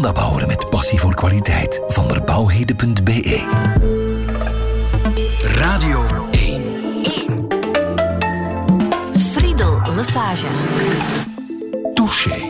[0.00, 1.82] Mandabouwer met passie voor kwaliteit.
[1.88, 3.44] Van der Bouwheden.be
[5.38, 6.62] Radio 1.
[9.18, 10.46] Friedel Lassage.
[11.94, 12.40] Touché.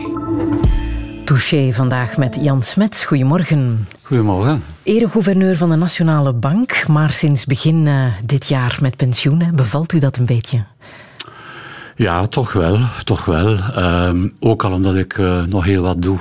[1.25, 3.05] Touché vandaag met Jan Smets.
[3.05, 3.87] Goedemorgen.
[4.03, 4.62] Goedemorgen.
[4.82, 9.41] Eregouverneur van de Nationale Bank, maar sinds begin uh, dit jaar met pensioen.
[9.41, 9.53] Hè.
[9.53, 10.64] Bevalt u dat een beetje?
[11.96, 12.79] Ja, toch wel.
[13.05, 13.53] Toch wel.
[13.53, 16.19] Uh, ook al omdat ik uh, nog heel wat doe.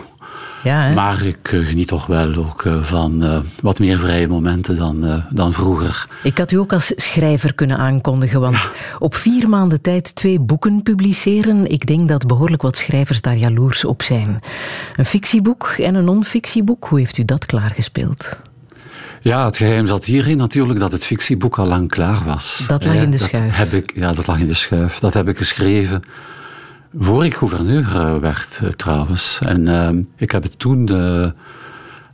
[0.64, 0.94] Ja, hè?
[0.94, 5.24] Maar ik uh, geniet toch wel ook uh, van uh, wat meer vrije momenten dan,
[5.30, 6.08] dan vroeger.
[6.24, 8.72] Ik had u ook als schrijver kunnen aankondigen, want ja.
[9.00, 13.86] op vier maanden tijd twee boeken publiceren, ik denk dat behoorlijk wat schrijvers daar jaloers
[13.86, 14.40] op zijn.
[14.96, 18.38] Een fictieboek en een non-fictieboek, hoe heeft u dat klaargespeeld?
[19.22, 22.64] Ja, het geheim zat hierin natuurlijk dat het fictieboek al lang klaar was.
[22.68, 23.58] Dat lag in de dat schuif.
[23.58, 25.00] Heb ik, ja, dat lag in de schuif.
[25.00, 26.04] Dat heb ik geschreven
[26.98, 29.40] voor ik gouverneur werd, trouwens.
[29.46, 31.30] En uh, ik heb het toen uh,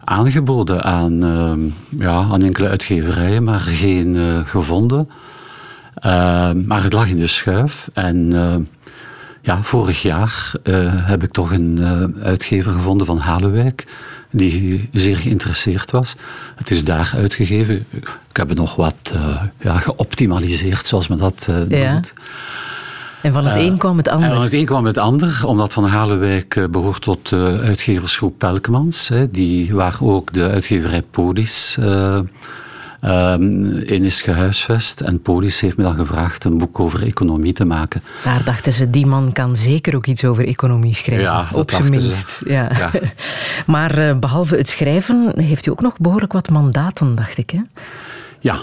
[0.03, 5.09] aangeboden aan, uh, ja, aan enkele uitgeverijen, maar geen gevonden.
[6.65, 7.89] maar het lag in de schuif.
[7.93, 8.31] En
[9.41, 10.51] ja, vorig jaar
[10.89, 11.85] heb ik toch een
[12.23, 13.85] uitgever gevonden van Halewijk,
[14.31, 16.15] die zeer geïnteresseerd was.
[16.55, 17.85] Het is daar uitgegeven.
[18.29, 19.13] Ik heb het nog wat
[19.59, 21.71] ja, geoptimaliseerd, zoals men dat noemt.
[21.71, 22.01] Ja.
[23.25, 24.29] En van het uh, een kwam het ander.
[24.29, 28.37] En van het een kwam het ander, omdat Van Halenwijk uh, behoort tot de uitgeversgroep
[28.37, 32.19] Pelkmans, hè, die, waar ook de uitgeverij Polis uh,
[33.83, 35.01] in is gehuisvest.
[35.01, 38.01] En Polis heeft me dan gevraagd een boek over economie te maken.
[38.23, 41.25] Daar dachten ze, die man kan zeker ook iets over economie schrijven.
[41.25, 42.41] Ja, op zijn minst.
[42.45, 42.69] Ja.
[42.77, 42.91] Ja.
[43.75, 47.49] maar behalve het schrijven heeft u ook nog behoorlijk wat mandaten, dacht ik.
[47.49, 47.61] Hè?
[48.39, 48.57] Ja.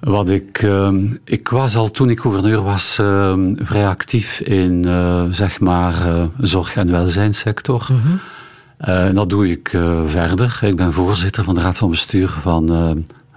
[0.00, 0.92] Wat ik, uh,
[1.24, 5.94] ik was al toen ik gouverneur was uh, vrij actief in uh, zeg maar
[6.40, 7.86] zorg- en welzijnssector.
[7.90, 9.14] Mm -hmm.
[9.14, 9.68] dat doe ik
[10.04, 10.58] verder.
[10.62, 12.70] Ik ben voorzitter van de raad van bestuur van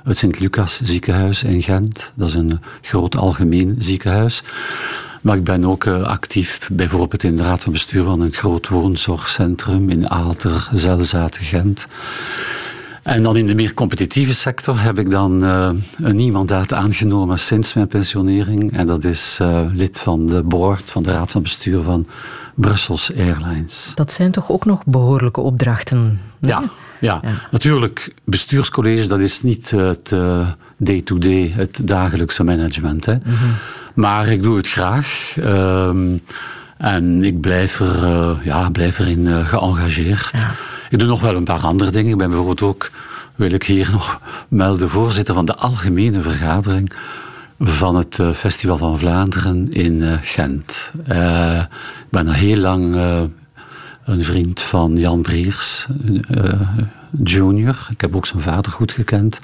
[0.03, 2.11] het Sint-Lucas ziekenhuis in Gent.
[2.15, 4.43] Dat is een groot algemeen ziekenhuis.
[5.21, 9.89] Maar ik ben ook actief bijvoorbeeld in de raad van bestuur van een groot woonzorgcentrum
[9.89, 11.87] in Aalter, Zelzaten, Gent.
[13.03, 17.39] En dan in de meer competitieve sector heb ik dan uh, een nieuw mandaat aangenomen
[17.39, 18.77] sinds mijn pensionering.
[18.77, 22.07] En dat is uh, lid van de board, van de raad van bestuur van
[22.55, 23.91] Brussels Airlines.
[23.95, 26.21] Dat zijn toch ook nog behoorlijke opdrachten?
[26.39, 26.63] Ja,
[26.99, 28.13] ja, ja, natuurlijk.
[28.23, 30.13] Bestuurscollege, dat is niet het
[30.77, 33.05] day-to-day, -day, het dagelijkse management.
[33.05, 33.13] Hè.
[33.13, 33.53] Mm -hmm.
[33.93, 35.35] Maar ik doe het graag.
[35.39, 36.21] Um,
[36.77, 40.29] en ik blijf, er, uh, ja, blijf erin geëngageerd.
[40.31, 40.51] Ja.
[40.89, 42.11] Ik doe nog wel een paar andere dingen.
[42.11, 42.91] Ik ben bijvoorbeeld ook,
[43.35, 46.91] wil ik hier nog melden, voorzitter van de algemene vergadering
[47.59, 50.91] van het uh, Festival van Vlaanderen in Gent.
[50.95, 52.95] ik ben al heel lang
[54.05, 55.87] een vriend van Jan Briers,
[57.23, 57.87] junior.
[57.91, 59.39] Ik heb ook zijn vader goed gekend.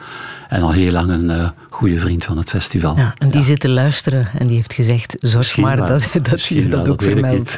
[0.49, 2.97] En al heel lang een goede vriend van het festival.
[2.97, 3.45] Ja, en die ja.
[3.45, 7.57] zit te luisteren en die heeft gezegd: zorg maar dat, dat je dat ook vermeldt.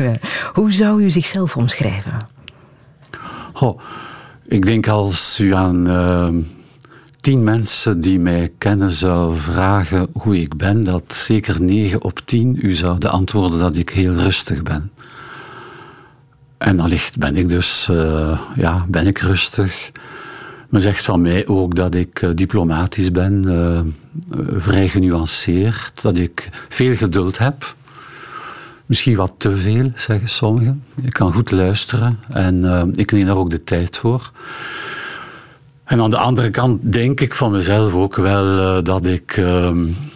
[0.54, 2.37] Hoe zou u zichzelf omschrijven?
[4.48, 6.30] Ik denk als u aan uh,
[7.22, 12.60] tien mensen die mij kennen zou vragen hoe ik ben, dat zeker negen op tien
[12.62, 14.92] u zouden antwoorden dat ik heel rustig ben.
[16.58, 19.92] En allicht ben ik dus, uh, ja, ben ik rustig.
[20.70, 23.80] Men zegt van mij ook dat ik uh, diplomatisch ben, uh,
[24.58, 27.76] vrij genuanceerd, dat ik veel geduld heb.
[28.88, 30.84] Misschien wat te veel, zeggen sommigen.
[31.04, 34.32] Ik kan goed luisteren en uh, ik neem daar ook de tijd voor.
[35.84, 39.42] En aan de andere kant denk ik van mezelf ook wel dat ik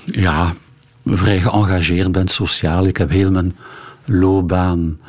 [0.05, 0.53] ja,
[1.05, 2.85] vrij geëngageerd ben sociaal.
[2.85, 3.55] Ik heb heel mijn
[4.05, 4.99] loopbaan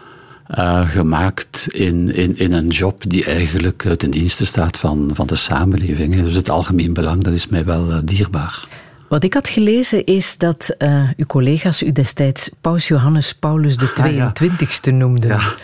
[0.51, 5.37] uh, gemaakt in, in, in een job die eigenlijk ten dienste staat van, van de
[5.37, 6.23] samenleving.
[6.23, 8.69] Dus het algemeen belang, dat is mij wel dierbaar.
[9.13, 13.89] Wat ik had gelezen is dat uh, uw collega's u destijds Paus Johannes Paulus de
[13.89, 15.31] 22e Ah, noemden.
[15.31, 15.55] Ja.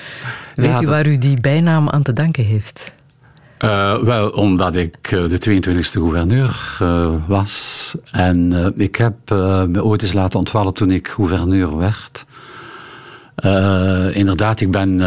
[0.54, 2.92] Weet Ja, u dat- waar u die bijnaam aan te danken heeft?
[3.64, 7.94] Uh, wel, omdat ik uh, de 22e gouverneur uh, was.
[8.12, 9.14] En ik heb
[9.68, 12.24] me ooit eens laten ontvallen toen ik gouverneur werd.
[14.14, 15.00] Inderdaad, ik ben,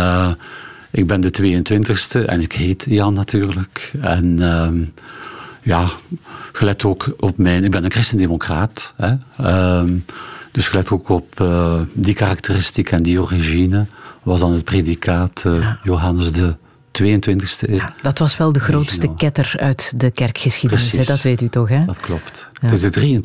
[0.92, 3.92] ik ben de 22e en ik heet Jan natuurlijk.
[4.02, 4.68] En uh,
[5.62, 5.88] ja,
[6.52, 7.64] gelet ook op mijn...
[7.64, 8.94] Ik ben een christendemocraat.
[8.96, 9.14] Hè?
[9.42, 9.84] Uh,
[10.52, 13.86] dus gelet ook op uh, die karakteristiek en die origine
[14.24, 15.80] was dan het predicaat uh, Ja.
[15.84, 16.56] Johannes de
[17.04, 17.76] 22e eeuw.
[17.76, 19.16] Ja, dat was wel de grootste Regio.
[19.16, 20.92] ketter uit de kerkgeschiedenis.
[20.92, 21.04] hè?
[21.04, 21.86] Dat weet u toch, hè?
[21.86, 22.48] Dat klopt.
[22.54, 22.68] Ja.
[22.68, 23.20] Het is de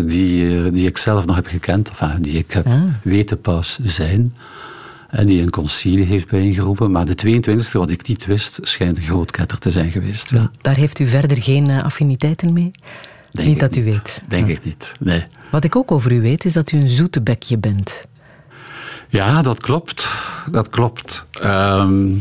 [0.00, 2.82] 23e die, eh, die ik zelf nog heb gekend, of ah, die ik heb Ah.
[3.02, 4.34] weten paus zijn.
[5.24, 6.90] Die een concilie heeft bijeengeroepen.
[6.90, 10.30] Maar de 22e, wat ik niet wist, schijnt een groot ketter te zijn geweest.
[10.30, 10.50] Ja.
[10.60, 12.70] Daar heeft u verder geen eh, affiniteiten mee?
[13.32, 14.20] Denk niet dat u weet.
[14.28, 15.24] Denk ik niet, nee.
[15.50, 18.04] Wat ik ook over u weet, is dat u een zoete bekje bent.
[19.08, 20.08] Ja, dat klopt.
[20.50, 21.26] Dat klopt.
[21.40, 22.12] Ehm,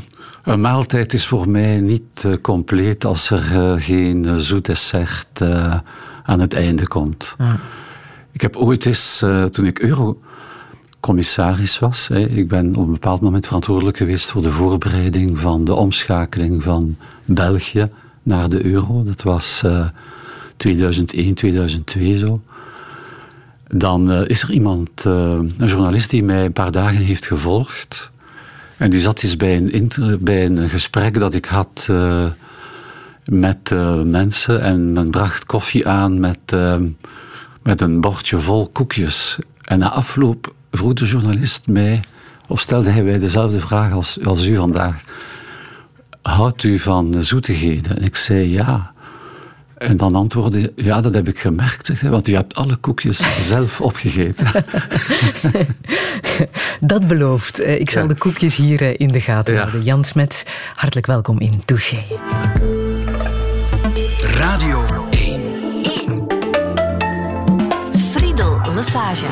[0.43, 5.41] een maaltijd is voor mij niet uh, compleet als er uh, geen uh, zoet dessert
[6.23, 7.35] aan het einde komt.
[7.37, 7.53] Ah.
[8.31, 9.79] Ik heb ooit eens, toen ik
[11.05, 15.73] eurocommissaris was, ik ben op een bepaald moment verantwoordelijk geweest voor de voorbereiding van de
[15.73, 17.87] omschakeling van België
[18.23, 19.03] naar de euro.
[19.03, 19.63] Dat was
[20.57, 22.41] 2001, 2002 zo
[23.67, 25.13] dan uh, is er iemand, uh,
[25.57, 28.11] een journalist die mij een paar dagen heeft gevolgd.
[28.77, 31.89] En die zat eens bij een, bij een gesprek dat ik had
[33.25, 33.69] met
[34.03, 34.61] mensen.
[34.61, 36.55] En men bracht koffie aan met,
[37.63, 39.37] met een bordje vol koekjes.
[39.61, 42.03] En na afloop vroeg de journalist mij,
[42.47, 44.95] of stelde hij mij dezelfde vraag als, als u vandaag.
[46.21, 47.97] Houdt u van zoetigheden?
[47.97, 48.93] En ik zei ja.
[49.77, 54.47] En dan antwoordde ja, dat heb ik gemerkt, want u hebt alle koekjes zelf opgegeten.
[56.79, 57.59] dat belooft.
[57.59, 59.83] Eh, ik zal de koekjes hier eh, in de gaten houden.
[59.83, 60.43] Jan Smets,
[60.73, 61.99] hartelijk welkom in Touché.
[64.19, 65.41] Radio 1.
[65.83, 66.27] 1.
[68.11, 69.25] Friedel Lassage.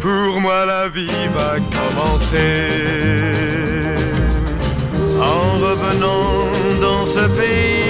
[0.00, 2.38] Pour moi la vie va commencer
[5.20, 6.46] en revenant
[6.80, 7.82] dans ce pays,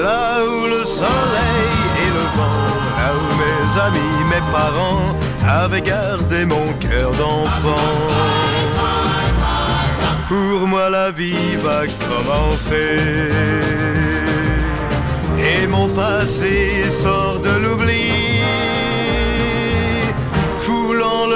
[0.00, 1.70] là où le soleil
[2.04, 5.06] et le vent, là où mes amis, mes parents
[5.44, 8.59] avaient gardé mon cœur d'enfant.
[10.30, 12.98] Pour moi la vie va commencer.
[15.38, 18.30] Et mon passé sort de l'oubli.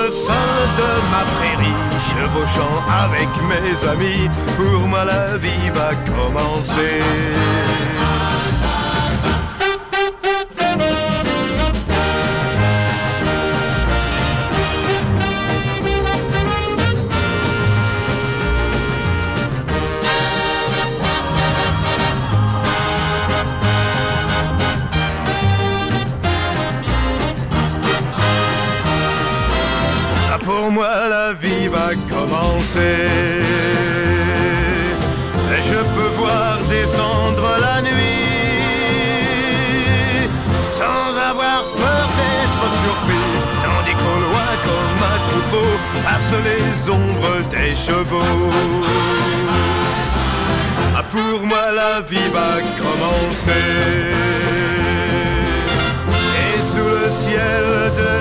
[0.05, 0.35] Le sol
[0.76, 7.00] de ma prairie, chevauchant avec mes amis, pour moi la vie va commencer.
[32.08, 32.99] Commencer.
[35.56, 38.25] Et je peux voir descendre la nuit
[40.70, 43.29] sans avoir peur d'être surpris.
[43.64, 45.70] Tandis qu'au loin, comme un troupeau,
[46.05, 48.50] passent les ombres des chevaux.
[50.97, 53.67] Ah, pour moi la vie va commencer.
[56.43, 57.67] Et sous le ciel
[58.00, 58.13] de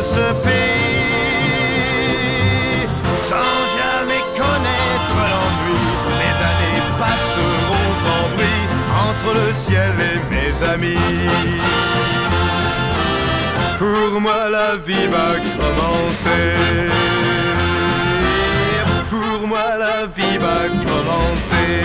[9.24, 10.98] entre le ciel et mes amis.
[13.78, 16.54] Pour moi la vie va commencer.
[19.10, 21.84] Pour moi la vie va commencer.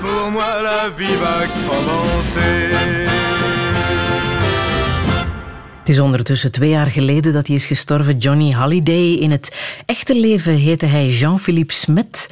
[0.00, 3.37] Pour moi la vie va commencer.
[5.88, 9.12] Het is ondertussen twee jaar geleden dat hij is gestorven, Johnny Halliday.
[9.12, 12.30] In het echte leven heette hij Jean-Philippe Smet.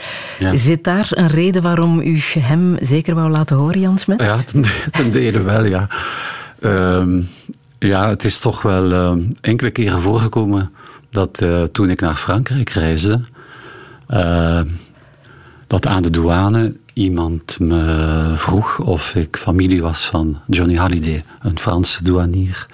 [0.55, 4.21] Zit daar een reden waarom u hem zeker wou laten horen, Jan Smet?
[4.21, 4.39] Ja,
[4.93, 5.89] ten, dele wel, ja.
[6.61, 7.21] Ehm,
[7.79, 10.73] ja, het is toch wel uh, enkele keren voorgekomen
[11.11, 13.21] dat uh, toen ik naar Frankrijk reisde,
[14.09, 14.61] uh,
[15.67, 21.59] dat aan de douane iemand me vroeg of ik familie was van Johnny Halliday, een
[21.59, 22.67] Franse douanier.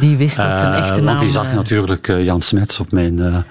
[0.00, 1.04] Die wist dat zijn echte naam...
[1.06, 3.44] Want die zag natuurlijk Jan Smets op mijn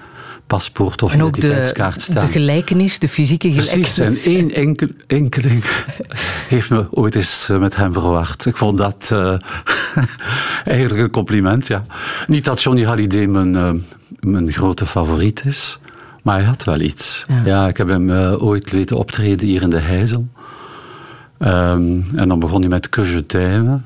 [0.46, 2.26] paspoort of identiteitskaart staan.
[2.26, 3.94] de gelijkenis, de fysieke gelijkenis.
[3.94, 5.64] Precies, en één enkel, enkeling
[6.48, 8.46] heeft me ooit eens met hem verward.
[8.46, 9.38] Ik vond dat uh,
[10.64, 11.84] eigenlijk een compliment, ja.
[12.26, 13.70] Niet dat Johnny Halliday mijn, uh,
[14.20, 15.78] mijn grote favoriet is,
[16.22, 17.24] maar hij had wel iets.
[17.28, 20.26] Ja, ja ik heb hem uh, ooit weten optreden hier in de Heizel.
[21.38, 23.80] Um, en dan begon hij met Que je t'aime.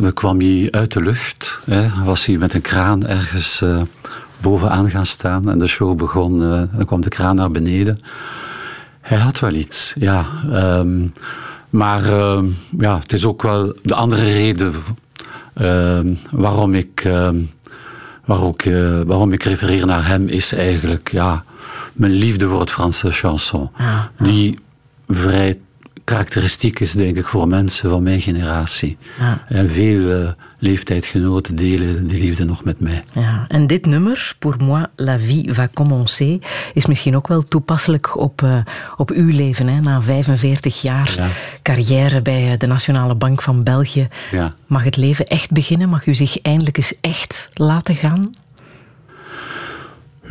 [0.00, 1.58] Dan kwam hij uit de lucht.
[1.64, 3.82] Hè, was hij met een kraan ergens uh,
[4.40, 5.50] bovenaan gaan staan.
[5.50, 6.42] En de show begon.
[6.42, 8.00] Uh, dan kwam de kraan naar beneden.
[9.00, 10.26] Hij had wel iets, ja.
[10.78, 11.12] Um,
[11.70, 12.42] maar uh,
[12.78, 14.74] ja, het is ook wel de andere reden
[16.30, 17.10] waarom, ik,
[18.24, 18.64] waarom, ik,
[19.06, 21.44] waarom ik refereer naar hem is eigenlijk, ja,
[21.92, 23.70] mijn liefde voor het Franse chanson.
[23.76, 24.58] Ah, Die
[25.08, 25.58] vrij
[26.10, 28.96] karakteristiek is, denk ik, voor mensen van mijn generatie.
[29.18, 29.44] Ja.
[29.48, 33.04] En veel uh, leeftijdgenoten delen die liefde nog met mij.
[33.14, 36.38] Ja, en dit nummer, Pour moi la vie va commencer,
[36.74, 38.56] is misschien ook wel toepasselijk op, uh,
[38.96, 39.68] op uw leven.
[39.68, 39.80] Hè?
[39.80, 41.28] Na 45 jaar ja.
[41.62, 44.08] carrière bij de Nationale Bank van België.
[44.30, 44.54] Ja.
[44.66, 45.88] Mag het leven echt beginnen?
[45.88, 48.30] Mag u zich eindelijk eens echt laten gaan?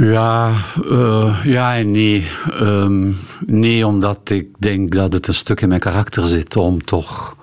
[0.01, 0.51] Ja,
[0.85, 2.27] uh, ja en nee.
[2.61, 7.35] Um, nee, omdat ik denk dat het een stuk in mijn karakter zit om toch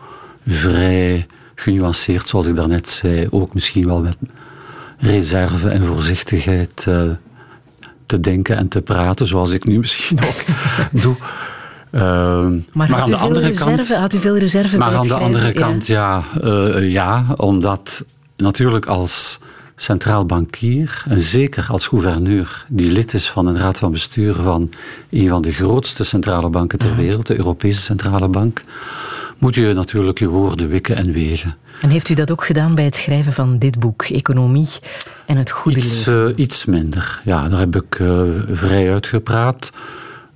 [0.46, 4.16] vrij genuanceerd, zoals ik daarnet zei, ook misschien wel met
[4.98, 7.02] reserve en voorzichtigheid uh,
[8.06, 10.44] te denken en te praten, zoals ik nu misschien ook
[11.02, 11.16] doe.
[11.90, 13.88] Uh, maar, maar aan de andere reserve, kant.
[13.88, 18.04] Had u veel reserve Maar aan de andere kant, ja, uh, ja omdat
[18.36, 19.38] natuurlijk als
[19.76, 24.70] centraal bankier en zeker als gouverneur die lid is van een raad van bestuur van
[25.10, 28.62] een van de grootste centrale banken ter wereld, de Europese Centrale Bank,
[29.38, 31.56] moet je natuurlijk je woorden wikken en wegen.
[31.80, 34.68] En heeft u dat ook gedaan bij het schrijven van dit boek, Economie
[35.26, 36.28] en het goede iets, leven?
[36.30, 37.20] Uh, iets minder.
[37.24, 39.70] Ja, daar heb ik uh, vrij uitgepraat.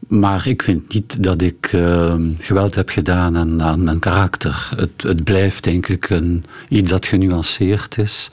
[0.09, 4.68] Maar ik vind niet dat ik uh, geweld heb gedaan aan, aan mijn karakter.
[4.76, 8.30] Het, het blijft denk ik een, iets dat genuanceerd is.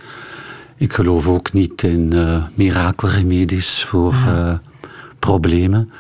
[0.78, 4.54] Ik geloof ook niet in uh, mirakelremedies voor uh,
[5.20, 5.92] problemen.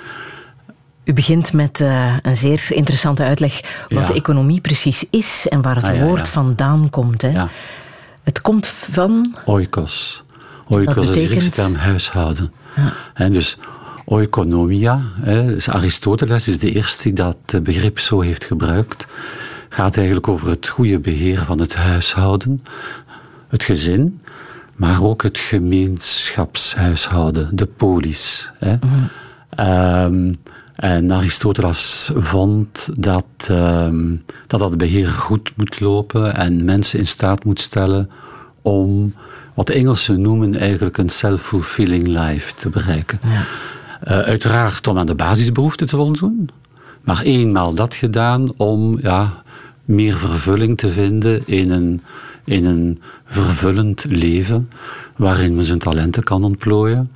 [1.04, 4.14] U begint met uh, een zeer interessante uitleg wat Ja.
[4.14, 6.26] economie precies is en waar het Ah, woord ja.
[6.26, 7.22] vandaan komt.
[7.22, 7.44] Hè?
[8.24, 9.36] Het komt van.
[9.46, 10.24] Oikos.
[10.68, 12.52] Oikos Dat is de Griekse betekent- term huishouden.
[13.14, 13.58] Hè, dus
[14.06, 19.08] oikonomia, hè, dus Aristoteles is de eerste die dat eh, begrip zo heeft gebruikt.
[19.70, 22.64] Gaat eigenlijk over het goede beheer van het huishouden,
[23.48, 24.22] het gezin,
[24.78, 28.52] maar ook het gemeenschapshuishouden, de polis.
[28.60, 28.76] Hè.
[29.50, 30.34] Ehm,
[30.76, 34.16] en Aristoteles vond dat, ehm,
[34.48, 38.10] dat dat beheer goed moet lopen en mensen in staat moet stellen
[38.62, 39.14] om
[39.54, 43.20] wat de Engelsen noemen eigenlijk een self-fulfilling life te bereiken.
[44.02, 46.50] Eh, uiteraard om aan de basisbehoeften te voldoen,
[47.02, 49.44] maar eenmaal dat gedaan om ja,
[49.86, 52.02] meer vervulling te vinden in een,
[52.48, 54.70] in een vervullend leven
[55.16, 57.12] waarin men zijn talenten kan ontplooien,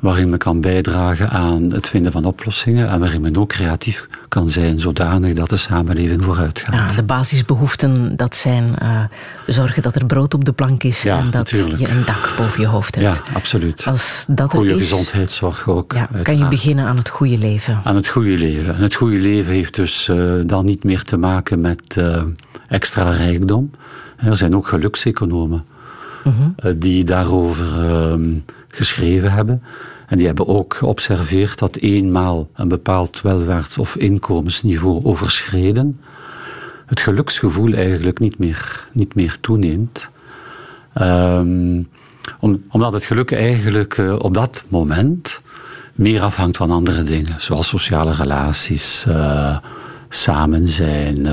[0.00, 4.48] waarin men kan bijdragen aan het vinden van oplossingen en waarin men ook creatief kan
[4.48, 6.74] zijn zodanig dat de samenleving vooruit gaat.
[6.74, 9.00] Ja, de basisbehoeften, dat zijn eh,
[9.46, 11.78] zorgen dat er brood op de plank is Ja, en dat natuurlijk.
[11.78, 13.16] je een dak boven je hoofd hebt.
[13.16, 13.86] Ja, absoluut.
[13.86, 15.92] Als dat er Goede is, gezondheidszorg ook.
[15.92, 17.80] ja, kan je beginnen aan het goede leven.
[17.84, 18.76] Aan het goede leven.
[18.76, 22.22] En het goede leven heeft dus eh, dan niet meer te maken met eh,
[22.68, 23.70] extra rijkdom.
[24.16, 25.64] Er zijn ook gelukseconomen
[26.56, 28.30] eh, die daarover ehm,
[28.68, 29.62] geschreven hebben.
[30.06, 36.00] En die hebben ook geobserveerd dat eenmaal een bepaald welvaarts- of inkomensniveau overschreden,
[36.86, 40.10] het geluksgevoel eigenlijk niet meer, niet meer toeneemt.
[40.92, 41.82] Ehm,
[42.40, 45.40] om, omdat het geluk eigenlijk eh, op dat moment
[45.94, 49.56] meer afhangt van andere dingen, zoals sociale relaties, eh,
[50.08, 51.26] samen zijn,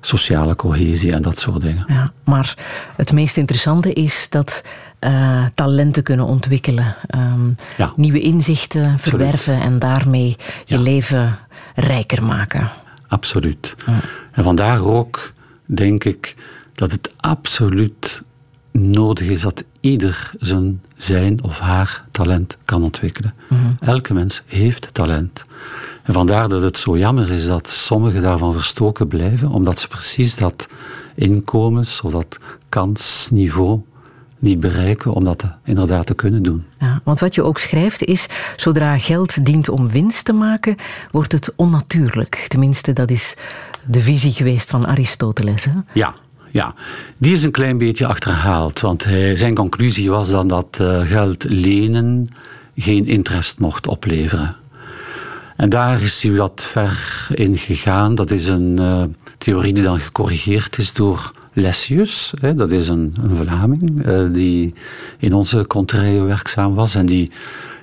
[0.00, 1.84] sociale cohesie en dat soort dingen.
[1.88, 2.54] Ja, maar
[2.96, 4.62] het meest interessante is dat
[4.98, 7.92] eh, talenten kunnen ontwikkelen, ehm, Ja.
[7.96, 10.80] nieuwe inzichten verwerven en daarmee je Ja.
[10.82, 11.38] leven
[11.74, 12.68] rijker maken.
[13.08, 13.74] Absoluut.
[14.32, 15.32] En vandaar ook
[15.64, 16.34] denk ik
[16.74, 18.22] dat het absoluut
[18.72, 23.34] nodig is dat ieder zijn, zijn of haar talent kan ontwikkelen.
[23.80, 25.44] Elke mens heeft talent.
[26.02, 30.36] En vandaar dat het zo jammer is dat sommigen daarvan verstoken blijven, omdat ze precies
[30.36, 30.66] dat
[31.14, 32.38] inkomens- of dat
[32.68, 33.80] kansniveau
[34.38, 36.64] niet bereiken om dat inderdaad te kunnen doen.
[36.78, 38.26] Ja, want wat je ook schrijft is,
[38.56, 40.76] zodra geld dient om winst te maken,
[41.10, 42.44] wordt het onnatuurlijk.
[42.48, 43.36] Tenminste, dat is
[43.84, 45.64] de visie geweest van Aristoteles.
[45.64, 45.72] Hè?
[45.92, 46.14] Ja,
[46.50, 46.74] ja,
[47.16, 48.80] die is een klein beetje achterhaald.
[48.80, 52.28] Want hij, zijn conclusie was dan dat eh, geld lenen
[52.76, 54.56] geen interest mocht opleveren.
[55.60, 58.14] En daar is hij wat ver in gegaan.
[58.14, 59.02] Dat is een eh,
[59.38, 62.32] theorie die dan gecorrigeerd is door Lessius.
[62.40, 64.74] Hè, dat is een, een Vlaming eh, die
[65.18, 66.94] in onze contraille werkzaam was.
[66.94, 67.30] En die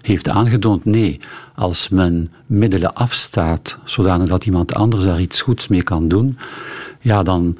[0.01, 1.19] heeft aangetoond, nee,
[1.55, 6.37] als men middelen afstaat, zodanig dat iemand anders daar iets goeds mee kan doen,
[7.01, 7.57] ja, dan,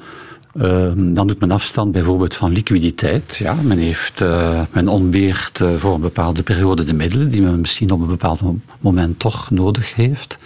[0.58, 3.36] eh, dan doet men afstand bijvoorbeeld van liquiditeit.
[3.36, 7.60] Ja, men, heeft, eh, men ontbeert eh, voor een bepaalde periode de middelen die men
[7.60, 10.38] misschien op een bepaald mo- moment toch nodig heeft.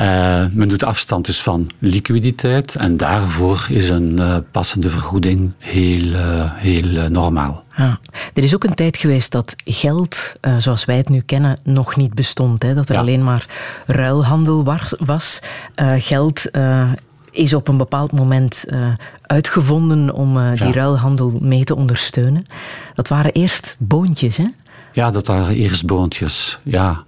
[0.00, 6.12] Uh, men doet afstand dus van liquiditeit en daarvoor is een uh, passende vergoeding heel,
[6.54, 7.64] heel normaal.
[7.76, 7.98] Ja.
[8.34, 12.14] Er is ook een tijd geweest dat geld, zoals wij het nu kennen, nog niet
[12.14, 12.62] bestond.
[12.62, 12.74] Hè?
[12.74, 13.00] Dat er ja.
[13.00, 13.46] alleen maar
[13.86, 14.64] ruilhandel
[14.98, 15.40] was.
[15.98, 16.50] geld
[17.36, 18.64] is op een bepaald moment
[19.22, 20.72] uitgevonden om die ja.
[20.72, 22.44] ruilhandel mee te ondersteunen.
[22.94, 24.44] Dat waren eerst boontjes, hè?
[24.92, 27.04] Ja, dat waren eerst boontjes, ja.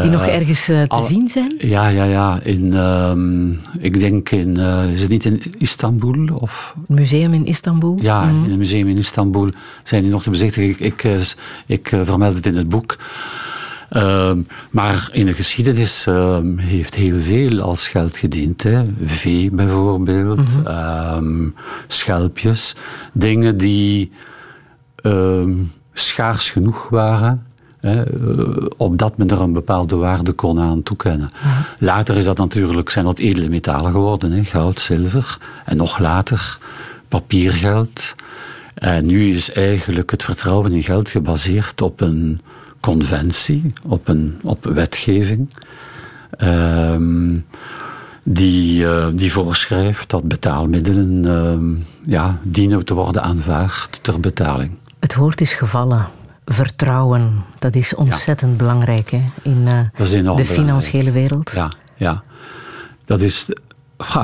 [0.00, 1.54] Die nog eh, ergens te al, zien zijn?
[1.58, 2.40] Ja, ja, ja.
[2.42, 4.56] In, uh, ik denk in,
[4.92, 6.34] is het niet in Istanbul?
[6.34, 6.74] Of?
[6.80, 7.98] Het museum in Istanbul?
[8.00, 8.44] Ja, mm.
[8.44, 9.50] in het museum in Istanbul
[9.82, 10.68] zijn die nog te bezichtigen.
[10.68, 11.34] Ik, ik,
[11.66, 12.96] ik vermeld het in het boek.
[13.92, 14.38] Ehm,
[14.70, 18.62] maar in de geschiedenis ehm, heeft heel veel als geld gediend.
[18.62, 18.84] Hè.
[19.04, 21.54] Vee bijvoorbeeld, mm -hmm.
[21.86, 22.74] schelpjes.
[23.12, 24.12] Dingen die
[25.92, 27.46] schaars genoeg waren
[27.82, 31.30] Hè, eh, opdat men er een bepaalde waarde kon aan toekennen.
[31.78, 35.38] Later is dat natuurlijk, zijn dat edele metalen geworden, hè, goud, zilver.
[35.64, 36.56] En nog later
[37.08, 38.12] papiergeld.
[38.74, 42.40] En nu is eigenlijk het vertrouwen in geld gebaseerd op een
[42.82, 45.48] conventie, op, een, op wetgeving.
[46.30, 47.38] Ehm,
[48.22, 54.70] die, uh, die voorschrijft dat betaalmiddelen uh, ja, dienen te worden aanvaard ter betaling.
[55.00, 56.08] Het woord is gevallen
[56.44, 57.44] vertrouwen.
[57.58, 61.50] Dat is ontzettend belangrijk hè, in uh, de financiële wereld.
[61.54, 62.22] Ja, ja.
[63.04, 63.46] dat is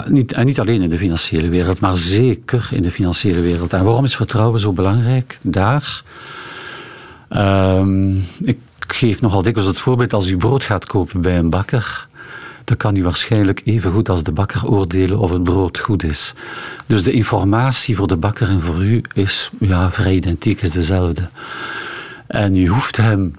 [0.08, 3.72] niet, en niet alleen in de financiële wereld, maar zeker in de financiële wereld.
[3.72, 6.02] En waarom is vertrouwen zo belangrijk daar?
[7.30, 12.08] Um, ik geef nogal dikwijls het voorbeeld: als u brood gaat kopen bij een bakker,
[12.64, 16.34] dan kan u waarschijnlijk even goed als de bakker oordelen of het brood goed is.
[16.86, 21.28] Dus de informatie voor de bakker en voor u is ja, vrij identiek, is dezelfde.
[22.26, 23.34] En u hoeft hem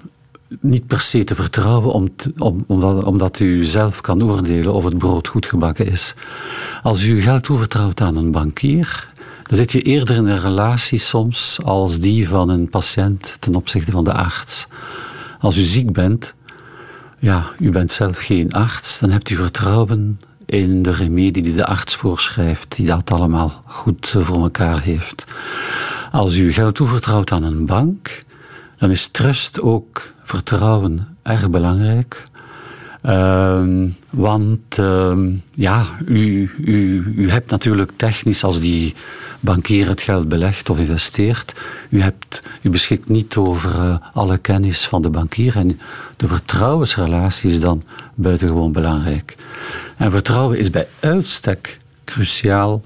[0.59, 4.97] niet per se te vertrouwen om om, omdat, omdat, u zelf kan oordelen of het
[4.97, 6.13] brood goed gebakken is.
[6.83, 9.08] Als u geld toevertrouwt aan een bankier,
[9.49, 13.91] dan zit je eerder in een relatie soms als die van een patiënt ten opzichte
[13.91, 14.67] van de arts.
[15.39, 16.33] Als u ziek bent,
[17.19, 21.65] ja, u bent zelf geen arts, dan hebt u vertrouwen in de remedie die de
[21.65, 25.25] arts voorschrijft, die dat allemaal goed voor elkaar heeft.
[26.11, 28.23] Als u geld toevertrouwt aan een bank,
[28.77, 32.23] dan is trust ook vertrouwen erg belangrijk.
[33.03, 33.63] Uh,
[34.11, 35.17] want uh,
[35.53, 36.51] ja, u,
[37.15, 38.93] u hebt natuurlijk technisch, als die
[39.39, 41.55] bankier het geld belegt of investeert,
[41.89, 45.55] u, hebt, u beschikt niet over uh, alle kennis van de bankier.
[45.55, 45.79] En
[46.17, 47.83] de vertrouwensrelatie is dan
[48.15, 49.35] buitengewoon belangrijk.
[49.97, 52.81] En vertrouwen is bij uitstek cruciaal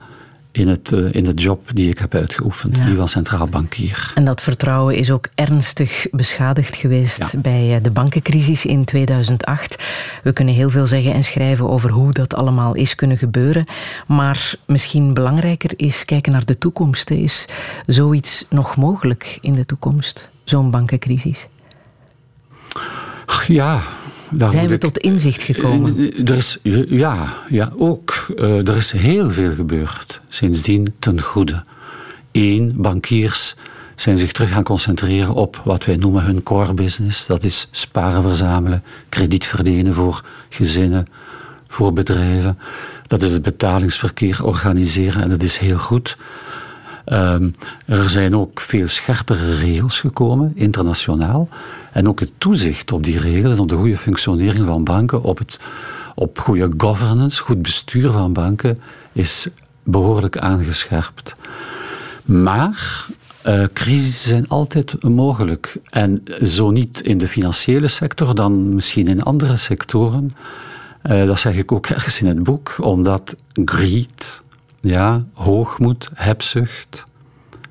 [0.54, 2.86] in, het, uh, in de job die ik heb uitgeoefend, ja.
[2.86, 4.12] die van centraal bankier.
[4.16, 7.40] En dat vertrouwen is ook ernstig beschadigd geweest ja.
[7.40, 9.84] bij de bankencrisis in 2008.
[10.24, 13.68] We kunnen heel veel zeggen en schrijven over hoe dat allemaal is kunnen gebeuren.
[14.08, 17.10] Maar misschien belangrijker is kijken naar de toekomst.
[17.10, 17.46] Is
[17.86, 21.48] zoiets nog mogelijk in de toekomst, zo'n bankencrisis?
[23.48, 23.82] Ja,
[24.38, 25.98] zijn we tot inzicht gekomen?
[25.98, 26.58] Eh, er is,
[26.90, 28.26] ja, ja, ook.
[28.36, 31.64] Uh, er is heel veel gebeurd sindsdien ten goede.
[32.32, 33.56] Eén, bankiers
[33.96, 37.26] zijn zich terug gaan concentreren op wat wij noemen hun core business.
[37.26, 41.08] Dat is sparen verzamelen, krediet verlenen voor gezinnen,
[41.68, 42.58] voor bedrijven.
[43.08, 46.16] Dat is het betalingsverkeer organiseren en dat is heel goed.
[47.06, 51.50] Um, er zijn ook veel scherpere regels gekomen, internationaal.
[51.92, 55.60] En ook het toezicht op die regels, op de goede functionering van banken, op, het,
[56.16, 58.78] op goede governance, goed bestuur van banken,
[59.12, 59.48] is
[59.84, 61.34] behoorlijk aangescherpt.
[62.26, 63.06] Maar
[63.48, 65.78] uh, crisissen zijn altijd mogelijk.
[65.90, 70.36] En zo niet in de financiële sector, dan misschien in andere sectoren.
[71.04, 73.36] Uh, dat zeg ik ook ergens in het boek, omdat
[73.66, 74.43] greed,
[74.84, 77.04] ja, hoogmoed, hebzucht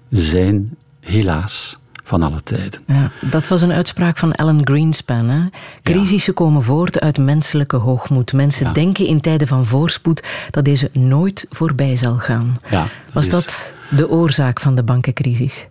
[0.08, 2.80] zijn helaas van alle tijden.
[2.86, 5.28] Ja, dat was een uitspraak van Alan Greenspan.
[5.28, 5.40] Hè?
[5.82, 8.32] Crisissen komen voort uit menselijke hoogmoed.
[8.32, 8.72] Mensen ja.
[8.72, 12.56] denken in tijden van voorspoed dat deze nooit voorbij zal gaan.
[12.70, 15.66] Ja, was dat de oorzaak van de bankencrisis?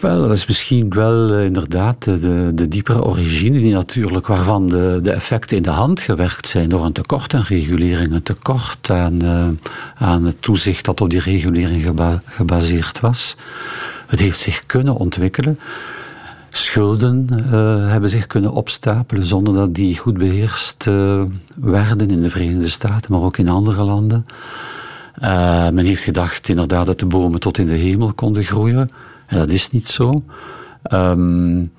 [0.00, 4.98] Wel, dat is misschien wel uh, inderdaad de, de diepere origine, die natuurlijk, waarvan de,
[5.02, 9.24] de effecten in de hand gewerkt zijn door een tekort aan regulering, een tekort aan,
[9.24, 9.46] uh,
[9.94, 13.36] aan het toezicht dat op die regulering geba gebaseerd was.
[14.06, 15.58] Het heeft zich kunnen ontwikkelen.
[16.48, 20.84] Schulden uh, hebben zich kunnen opstapelen zonder dat die goed beheerst
[21.54, 24.26] werden in de Verenigde Staten, maar ook in andere landen.
[25.72, 28.88] men heeft gedacht inderdaad dat de bomen tot in de hemel konden groeien.
[29.34, 30.24] Dat is niet zo.
[30.92, 31.72] Um,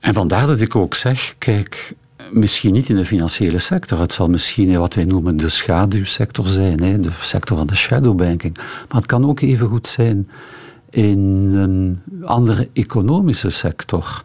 [0.00, 1.94] en vandaar dat ik ook zeg, kijk,
[2.32, 4.00] misschien niet in de financiële sector.
[4.00, 8.56] Het zal misschien wat wij noemen de schaduwsector zijn, hè, de sector van de shadowbanking.
[8.56, 10.28] Maar het kan ook even goed zijn
[10.90, 11.18] in
[11.54, 14.22] een andere economische sector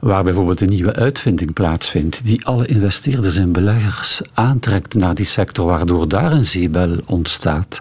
[0.00, 5.66] waar bijvoorbeeld een nieuwe uitvinding plaatsvindt, die alle investeerders en beleggers aantrekt naar die sector,
[5.66, 7.80] waardoor daar een zeebel ontstaat.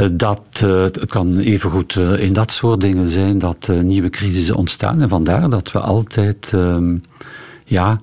[0.00, 4.54] Eh, dat, uh, het kan evengoed uh, in dat soort dingen zijn dat nieuwe crisissen
[4.54, 5.00] ontstaan.
[5.00, 6.96] En vandaar dat we altijd ehm,
[7.64, 8.00] ja,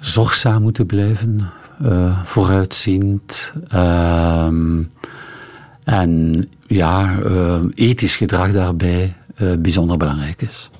[0.00, 1.50] zorgzaam moeten blijven,
[2.24, 3.52] vooruitziend.
[3.68, 4.82] Ehm,
[5.84, 7.18] en ja,
[7.74, 9.12] ethisch gedrag daarbij
[9.58, 10.70] bijzonder belangrijk is.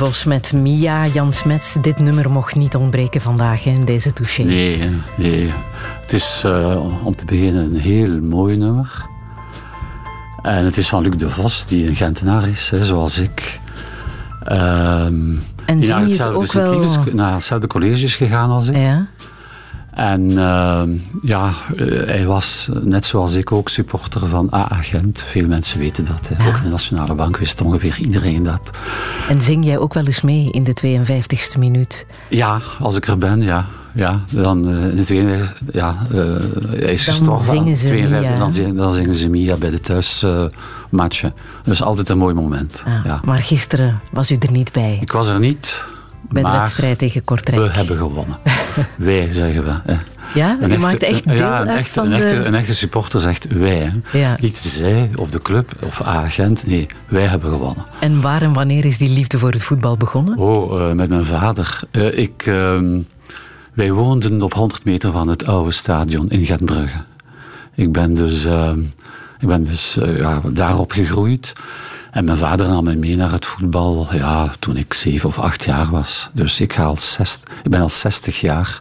[0.00, 1.76] Vos met Mia Jan Smets.
[1.82, 4.42] Dit nummer mocht niet ontbreken vandaag in deze touché.
[4.42, 5.52] Nee, nee.
[6.00, 9.06] Het is uh, om te beginnen een heel mooi nummer.
[10.42, 13.60] En het is van Luc de Vos, die een Gentenaar is, hè, zoals ik.
[14.52, 16.96] Um, en zie je het ook wel...
[17.12, 18.76] naar hetzelfde college is gegaan als ik.
[18.76, 19.06] Ja.
[20.00, 20.82] En uh,
[21.22, 25.24] ja, uh, hij was net zoals ik ook supporter van A-agent.
[25.26, 26.30] Veel mensen weten dat.
[26.38, 26.46] Ja.
[26.46, 28.70] Ook de Nationale Bank wist ongeveer iedereen dat.
[29.28, 31.00] En zing jij ook wel eens mee in de
[31.54, 32.06] 52e minuut?
[32.28, 33.66] Ja, als ik er ben, ja.
[33.94, 35.38] ja dan, uh, in de tweede,
[35.72, 37.54] ja, hij is dan gestorven.
[37.54, 41.34] Zingen ze 52, dan, zingen, dan, zingen ze Mia bij de thuismatchen.
[41.62, 42.82] dus altijd een mooi moment.
[42.86, 43.20] Ah, ja.
[43.24, 44.98] Maar gisteren was u er niet bij?
[45.00, 45.84] Ik was er niet.
[46.28, 47.72] Bij de wedstrijd tegen Kortrijk.
[47.72, 48.38] We hebben gewonnen.
[48.96, 49.92] wij, zeggen we.
[49.92, 49.96] Hè.
[50.34, 52.24] Ja, u maakt echt deel ja, een uit echte, van een, de...
[52.24, 53.92] echte, een echte supporter zegt wij.
[54.12, 54.36] Ja.
[54.40, 56.66] Niet zij of de club of agent.
[56.66, 57.84] Nee, wij hebben gewonnen.
[58.00, 60.38] En waar en wanneer is die liefde voor het voetbal begonnen?
[60.38, 61.80] Oh, uh, met mijn vader.
[61.92, 62.80] Uh, ik, uh,
[63.72, 67.04] wij woonden op 100 meter van het oude stadion in Gentbrugge.
[67.74, 68.44] Ik ben dus,
[69.38, 71.52] ik ben dus ja, daarop gegroeid.
[72.10, 75.64] En mijn vader nam me mee naar het voetbal ja, toen ik zeven of acht
[75.64, 76.30] jaar was.
[76.32, 78.80] Dus ik, ga al zes, ik ben al zestig jaar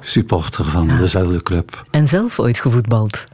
[0.00, 1.84] supporter van dezelfde club.
[1.90, 3.24] En zelf ooit gevoetbald?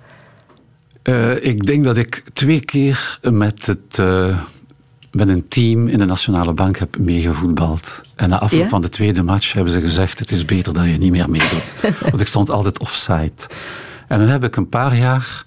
[1.02, 4.38] Uh, ik denk dat ik twee keer met, het, uh,
[5.10, 8.02] met een team in de Nationale Bank heb meegevoetbald.
[8.14, 10.98] En na afloop van de tweede match hebben ze gezegd: Het is beter dat je
[10.98, 11.74] niet meer meedoet.
[12.10, 13.32] Want ik stond altijd offside.
[14.08, 15.44] En dan heb ik een paar jaar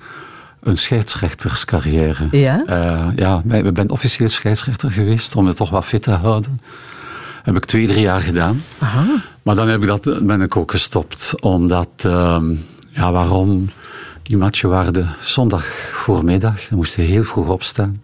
[0.65, 2.28] een scheidsrechterscarrière.
[2.32, 2.63] Ja?
[2.69, 6.62] Uh, ja, ik ben officieel scheidsrechter geweest om het toch wat fit te houden.
[7.43, 8.63] Heb ik twee, drie jaar gedaan.
[8.80, 9.06] Aha.
[9.43, 11.41] Maar dan heb ik dat, ben ik ook gestopt.
[11.41, 12.41] Omdat, uh,
[12.89, 13.69] ja, waarom?
[14.23, 16.67] Die matchen waren de zondag voormiddag.
[16.67, 18.01] Dan moest je heel vroeg opstaan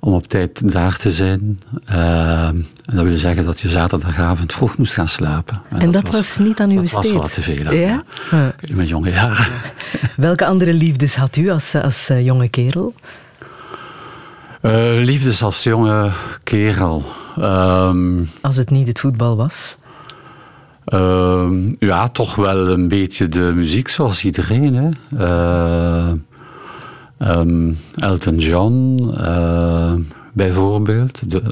[0.00, 1.60] om op tijd daar te zijn.
[1.90, 5.62] Uh, en dat wil zeggen dat je zaterdagavond vroeg moest gaan slapen.
[5.78, 7.02] En, dat, was, niet aan uw besteed?
[7.02, 7.72] Dat was wat te veel.
[7.72, 8.02] Ja?
[8.60, 9.46] In mijn jonge jaren.
[10.16, 12.94] Welke andere liefdes had u als, als uh, jonge kerel?
[14.62, 16.10] Uh, liefdes als jonge
[16.42, 17.04] kerel.
[17.38, 19.76] Um, als het niet het voetbal was?
[20.86, 21.46] Uh,
[21.78, 24.74] ja, toch wel een beetje de muziek zoals iedereen.
[24.74, 24.88] Hè.
[27.22, 29.92] Um, Elton John, uh,
[30.32, 31.30] bijvoorbeeld.
[31.30, 31.42] De,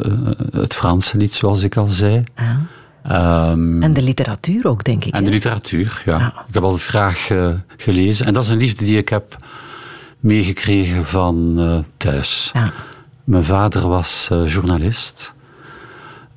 [0.52, 2.24] het Franse lied, zoals ik al zei.
[2.34, 3.50] Ah.
[3.50, 5.14] Um, en de literatuur ook, denk ik.
[5.14, 6.14] En de literatuur, ja.
[6.16, 6.44] Ah.
[6.48, 7.30] Ik heb altijd graag
[7.76, 8.26] gelezen.
[8.26, 9.36] En dat is een liefde die ik heb
[10.20, 12.50] meegekregen van thuis.
[12.52, 12.68] Ah.
[13.24, 15.34] Mijn vader was journalist.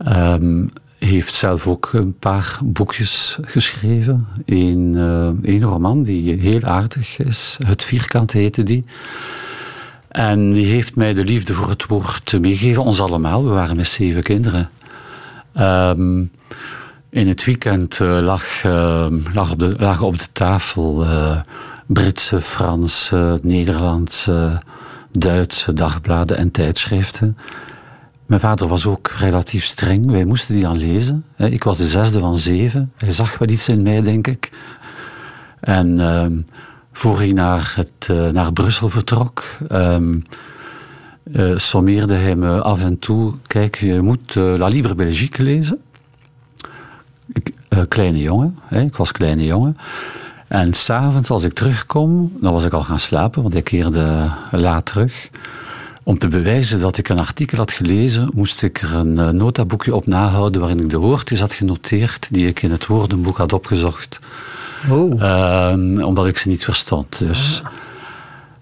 [0.07, 4.27] Um, heeft zelf ook een paar boekjes geschreven.
[4.45, 7.57] Uh, een roman die heel aardig is.
[7.65, 8.85] Het Vierkant heette die.
[10.07, 12.83] En die heeft mij de liefde voor het woord meegegeven.
[12.83, 13.43] Ons allemaal.
[13.43, 14.69] We waren met zeven kinderen.
[15.57, 16.31] Um,
[17.09, 21.05] in het weekend lag, uh, lag op de, lagen op de tafel
[21.85, 24.61] Britse, Franse, Nederlandse,
[25.11, 27.37] Duitse dagbladen en tijdschriften.
[28.29, 30.11] Mijn vader was ook relatief streng.
[30.11, 31.25] Wij moesten die dan lezen.
[31.37, 32.91] Ik was de zesde van zeven.
[32.97, 34.51] Hij zag wel iets in mij, denk ik.
[35.59, 36.25] En uh,
[36.91, 40.23] voor hij naar, het, uh, naar Brussel vertrok, um,
[41.23, 45.81] uh, sommeerde hij me af en toe: Kijk, je moet uh, La Libre Belgique lezen.
[47.33, 47.53] Ik,
[47.87, 48.81] kleine jongen, hè?
[48.81, 49.77] ik was kleine jongen.
[50.47, 54.85] En s'avonds, als ik terugkom, dan was ik al gaan slapen, want ik keerde laat
[54.85, 55.29] terug.
[56.09, 59.95] Om te bewijzen dat ik een artikel had gelezen, moest ik er een uh, notaboekje
[59.95, 64.19] op nahouden waarin ik de woordjes had genoteerd die ik in het woordenboek had opgezocht.
[64.89, 65.21] Oh.
[65.21, 67.19] Uh, omdat ik ze niet verstond.
[67.19, 67.61] Dus.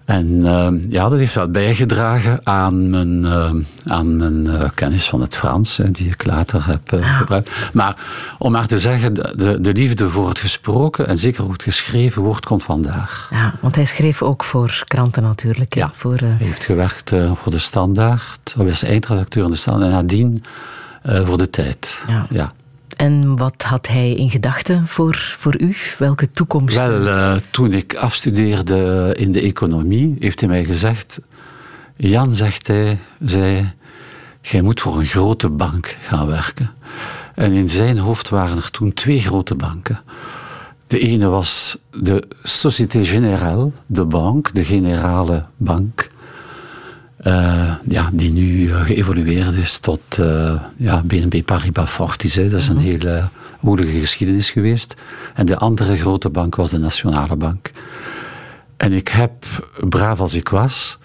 [0.08, 3.50] En uh, ja, dat heeft wel bijgedragen aan mijn, uh,
[3.84, 7.18] aan mijn uh, kennis van het Frans, die ik later heb ah.
[7.18, 7.50] gebruikt.
[7.72, 7.96] Maar
[8.38, 12.22] om maar te zeggen, de, de liefde voor het gesproken en zeker ook het geschreven
[12.22, 13.28] woord komt vandaag.
[13.30, 15.74] Ja, want hij schreef ook voor kranten natuurlijk.
[15.74, 19.96] Ja, voor, hij heeft gewerkt voor de Standaard, hij was eindredacteur in de Standaard en
[19.96, 20.44] nadien
[21.02, 22.02] voor de Tijd.
[22.06, 22.26] Ja.
[22.30, 22.52] ja.
[22.98, 25.74] En wat had hij in gedachten voor, voor u?
[25.98, 26.76] Welke toekomst?
[26.76, 31.20] Wel, uh, toen ik afstudeerde in de economie, heeft hij mij gezegd:
[31.96, 33.72] Jan, zegt hij, zei,
[34.40, 36.70] jij moet voor een grote bank gaan werken.
[37.34, 40.00] En in zijn hoofd waren er toen twee grote banken.
[40.86, 46.10] De ene was de Société Générale, de bank, de generale bank.
[47.26, 52.34] Uh, ja, die nu geëvolueerd is tot uh, ja, BNP Paribas Fortis.
[52.34, 52.48] Hè.
[52.48, 52.84] Dat is een -hmm.
[52.84, 53.28] hele
[53.60, 54.94] woelige geschiedenis geweest.
[55.34, 57.70] En de andere grote bank was de Nationale Bank.
[58.76, 59.32] En ik heb,
[59.88, 60.98] braaf als ik was,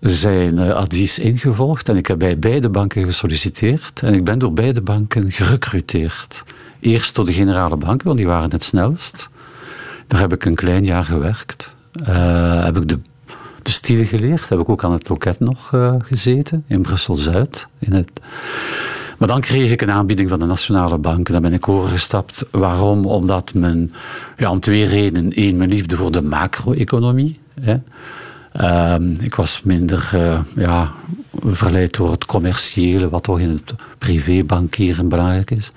[0.00, 1.88] zijn advies ingevolgd.
[1.88, 4.00] En ik heb bij beide banken gesolliciteerd.
[4.02, 6.42] En ik ben door beide banken gerecruiteerd.
[6.80, 9.28] Eerst door de generale banken, want die waren het snelst.
[10.06, 11.74] Daar heb ik een klein jaar gewerkt.
[12.62, 12.98] heb ik de
[13.66, 14.48] de geleerd.
[14.48, 17.66] Heb ik ook aan het loket nog uh, gezeten, in Brussel-Zuid.
[17.78, 18.10] In het...
[19.18, 21.28] Maar dan kreeg ik een aanbieding van de Nationale Bank.
[21.28, 22.44] Daar ben ik overgestapt.
[22.50, 23.06] Waarom?
[23.06, 23.92] Omdat men,
[24.36, 25.30] ja, om twee redenen.
[25.34, 27.38] Eén, mijn liefde voor de macro-economie.
[27.64, 27.74] Uh,
[29.20, 30.92] ik was minder uh, ja,
[31.44, 35.70] verleid door het commerciële, wat toch in het privébankieren belangrijk is.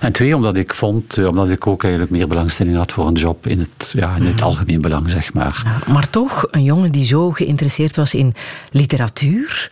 [0.00, 3.14] En twee, omdat ik vond, uh, omdat ik ook eigenlijk meer belangstelling had voor een
[3.14, 4.42] job in het, ja, in het mm.
[4.42, 5.62] algemeen belang, zeg maar.
[5.64, 8.34] Ja, maar toch, een jongen die zo geïnteresseerd was in
[8.70, 9.70] literatuur,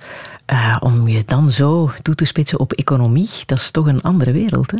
[0.52, 4.32] uh, om je dan zo toe te spitsen op economie, dat is toch een andere
[4.32, 4.78] wereld, hè?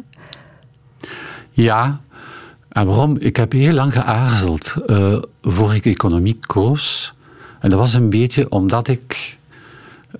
[1.51, 2.01] Ja,
[2.69, 3.16] en waarom?
[3.19, 4.75] Ik heb heel lang geaarzeld
[5.43, 7.14] voor ik economie koos.
[7.61, 9.38] En dat was een beetje omdat ik,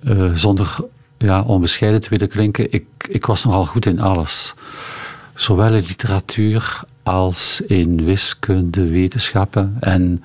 [0.03, 0.75] uh, zonder
[1.17, 4.53] ja, onbescheiden te willen klinken, ik, ik was nogal goed in alles.
[5.33, 9.77] Zowel in literatuur als in wiskunde, wetenschappen.
[9.79, 10.23] En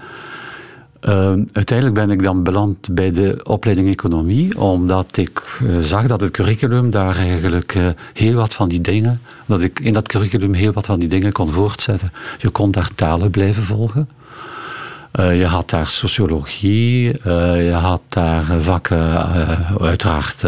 [1.07, 6.21] Ehm, uiteindelijk ben ik dan beland bij de opleiding economie, omdat ik uh, zag dat
[6.21, 10.53] het curriculum daar eigenlijk uh, heel wat van die dingen, dat ik in dat curriculum
[10.53, 12.13] heel wat van die dingen kon voortzetten.
[12.39, 14.09] Je kon daar talen blijven volgen.
[15.17, 19.27] Uh, je had daar sociologie, je had daar vakken,
[19.81, 20.41] uiteraard,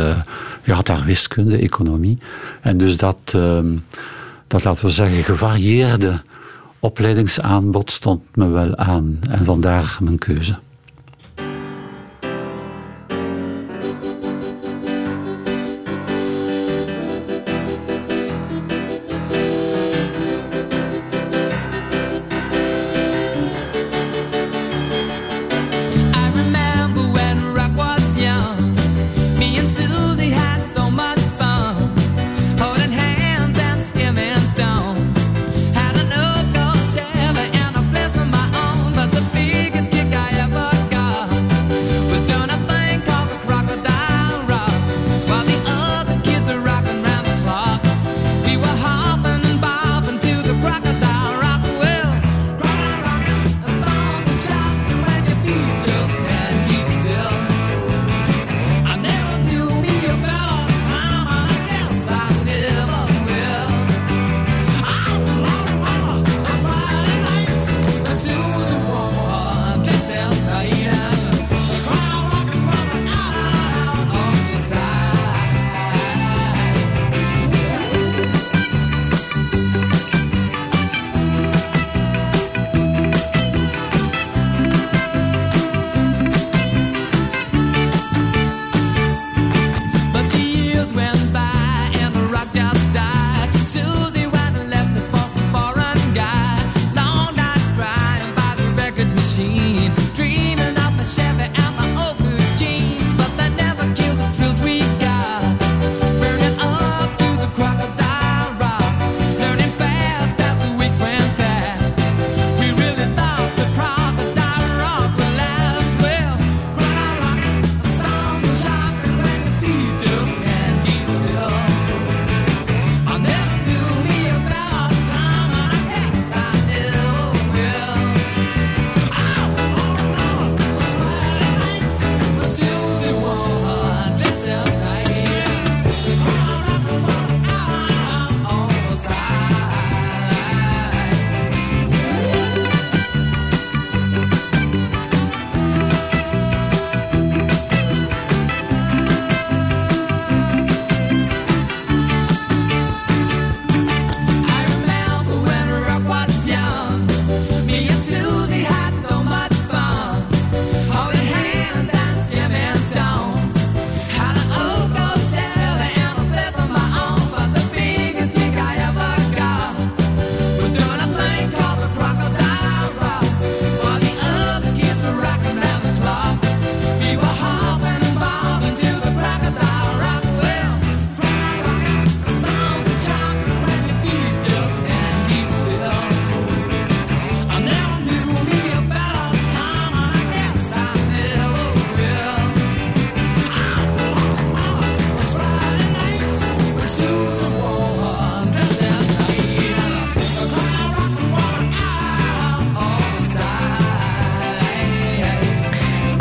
[0.65, 2.19] je had daar wiskunde, economie.
[2.61, 3.77] En dus dat, ehm,
[4.47, 6.21] dat laten we zeggen, gevarieerde
[6.81, 9.19] opleidingsaanbod stond me wel aan.
[9.31, 10.59] En vandaar mijn keuze.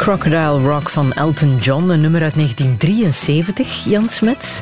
[0.07, 4.61] Crocodile Rock van Elton John, een nummer uit 1973, Jan Smets.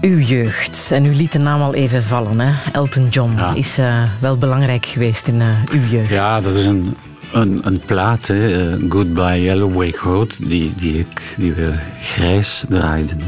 [0.00, 2.52] Uw jeugd, en u liet de naam al even vallen, hè?
[2.72, 6.10] Elton John is uh, wel belangrijk geweest in uh, uw jeugd.
[6.10, 6.96] Ja, dat is een,
[7.32, 8.74] een, een plaat, hè?
[8.76, 13.20] Uh, Goodbye Yellow Wake Road, die, die, ik, die we grijs draaiden.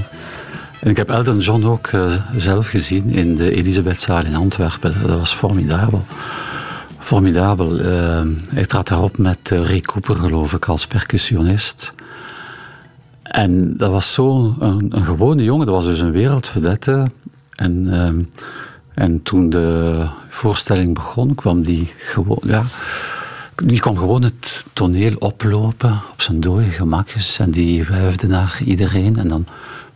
[0.80, 1.90] En ik heb Elton John ook
[2.36, 4.94] zelf gezien in de Elisabethzaal in Antwerpen.
[5.06, 6.04] Dat was formidabel
[7.12, 7.80] formidabel.
[7.80, 11.92] Uh, hij trad daarop met uh, Ray Cooper, geloof ik, als percussionist.
[13.22, 17.10] En dat was zo een, een, gewone jongen, dat was dus een wereldverdette.
[17.54, 18.24] En, uh,
[18.94, 22.64] en toen de voorstelling begon, kwam die gewoon, ja,
[23.64, 27.38] die kwam gewoon het toneel oplopen op zijn dode gemakjes.
[27.38, 29.18] En die wuifde naar iedereen.
[29.18, 29.46] En dan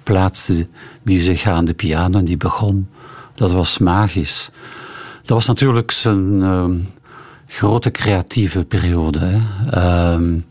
[0.03, 0.67] plaatste
[1.03, 2.89] die zich aan de piano en die begon.
[3.35, 4.51] Dat was magisch.
[5.19, 6.43] Dat was natuurlijk zijn
[7.47, 9.19] grote creatieve periode.
[9.19, 10.13] Hè.
[10.15, 10.45] Um,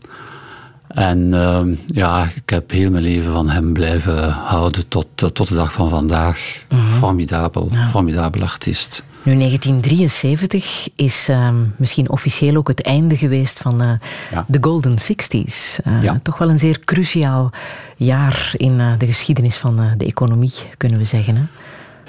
[0.88, 5.54] en uh, ja, ik heb heel mijn leven van hem blijven houden tot, tot de
[5.54, 6.64] dag van vandaag.
[6.68, 6.88] Mm -hmm.
[6.88, 7.88] Formidabel, ja.
[7.88, 9.04] formidabel artiest.
[9.22, 13.92] Nu, 1973 is uh, misschien officieel ook het einde geweest van uh,
[14.30, 14.44] ja.
[14.48, 15.78] de Golden Sixties.
[15.86, 16.16] Uh, ja.
[16.22, 17.50] Toch wel een zeer cruciaal
[17.96, 21.36] jaar in de geschiedenis van de economie, kunnen we zeggen.
[21.36, 21.42] Hè?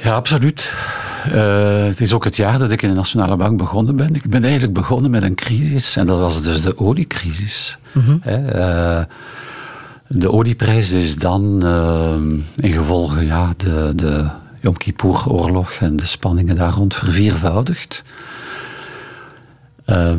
[0.04, 0.74] Ja, absoluut.
[1.88, 4.16] het is ook het jaar dat ik in de Nationale Bank begonnen ben.
[4.16, 7.78] Ik ben eigenlijk begonnen met een crisis en dat was dus de oliecrisis.
[7.92, 8.22] Mm -hmm.
[10.08, 11.66] de olieprijs is dan
[12.56, 14.30] in gevolge ja, de, de
[14.60, 18.04] Yom Kippur-oorlog en de spanningen daar rond verviervoudigd.
[19.86, 20.14] Uh,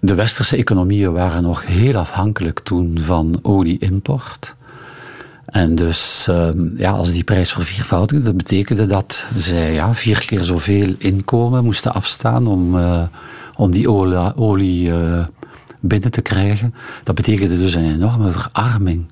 [0.00, 4.54] de westerse economieën waren nog heel afhankelijk toen van olie-import.
[5.52, 10.44] En dus uh, ja, als die prijs verviervoudigde, dat betekende dat zij ja, vier keer
[10.44, 13.02] zoveel inkomen moesten afstaan om, uh,
[13.56, 15.24] om die olie, olie uh,
[15.80, 16.74] binnen te krijgen.
[17.04, 19.04] Dat betekende dus een enorme verarming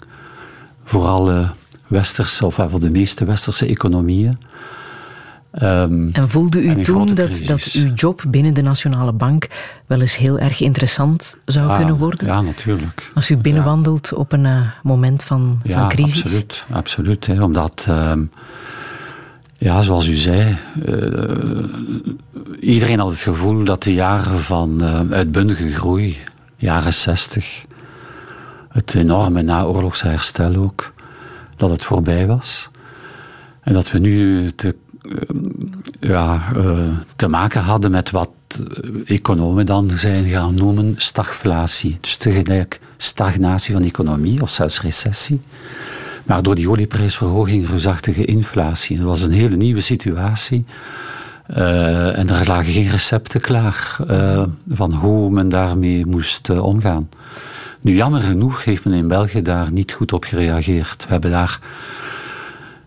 [0.85, 1.51] voor alle
[1.89, 4.39] westerse, of voor de meeste westerse economieën.
[5.53, 9.49] Um, en voelde u toen dat, dat uw job binnen de Nationale Bank
[9.87, 12.27] wel eens heel erg interessant zou kunnen worden?
[12.27, 13.11] Ja, natuurlijk.
[13.15, 14.17] Als u binnenwandelt ja.
[14.17, 16.23] op een uh, moment van, ja, van crisis?
[16.23, 16.65] absoluut.
[16.71, 18.13] absoluut hè, omdat, uh,
[19.59, 21.65] ja, zoals u zei, uh,
[22.61, 24.83] iedereen had het gevoel dat de jaren van
[25.13, 26.19] uitbundige groei,
[26.57, 27.65] jaren 60,
[28.69, 30.93] het enorme naoorlogse herstel ook,
[31.57, 32.71] dat het voorbij was.
[33.61, 34.77] En dat we nu te,
[36.01, 38.31] ja, uh, te maken hadden met wat
[39.05, 41.99] economen dan zijn gaan noemen stagflatie.
[42.01, 45.41] Dus tegelijk stagnatie van de economie of zelfs recessie.
[46.25, 48.97] Maar door die olieprijsverhoging reusachtige inflatie.
[48.97, 50.65] Dat was een hele nieuwe situatie.
[51.47, 53.97] En er lagen geen recepten klaar
[54.69, 57.09] van hoe men daarmee moest omgaan.
[57.81, 61.05] Nu, jammer genoeg heeft men in België daar niet goed op gereageerd.
[61.05, 61.61] We hebben daar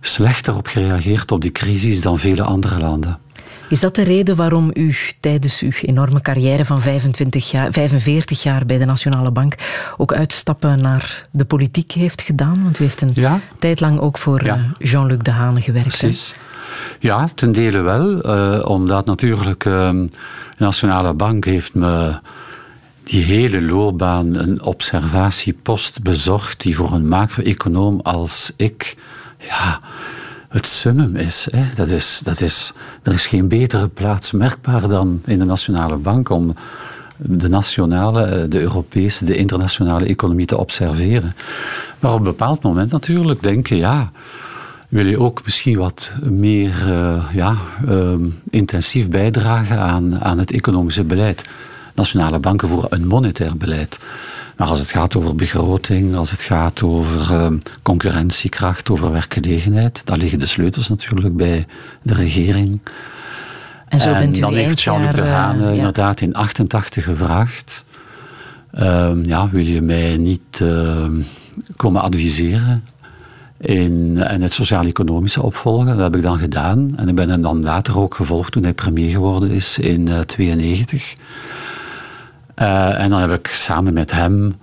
[0.06, 3.18] slechter op gereageerd op die crisis dan vele andere landen.
[3.70, 8.66] Is dat de reden waarom u tijdens uw enorme carrière van 25 jaar, 45 jaar
[8.66, 9.56] bij de Nationale Bank
[9.98, 12.64] ook uitstappen naar de politiek heeft gedaan?
[12.64, 13.40] Want u heeft een ja?
[13.60, 14.72] tijd lang ook voor ja.
[14.78, 15.98] Jean-Luc Dehane gewerkt.
[15.98, 16.36] Precies.
[17.00, 18.36] Ja, ten dele wel.
[18.36, 20.10] Uh, omdat natuurlijk uh, de
[20.58, 22.20] Nationale Bank heeft me
[23.04, 28.96] die hele loopbaan een observatiepost bezorgd die voor een macro-econoom als ik
[29.48, 29.80] ja,
[30.50, 31.64] het summum is, hè.
[31.76, 32.74] Dat is, dat is.
[33.04, 36.56] Er is geen betere plaats merkbaar dan in de Nationale Bank om
[37.18, 41.36] de nationale, eh, de Europese, de internationale economie te observeren.
[42.00, 44.12] Maar op een bepaald moment natuurlijk denken, ja,
[44.90, 47.58] wil je ook misschien wat meer uh, ja,
[47.90, 48.14] uh,
[48.50, 51.44] intensief bijdragen aan, aan het economische beleid
[51.96, 54.00] nationale banken voor een monetair beleid.
[54.64, 57.48] Maar als het gaat over begroting, als het gaat over uh,
[57.82, 61.66] concurrentiekracht, over werkgelegenheid, dan liggen de sleutels natuurlijk bij
[62.02, 62.80] de regering.
[63.88, 67.84] En zo bent u dan heeft Jean-Luc Haan uh, inderdaad in 88 gevraagd:
[68.80, 71.22] uh, ja, wil je mij niet ehm,
[71.76, 72.84] komen adviseren
[73.58, 75.86] in, in het sociaal-economische opvolgen.
[75.86, 76.94] Dat heb ik dan gedaan.
[76.98, 81.14] En ik ben hem dan later ook gevolgd toen hij premier geworden is in 1992.
[81.14, 81.20] Uh,
[82.56, 84.56] en dan heb ik samen met hem,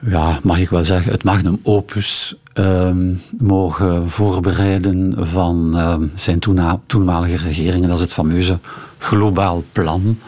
[0.00, 2.90] ja, mag ik wel zeggen, het magnum opus uh,
[3.38, 6.38] mogen voorbereiden van uh, zijn
[6.86, 7.86] toenmalige regering.
[7.86, 8.58] dat is het fameuze
[8.98, 10.18] globaal plan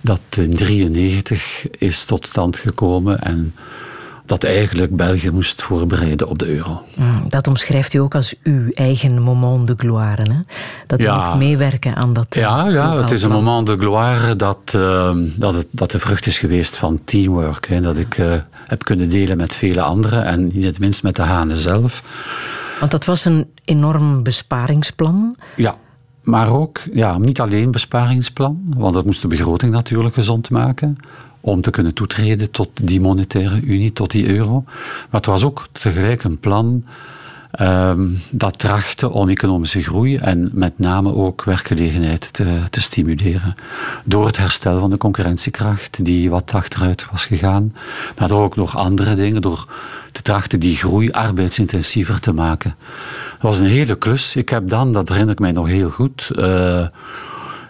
[0.00, 3.20] dat in 1993 is tot stand gekomen.
[3.20, 3.54] En
[4.26, 6.82] dat eigenlijk België moest voorbereiden op de euro.
[6.94, 10.22] Mm, dat omschrijft u ook als uw eigen moment de gloire.
[10.22, 10.38] Hè?
[10.86, 11.28] Dat u ja.
[11.28, 12.26] moet meewerken aan dat.
[12.28, 16.26] Ja, ja het is een moment de gloire dat, uh, dat, het, dat de vrucht
[16.26, 17.66] is geweest van teamwork.
[17.66, 18.34] Hè, dat ik uh,
[18.66, 22.02] heb kunnen delen met vele anderen en niet het minst met de Hanen zelf.
[22.78, 25.36] Want dat was een enorm besparingsplan.
[25.56, 25.76] Ja.
[26.22, 30.98] Maar ook, ja, niet alleen besparingsplan, want dat moest de begroting natuurlijk gezond maken
[31.44, 34.62] om te kunnen toetreden tot die monetaire unie, tot die euro.
[34.64, 36.84] Maar het was ook tegelijk een plan
[37.60, 43.54] um, dat trachtte om economische groei en met name ook werkgelegenheid te, te, stimuleren.
[44.04, 47.74] Door het herstel van de concurrentiekracht, die wat achteruit was gegaan.
[48.18, 49.68] Maar door ook nog andere dingen, door
[50.12, 52.74] te trachten die groei arbeidsintensiever te maken.
[53.30, 54.36] Dat was een hele klus.
[54.36, 56.30] Ik heb dan, dat herinner ik mij nog heel goed.
[56.32, 56.86] Uh,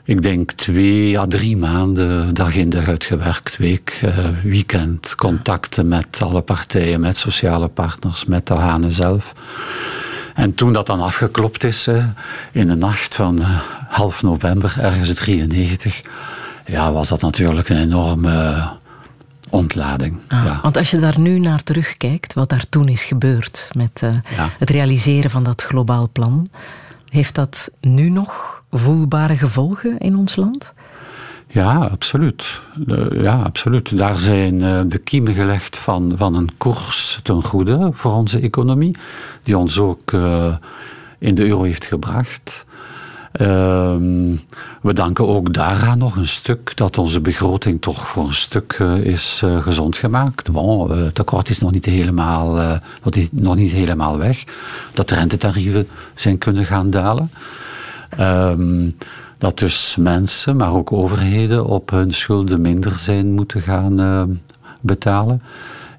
[0.04, 6.22] ik denk twee à drie maanden dag in dag uitgewerkt week, uh, weekend, contacten met
[6.22, 9.34] alle partijen, met sociale partners, met de Hanen zelf.
[10.34, 11.88] En toen dat dan afgeklopt is,
[12.52, 16.02] in de nacht van uh, half november, ergens 93,
[16.66, 18.68] ja, was dat natuurlijk een enorme
[19.50, 20.18] ontlading.
[20.28, 20.58] Ah, ja.
[20.62, 24.00] Want als je daar nu naar terugkijkt, wat daar toen is gebeurd met
[24.36, 24.50] ja.
[24.58, 26.46] het realiseren van dat globaal plan,
[27.08, 30.74] heeft dat nu nog voelbare gevolgen in ons land?
[31.54, 32.60] Ja, absoluut.
[33.12, 33.98] ja, absoluut.
[33.98, 38.96] Daar zijn uh, de kiemen gelegd van, van een koers ten goede voor onze economie,
[39.42, 40.54] die ons ook uh,
[41.18, 42.66] in de euro heeft gebracht.
[43.32, 44.34] Ehm,
[44.82, 48.96] we danken ook daaraan nog een stuk dat onze begroting toch voor een stuk uh,
[48.96, 50.50] is gezond gemaakt.
[50.50, 52.80] Bon, het tekort is nog niet, helemaal,
[53.30, 54.44] nog niet helemaal weg.
[54.92, 57.30] Dat rentetarieven zijn kunnen gaan dalen.
[58.20, 58.96] Um,
[59.38, 64.40] dat dus mensen, maar ook overheden op hun schulden minder zijn moeten gaan
[64.80, 65.42] betalen.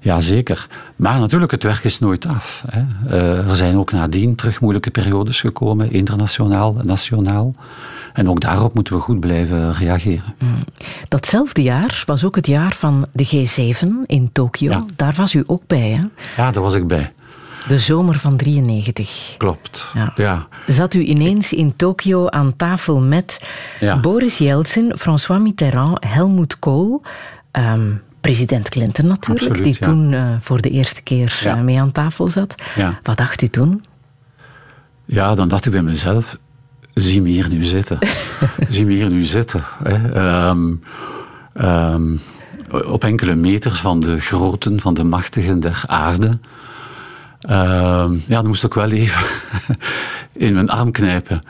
[0.00, 0.66] Jazeker.
[0.96, 2.64] Maar natuurlijk, het werk is nooit af.
[2.66, 2.82] Hè.
[3.06, 7.54] Uh, er zijn ook nadien terug moeilijke periodes gekomen, internationaal, nationaal.
[8.12, 10.34] En ook daarop moeten we goed blijven reageren.
[10.38, 10.64] Mm.
[11.08, 14.70] Datzelfde jaar was ook het jaar van de G7 in Tokio.
[14.70, 14.84] Ja.
[14.96, 16.00] Daar was u ook bij, hè?
[16.42, 17.12] Ja, daar was ik bij.
[17.68, 19.34] De zomer van 93.
[19.38, 20.12] Klopt, ja.
[20.16, 20.48] ja.
[20.66, 23.40] Zat u ineens in Tokio aan tafel met
[23.80, 24.00] ja.
[24.00, 27.02] Boris Yeltsin, François Mitterrand, Helmut Kohl...
[27.52, 31.92] Um, president Clinton natuurlijk, Absoluut, die toen uh, voor de eerste keer uh, mee aan
[31.92, 32.54] tafel zat.
[33.02, 33.84] Wat dacht u toen?
[35.04, 36.38] Ja, dan dacht ik bij mezelf,
[36.94, 37.98] zie me hier nu zitten.
[38.68, 39.62] zie me hier nu zitten.
[39.82, 40.48] Hè.
[40.48, 40.82] Um,
[41.60, 42.20] um,
[42.86, 46.38] op enkele meters van de groten, van de machtigen der aarde.
[47.40, 49.26] Um, ja, dan moest ik wel even
[50.32, 51.40] in mijn arm knijpen.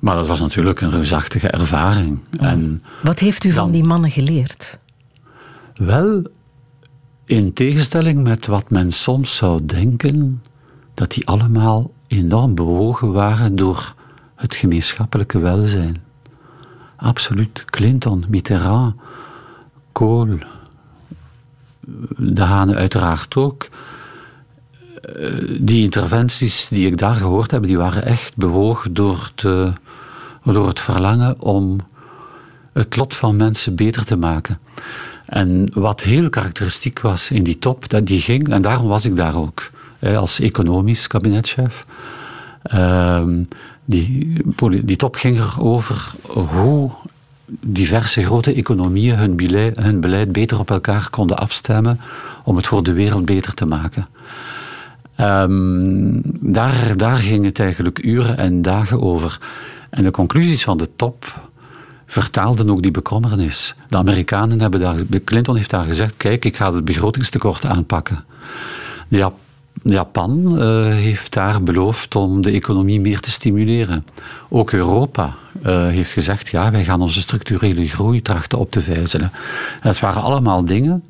[0.00, 2.18] maar dat was natuurlijk een reusachtige ervaring.
[2.38, 4.78] En Wat heeft u van die mannen geleerd?
[5.74, 6.22] Wel,
[7.24, 10.42] in tegenstelling met wat men soms zou denken,
[10.94, 13.94] dat die allemaal enorm bewogen waren door
[14.34, 16.02] het gemeenschappelijke welzijn.
[16.96, 17.64] Absoluut.
[17.64, 18.94] Clinton, Mitterrand,
[19.92, 20.36] Kohl,
[22.16, 23.66] de Hane uiteraard ook.
[25.04, 29.30] Eh, die interventies die ik daar gehoord heb, die waren echt bewogen door,
[30.44, 31.80] door het verlangen om
[32.72, 34.58] het lot van mensen beter te maken.
[35.26, 39.16] En wat heel karakteristiek was in die top, dat die ging, en daarom was ik
[39.16, 39.70] daar ook,
[40.16, 41.84] als economisch kabinetchef.
[42.62, 43.42] Ehm,
[43.84, 44.42] die,
[44.84, 46.90] die top ging erover hoe
[47.60, 49.36] diverse grote economieën hun
[49.74, 52.00] hun beleid beter op elkaar konden afstemmen
[52.44, 54.06] om het voor de wereld beter te maken.
[55.20, 59.38] Um, daar, daar ging het eigenlijk uren en dagen over.
[59.90, 61.48] En de conclusies van de top
[62.06, 63.74] vertaalden ook die bekommernis.
[63.88, 68.24] De Amerikanen hebben daar, Clinton heeft daar gezegd, kijk, ik ga het begrotingstekort aanpakken.
[69.82, 74.06] Japan uh, heeft daar beloofd om de economie meer te stimuleren.
[74.48, 75.34] Ook Europa
[75.66, 79.32] uh, heeft gezegd, ja, wij gaan onze structurele groei trachten op te vijzelen.
[79.80, 81.04] het waren allemaal dingen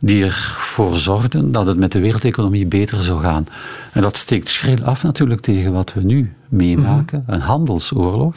[0.00, 3.46] die ervoor zorgden dat het met de wereldeconomie beter zou gaan.
[3.92, 7.32] En dat steekt schril af natuurlijk tegen wat we nu meemaken, mhm.
[7.32, 8.34] een handelsoorlog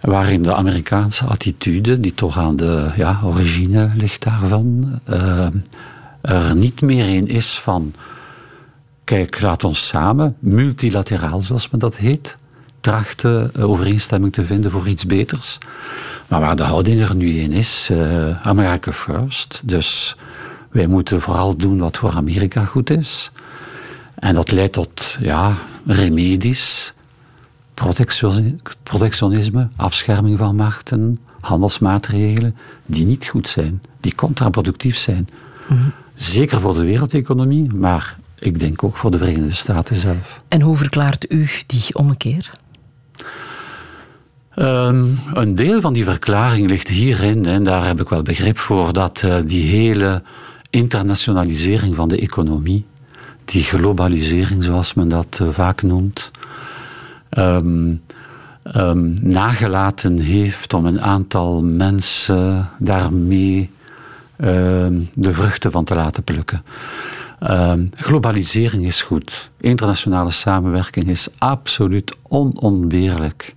[0.00, 5.46] waarin de Amerikaanse attitude, die toch aan de ja, origine ligt daarvan, uh,
[6.20, 7.94] er niet meer in is van,
[9.04, 12.36] kijk, laat ons samen, multilateraal zoals men dat heet,
[12.80, 15.58] trachten overeenstemming te vinden voor iets beters.
[16.28, 20.16] Maar waar de houding er nu in is, uh, America first, dus
[20.70, 23.30] wij moeten vooral doen wat voor Amerika goed is.
[24.14, 25.56] En dat leidt tot ja,
[25.86, 26.94] remedies
[28.82, 32.56] protectionisme, afscherming van markten, handelsmaatregelen
[32.86, 35.28] die niet goed zijn, die contraproductief zijn.
[35.68, 35.88] Mhm.
[36.14, 40.40] Zeker voor de wereldeconomie, maar ik denk ook voor de Verenigde Staten zelf.
[40.48, 42.50] En hoe verklaart u die ommekeer?
[44.58, 48.92] Um, een deel van die verklaring ligt hierin, en daar heb ik wel begrip voor,
[48.92, 50.22] dat uh, die hele
[50.76, 52.84] internationalisering van de economie,
[53.44, 56.30] die globalisering zoals men dat uh, vaak noemt,
[57.38, 58.02] um,
[59.20, 63.70] nagelaten heeft om een aantal mensen daarmee
[64.40, 66.64] um, de vruchten van te laten plukken.
[67.94, 69.50] globalisering is goed.
[69.60, 73.54] Internationale samenwerking is absoluut onontbeerlijk.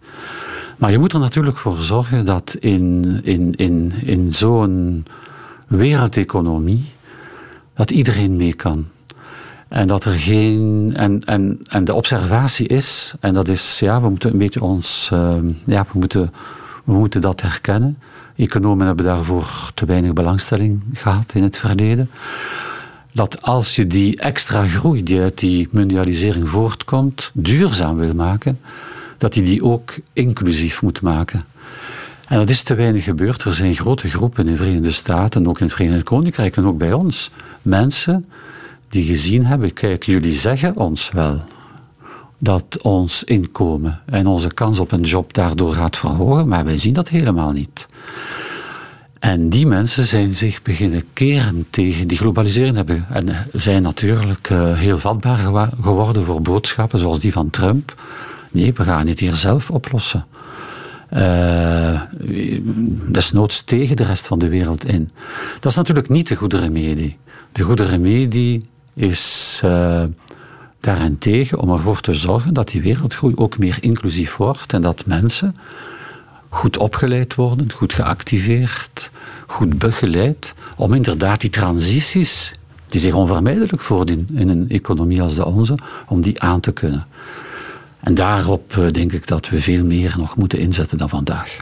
[0.78, 5.06] Maar je moet er natuurlijk voor zorgen dat in, in, in, in zo'n
[5.68, 6.92] wereldeconomie
[7.80, 8.88] dat iedereen mee kan.
[9.68, 10.92] En dat er geen.
[10.96, 15.10] En, en, en de observatie is, en dat is, ja, we moeten een beetje ons.
[15.14, 15.34] Uh,
[15.66, 16.30] ja, we moeten,
[16.84, 17.98] we moeten dat herkennen.
[18.36, 22.10] Economen hebben daarvoor te weinig belangstelling gehad in het verleden.
[23.14, 28.60] Dat als je die extra groei die uit die mondialisering voortkomt, duurzaam wil maken,
[29.18, 31.46] dat je die ook inclusief moet maken.
[32.28, 33.44] En dat is te weinig gebeurd.
[33.44, 36.78] Er zijn grote groepen in de Verenigde Staten, ook in het Verenigd Koninkrijk en ook
[36.78, 38.26] bij ons, mensen
[38.90, 41.42] die gezien hebben, kijk, jullie zeggen ons wel
[42.38, 46.94] dat ons inkomen en onze kans op een job daardoor gaat verhogen, maar wij zien
[46.94, 47.86] dat helemaal niet.
[49.20, 54.78] En die mensen zijn zich beginnen keren tegen die globalisering hebben en zijn natuurlijk uh,
[54.78, 58.04] heel vatbaar geworden voor boodschappen zoals die van Trump.
[58.52, 60.26] Nee, we gaan het hier zelf oplossen.
[61.14, 62.02] Uh,
[63.12, 65.10] desnoods tegen de rest van de wereld in.
[65.60, 67.18] Dat is natuurlijk niet de goede remedie.
[67.52, 70.04] De goede remedie is uh,
[70.80, 75.56] daarentegen om ervoor te zorgen dat die wereldgroei ook meer inclusief wordt en dat mensen
[76.50, 79.10] goed opgeleid worden, goed geactiveerd,
[79.48, 82.52] goed begeleid, om inderdaad die transities,
[82.88, 85.78] die zich onvermijdelijk voordoen in een economie als de onze,
[86.08, 87.08] om die aan te kunnen.
[88.00, 91.58] En daarop eh, denk ik dat we veel meer nog moeten inzetten dan vandaag.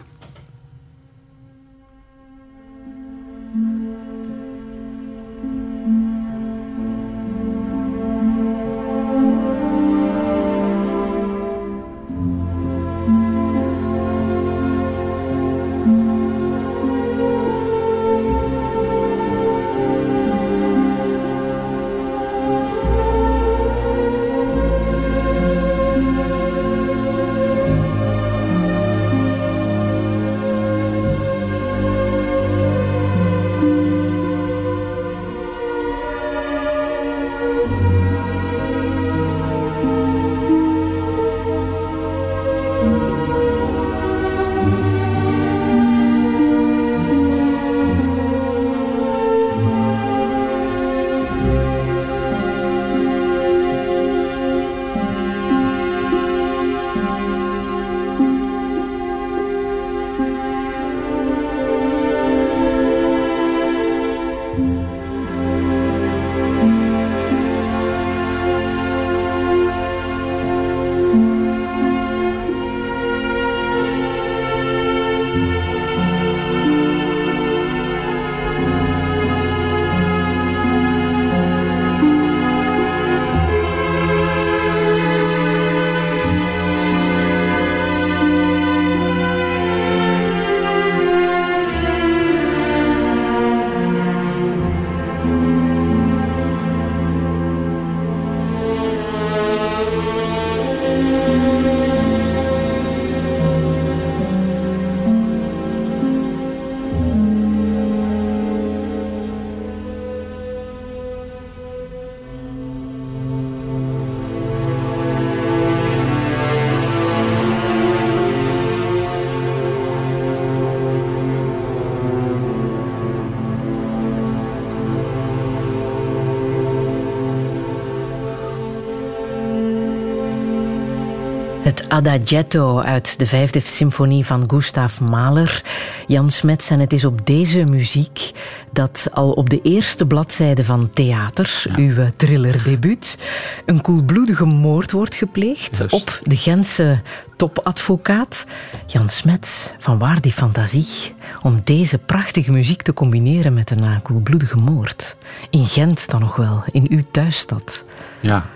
[131.98, 135.64] Adagietto uit de vijfde symfonie van Gustav Mahler.
[136.08, 138.32] Jan Smets, en het is op deze muziek
[138.72, 143.18] dat al op de eerste bladzijde van Theater, uw thrillerdebuut,
[143.66, 147.02] een koelbloedige moord wordt gepleegd op de Gentse
[147.36, 148.46] topadvocaat.
[148.86, 154.58] Jan Smets, van waar die fantasie om deze prachtige muziek te combineren met een koelbloedige
[154.58, 155.16] moord?
[155.50, 157.84] In Gent dan nog wel, in uw thuisstad.
[158.20, 158.50] Ja,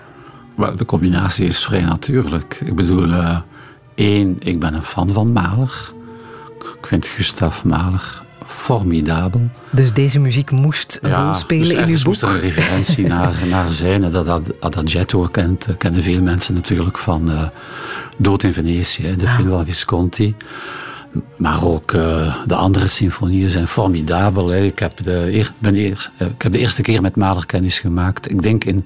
[0.75, 2.59] de combinatie is vrij natuurlijk.
[2.65, 3.37] Ik bedoel, uh,
[3.95, 5.91] één, ik ben een fan van Mahler.
[6.59, 9.49] Ik vind Gustav Mahler formidabel.
[9.71, 12.05] Dus deze muziek moest een rol spelen dus in uw boek?
[12.05, 14.11] moest er een referentie naar, naar zijn.
[14.11, 17.43] Dat Adagietto kent, kennen veel mensen natuurlijk van uh,
[18.17, 20.35] Dood in Venetië, de film van Visconti.
[21.37, 24.47] Maar ook uh, de andere symfonieën zijn formidabel.
[24.47, 24.59] Hè.
[24.63, 28.31] Ik, heb de, ben ik heb de eerste keer met Mahler kennis gemaakt.
[28.31, 28.85] Ik denk in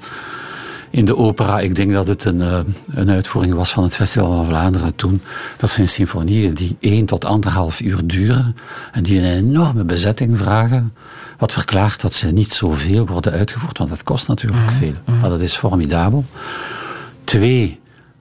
[0.96, 1.60] in de opera.
[1.60, 2.60] Ik denk dat het een, uh,
[2.94, 5.22] een uitvoering was van het Festival van Vlaanderen toen.
[5.58, 8.56] Dat zijn symfonieën die één tot anderhalf uur duren
[8.92, 10.94] en die een enorme bezetting vragen.
[11.38, 14.94] Wat verklaart dat ze niet zoveel worden uitgevoerd, want dat kost natuurlijk mm, veel.
[15.06, 15.20] Mm.
[15.20, 16.26] Maar dat is formidabel.
[17.24, 17.80] Twee,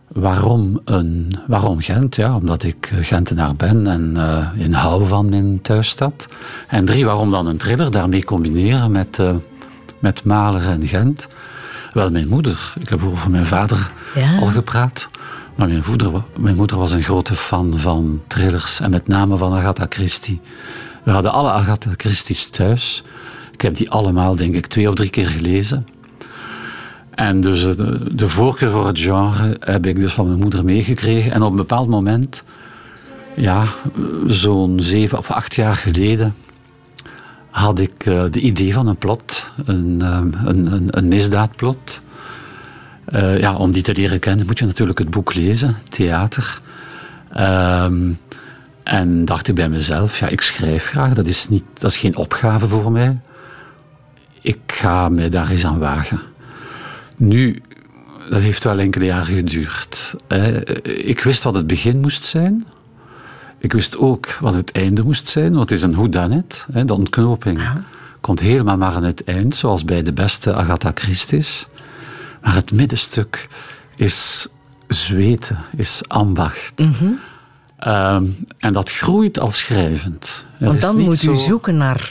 [0.08, 2.16] waarom, een, waarom Gent?
[2.16, 6.26] Ja, omdat ik Gentenaar ben en uh, in hou van mijn thuisstad.
[6.68, 7.90] En drie, waarom dan een thriller?
[7.90, 9.32] Daarmee combineren met, uh,
[9.98, 11.28] met Mahler en Gent.
[11.94, 12.72] Wel, mijn moeder.
[12.80, 13.92] Ik heb over mijn vader
[14.40, 15.08] al gepraat.
[15.54, 18.80] Maar mijn, moeder, mijn moeder was een grote fan van thrillers.
[18.80, 20.40] En met name van Agatha Christie.
[21.02, 23.04] We hadden alle Agatha Christie's thuis.
[23.52, 25.86] Ik heb die allemaal, denk ik, twee of drie keer gelezen.
[27.10, 30.64] En dus eh, de, de voorkeur voor het genre heb ik dus van mijn moeder
[30.64, 31.32] meegekregen.
[31.32, 32.44] En op een bepaald moment,
[33.36, 33.66] ja,
[34.26, 36.34] zo'n zeven of acht jaar geleden,
[37.54, 42.00] had ik uh, de idee van een plot, een, uh, een, een, een, misdaadplot.
[43.04, 46.60] Eh, ja, om die te leren kennen moet je natuurlijk het boek lezen, theater.
[47.32, 48.12] Ehm,
[48.82, 52.16] en dacht ik bij mezelf, ja, ik schrijf graag, dat is, niet, dat is geen
[52.16, 53.20] opgave voor mij.
[54.40, 56.20] Ik ga me daar eens aan wagen.
[57.16, 57.62] Nu,
[58.30, 60.14] dat heeft wel enkele jaren geduurd.
[60.82, 62.66] Ik wist wat het begin moest zijn.
[63.64, 67.60] Ik wist ook wat het einde moest zijn, want het is een hoedanet, de ontknoping.
[68.20, 71.66] Komt helemaal maar aan het eind, zoals bij de beste Agatha Christie's.
[72.42, 73.48] Maar het middenstuk
[73.96, 74.48] is
[74.88, 76.72] zweten, is ambacht.
[76.78, 77.04] Mhm.
[77.78, 78.24] Ehm,
[78.58, 80.44] en dat groeit al schrijvend.
[80.58, 82.10] Want dan moet u zoeken naar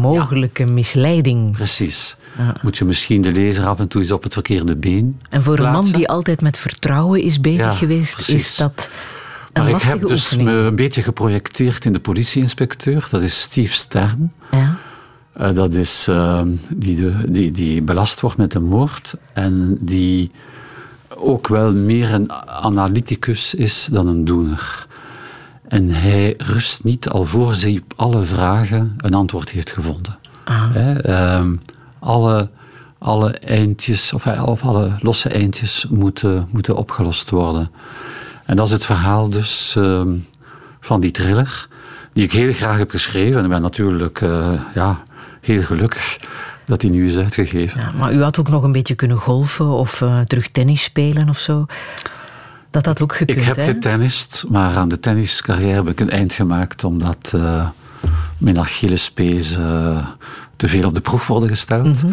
[0.00, 1.50] mogelijke misleiding.
[1.50, 2.16] Precies.
[2.62, 5.20] Moet je misschien de lezer af en toe eens op het verkeerde been.
[5.28, 8.90] En voor een man die altijd met vertrouwen is bezig geweest, is dat.
[9.52, 14.32] Maar ik heb dus me een beetje geprojecteerd in de politieinspecteur, dat is Steve Stern.
[14.50, 14.76] Ja.
[15.40, 16.40] Uh, dat is uh,
[16.76, 20.30] die, de, die, die belast wordt met een moord en die
[21.16, 24.86] ook wel meer een analyticus is dan een doener.
[25.68, 30.18] En hij rust niet al voor hij op alle vragen een antwoord heeft gevonden.
[30.44, 31.40] Ah.
[31.98, 32.48] alle,
[32.98, 37.70] alle eindjes, of, of, alle losse eindjes moeten, moeten opgelost worden.
[38.44, 40.16] En dat is het verhaal dus ehm,
[40.80, 41.68] van die thriller,
[42.12, 43.38] die ik heel graag heb geschreven.
[43.38, 45.02] En ik ben natuurlijk uh, ja,
[45.40, 46.18] heel gelukkig
[46.64, 47.80] dat die nu is uitgegeven.
[47.80, 51.28] Ja, maar u had ook nog een beetje kunnen golfen of uh, terug tennis spelen
[51.28, 51.66] of zo?
[52.70, 53.64] Dat had ook gekund, Ik heb hè?
[53.64, 57.68] getennist, maar aan de tenniscarrière heb ik een eind gemaakt omdat uh,
[58.38, 59.50] mijn Achillespees
[60.56, 62.02] te veel op de proef worden gesteld.
[62.02, 62.12] Mhm.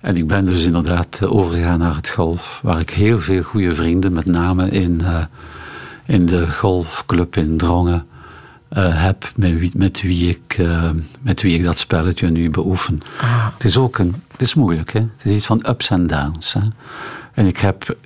[0.00, 4.12] En ik ben dus inderdaad overgegaan naar het golf, waar ik heel veel goede vrienden,
[4.12, 5.02] met name in,
[6.10, 8.06] in de golfclub in Drongen,
[8.72, 10.90] uh, heb met wie, met, wie ik, uh,
[11.20, 13.00] met wie ik dat spelletje nu beoefen.
[13.20, 13.46] Ah.
[13.52, 15.00] Het is ook een, het is moeilijk, hè?
[15.00, 16.52] het is iets van ups en downs.
[16.52, 16.60] Hè?
[17.32, 17.96] En ik heb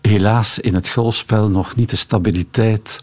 [0.00, 3.02] helaas in het golfspel nog niet de stabiliteit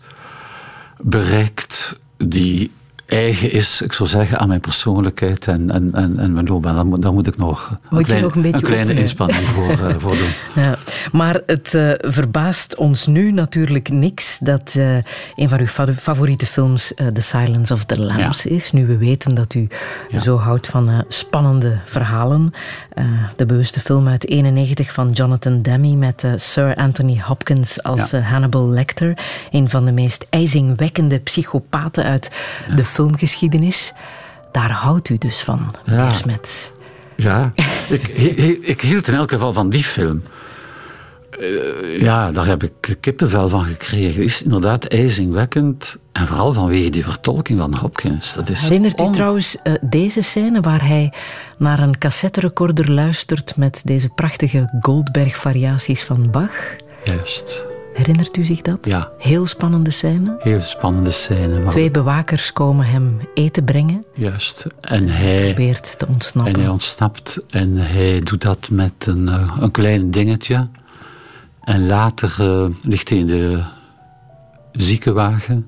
[0.98, 2.72] bereikt die
[3.06, 6.76] eigen is, ik zou zeggen, aan mijn persoonlijkheid en, en, en, en mijn loopbaan.
[6.76, 9.96] Daar moet, daar moet ik nog een, klein, nog een, een kleine inspanning voor, uh,
[10.04, 10.64] voor doen.
[10.64, 10.78] Ja,
[11.12, 14.96] maar het uh, verbaast ons nu natuurlijk niks dat uh,
[15.36, 18.50] een van uw favoriete films The Silence of the Lambs ja.
[18.50, 18.72] is.
[18.72, 19.68] Nu we weten dat u
[20.10, 20.20] ja.
[20.20, 22.52] zo houdt van spannende verhalen.
[23.36, 28.12] de bewuste film uit 91 van Jonathan Demme met Sir Anthony Hopkins als.
[28.12, 29.18] Hannibal Lecter.
[29.52, 32.32] Een van de meest ijzingwekkende psychopaten uit
[32.76, 33.94] de filmgeschiedenis.
[34.52, 36.14] Daar houdt u dus van, ja.
[36.14, 36.72] Smets.
[37.16, 37.54] Ja,
[37.90, 38.08] ik,
[38.62, 40.24] ik, hield in elk geval van die film.
[41.40, 44.16] Uh, ja, daar heb ik kippenvel van gekregen.
[44.16, 45.98] Het is inderdaad ijzingwekkend.
[46.12, 48.34] En vooral vanwege die vertolking van Hopkins.
[48.34, 51.14] Dat is Herinnert u trouwens uh, deze scène waar hij
[51.58, 56.76] naar een cassetterecorder luistert met deze prachtige Goldberg-variaties van Bach?
[57.04, 57.75] Juist.
[57.96, 58.86] Herinnert u zich dat?
[58.86, 59.12] Ja.
[59.18, 60.36] Heel spannende scène.
[60.40, 61.60] Heel spannende scène.
[61.60, 61.72] Maar...
[61.72, 64.06] Twee bewakers komen hem eten brengen.
[64.14, 64.66] Juist.
[64.82, 66.54] En hij probeert te ontsnappen.
[66.54, 70.68] En hij ontsnapt en hij doet dat met een, uh, een klein dingetje.
[71.62, 73.64] En later uh, ligt hij in de
[74.72, 75.68] ziekenwagen.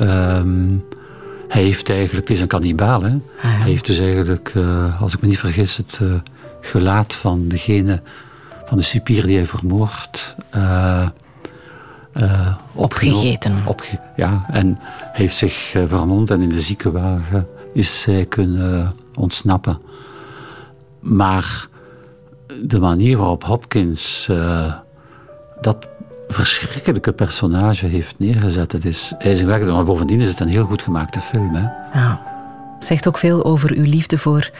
[0.00, 0.84] Um,
[1.48, 3.12] hij heeft eigenlijk, het is een kannibaal, hè?
[3.12, 3.48] Ah, ja.
[3.48, 6.00] Hij heeft dus eigenlijk, uh, als ik me niet vergis, het
[6.60, 8.02] gelaat van degene,
[8.66, 10.34] van de cipier die hij vermoordt.
[12.16, 13.62] Uh, Opgegeten.
[13.66, 14.78] Opge ja, en
[15.12, 19.80] heeft zich uh, vermomd en in de ziekenwagen is zij kunnen ontsnappen.
[21.00, 21.66] Maar
[22.62, 24.74] de manier waarop Hopkins uh,
[25.60, 25.86] dat
[26.28, 29.70] verschrikkelijke personage heeft neergezet, het is ijzingwekkend.
[29.72, 31.54] Maar bovendien is het een heel goed gemaakte film.
[31.54, 31.98] Hè?
[31.98, 32.22] Ja.
[32.80, 34.50] Zegt ook veel over uw liefde voor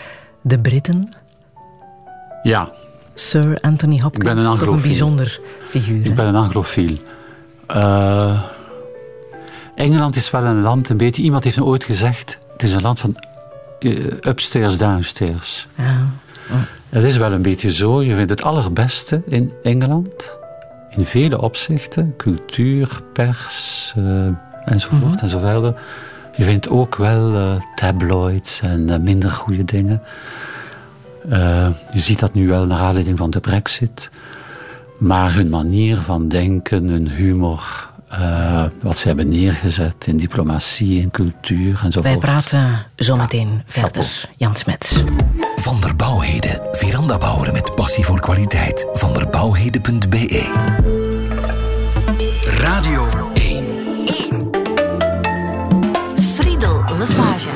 [0.40, 1.08] de Britten.
[2.42, 2.70] Ja.
[3.14, 6.06] Sir Anthony Hopkins, ik ben een toch een bijzonder figuur.
[6.06, 6.96] Ik ben een anglofiel.
[7.76, 8.40] Uh,
[9.74, 11.22] Engeland is wel een land, een beetje.
[11.22, 13.16] Iemand heeft me ooit gezegd: het is een land van
[13.80, 15.66] uh, upstairs, downstairs.
[15.74, 16.10] Ja.
[16.50, 16.56] Oh.
[16.88, 18.02] Het is wel een beetje zo.
[18.02, 20.36] Je vindt het allerbeste in Engeland.
[20.90, 24.26] In vele opzichten: cultuur, pers uh,
[24.64, 25.18] enzovoort mm -hmm.
[25.18, 25.74] en zo verder.
[26.36, 30.02] Je vindt ook wel tabloids en minder goede dingen.
[31.90, 34.10] je ziet dat nu wel naar aanleiding van de Brexit.
[35.00, 41.10] Maar hun manier van denken, hun humor, uh, wat ze hebben neergezet in diplomatie, in
[41.10, 42.04] cultuur enzovoort.
[42.04, 44.28] Wij praten zometeen ja, verder.
[44.36, 45.02] Jan Smets.
[45.56, 46.60] Van der Bouwheden.
[46.72, 48.86] Verandabouwer met passie voor kwaliteit.
[48.92, 50.52] Van der Bouwheden.be
[52.44, 53.64] Radio 1.
[54.06, 54.50] 1.
[56.34, 57.48] Friedel Lassage.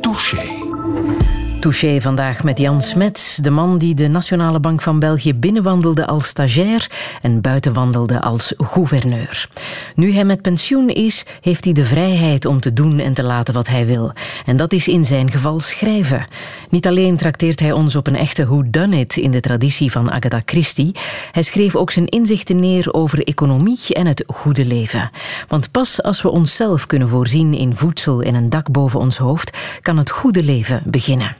[0.00, 1.23] Touché.
[1.64, 6.26] Touché vandaag met Jan Smets, de man die de Nationale Bank van België binnenwandelde als
[6.26, 6.90] stagiair
[7.22, 9.48] en buitenwandelde als gouverneur.
[9.94, 13.54] Nu hij met pensioen is, heeft hij de vrijheid om te doen en te laten
[13.54, 14.12] wat hij wil.
[14.46, 16.26] En dat is in zijn geval schrijven.
[16.70, 20.94] Niet alleen trakteert hij ons op een echte whodunit in de traditie van Agatha Christie,
[21.32, 25.10] hij schreef ook zijn inzichten neer over economie en het goede leven.
[25.48, 29.56] Want pas als we onszelf kunnen voorzien in voedsel en een dak boven ons hoofd,
[29.82, 31.36] kan het goede leven beginnen.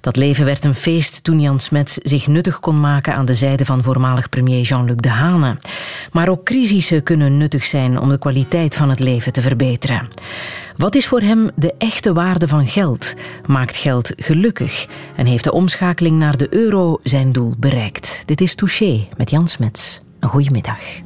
[0.00, 3.64] Dat leven werd een feest toen Jan Smets zich nuttig kon maken aan de zijde
[3.64, 5.56] van voormalig premier Jean-Luc Dehane.
[6.12, 10.08] Maar ook crisissen kunnen nuttig zijn om de kwaliteit van het leven te verbeteren.
[10.76, 13.14] Wat is voor hem de echte waarde van geld?
[13.46, 14.86] Maakt geld gelukkig?
[15.16, 18.22] En heeft de omschakeling naar de euro zijn doel bereikt?
[18.26, 20.00] Dit is Touché met Jan Smets.
[20.20, 21.05] Een goede middag.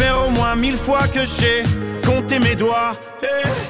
[0.00, 1.62] faire au moins mille fois que j'ai
[2.06, 2.98] compté mes doigts.
[3.22, 3.69] Hey.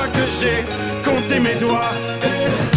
[0.41, 0.65] marcher,
[1.03, 2.70] compter mes doigts.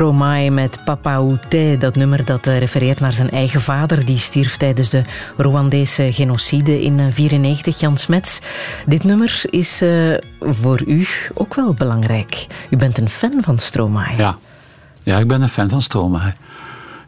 [0.00, 4.04] Stromae met Papa Outé, dat nummer dat eh, refereert naar zijn eigen vader.
[4.04, 5.02] Die stierf tijdens de
[5.36, 8.40] Rwandese genocide in 1994, Jan Smets.
[8.86, 12.46] Dit nummer is eh, voor u ook wel belangrijk.
[12.70, 14.16] U bent een fan van Stromae.
[14.16, 14.38] Ja.
[15.02, 16.34] ja, ik ben een fan van Stromae.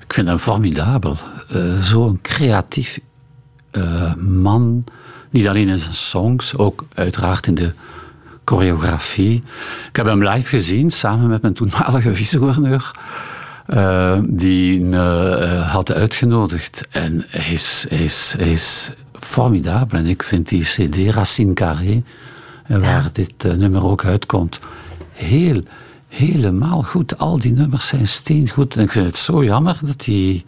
[0.01, 1.17] Ik vind hem formidabel.
[1.49, 2.99] Eh, Zo'n creatief
[3.71, 4.85] eh, man.
[5.31, 7.73] Niet alleen in zijn songs, ook uiteraard in de
[8.45, 9.43] choreografie.
[9.89, 12.91] Ik heb hem live gezien, samen met mijn toenmalige vice-gouverneur.
[13.67, 16.83] eh, die me eh, had uitgenodigd.
[16.91, 19.99] En hij is, hij, is, hij is formidabel.
[19.99, 22.03] En ik vind die CD Racine Carré,
[22.67, 24.61] eh, waar dit nummer ook uitkomt,
[25.13, 25.63] heel,
[26.09, 27.19] helemaal goed.
[27.19, 28.77] Al die nummers zijn steengoed.
[28.77, 30.45] En ik vind het zo jammer dat die...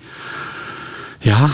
[1.19, 1.49] Ja...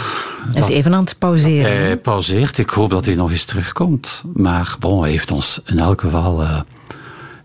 [0.53, 1.77] Hij is even aan het pauzeren.
[1.77, 2.59] Hij pauzeert.
[2.59, 4.23] Ik hoop dat hij nog eens terugkomt.
[4.33, 6.61] Maar bon, hij heeft ons in elk geval uh,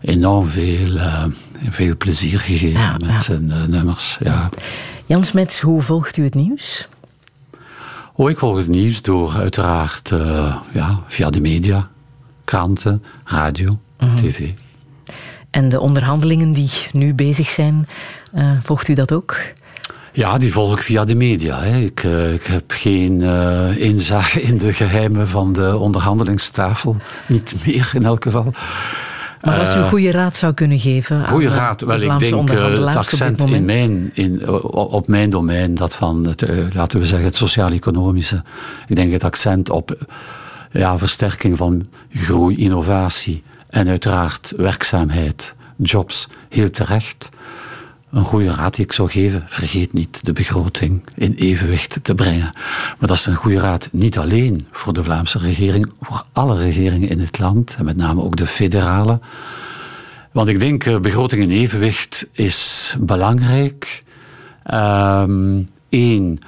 [0.00, 1.24] enorm veel, uh,
[1.68, 3.18] veel plezier gegeven ja, met ja.
[3.18, 4.18] zijn uh, nummers.
[4.20, 4.48] Ja.
[5.06, 6.88] Jan Smets, hoe volgt u het nieuws?
[8.12, 10.12] Oh, ik volg het nieuws door uiteraard
[10.72, 11.88] ja, via de media,
[12.44, 14.16] kranten, radio, mm.
[14.16, 14.50] tv.
[15.50, 17.88] En de onderhandelingen die nu bezig zijn,
[18.62, 19.36] volgt u dat ook?
[20.16, 21.62] Ja, die volg ik via de media.
[21.62, 21.78] Hè.
[21.78, 26.96] Ik, uh, ik, heb geen uh, inzage in de geheimen van de onderhandelingstafel.
[27.26, 28.52] Niet meer in elk geval.
[29.42, 31.26] Maar als u een goede raad zou kunnen geven.
[31.26, 31.80] Goede raad.
[31.80, 36.98] Wel, ik denk het accent in mijn, in, op mijn domein, dat van het, laten
[36.98, 38.42] we zeggen, het sociaal-economische.
[38.86, 39.96] Ik denk het accent op
[40.70, 47.28] ja, versterking van groei, innovatie en uiteraard werkzaamheid, jobs, heel terecht.
[48.10, 52.52] Een goede raad die ik zou geven, vergeet niet de begroting in evenwicht te brengen.
[52.98, 57.08] Maar dat is een goede raad niet alleen voor de Vlaamse regering, voor alle regeringen
[57.08, 59.20] in het land, en met name ook de federale.
[60.32, 64.02] Want ik denk, eh, begroting in evenwicht is belangrijk.
[64.62, 66.38] Eén, um,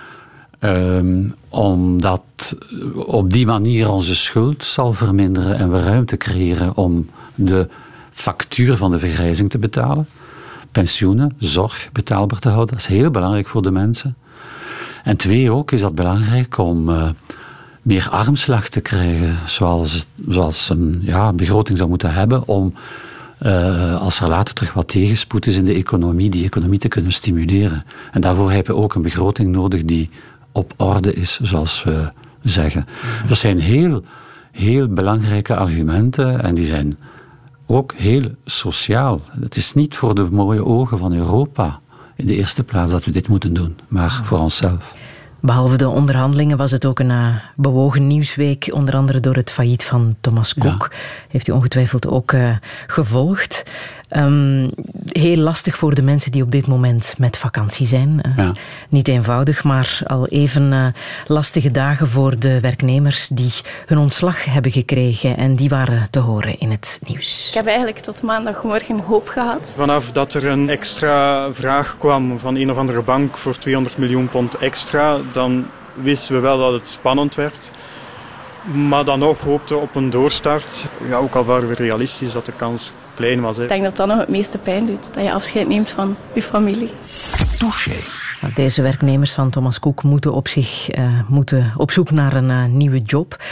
[0.60, 2.56] um, omdat
[2.94, 7.68] op die manier onze schuld zal verminderen en we ruimte creëren om de
[8.10, 10.08] factuur van de vergrijzing te betalen.
[10.72, 12.76] Pensioenen, zorg betaalbaar te houden.
[12.76, 14.16] Dat is heel belangrijk voor de mensen.
[15.04, 17.08] En twee ook is dat belangrijk om uh,
[17.82, 22.74] meer armslag te krijgen, zoals, zoals een ja, begroting zou moeten hebben, om
[23.42, 27.12] uh, als er later terug wat tegenspoed is in de economie, die economie te kunnen
[27.12, 27.84] stimuleren.
[28.12, 30.10] En daarvoor hebben we ook een begroting nodig die
[30.52, 32.10] op orde is, zoals we
[32.42, 32.86] zeggen.
[33.26, 34.02] Dat zijn heel,
[34.52, 36.98] heel belangrijke argumenten en die zijn
[37.68, 39.20] ook heel sociaal.
[39.40, 41.80] Het is niet voor de mooie ogen van Europa
[42.16, 44.92] in de eerste plaats dat we dit moeten doen, maar voor onszelf.
[45.40, 49.84] Behalve de onderhandelingen was het ook een uh, bewogen nieuwsweek, onder andere door het failliet
[49.84, 50.88] van Thomas Cook.
[50.90, 50.96] Ja.
[51.28, 52.56] Heeft u ongetwijfeld ook uh,
[52.86, 53.62] gevolgd.
[54.16, 54.70] Um,
[55.12, 58.20] heel lastig voor de mensen die op dit moment met vakantie zijn.
[58.26, 58.52] Uh, ja.
[58.88, 60.86] Niet eenvoudig, maar al even uh,
[61.26, 63.52] lastige dagen voor de werknemers die
[63.86, 65.36] hun ontslag hebben gekregen.
[65.36, 67.48] En die waren te horen in het nieuws.
[67.48, 69.72] Ik heb eigenlijk tot maandagmorgen hoop gehad.
[69.76, 74.28] Vanaf dat er een extra vraag kwam van een of andere bank voor 200 miljoen
[74.28, 77.70] pond extra, dan wisten we wel dat het spannend werd.
[78.62, 80.86] Maar dan nog hoopte op een doorstart.
[81.08, 83.56] Ja, ook al waren we realistisch dat de kans klein was.
[83.56, 83.62] Hè.
[83.62, 85.14] Ik denk dat dat nog het meeste pijn doet.
[85.14, 86.90] Dat je afscheid neemt van je familie.
[87.58, 87.96] Touché.
[88.54, 92.64] Deze werknemers van Thomas Cook moeten op, zich, uh, moeten op zoek naar een uh,
[92.64, 93.42] nieuwe job.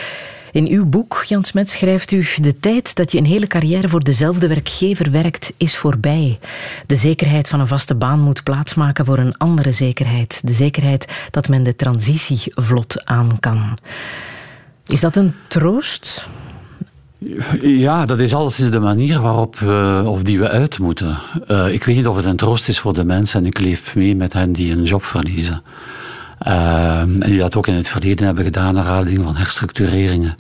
[0.53, 4.05] In uw boek, Jan Smet, schrijft u: De tijd dat je een hele carrière voor
[4.05, 6.39] dezelfde werkgever werkt, is voorbij.
[6.87, 10.41] De zekerheid van een vaste baan moet plaatsmaken voor een andere zekerheid.
[10.45, 13.79] De zekerheid dat men de transitie vlot aan kan.
[14.87, 16.29] Is dat een troost?
[17.61, 21.19] Ja, dat is alles de manier waarop we, of die we uit moeten.
[21.51, 23.95] Uh, ik weet niet of het een troost is voor de mensen en ik leef
[23.95, 25.63] mee met hen die een job verliezen.
[26.47, 30.35] Uh, en die dat ook in het verleden hebben gedaan aanleiding van herstructureringen.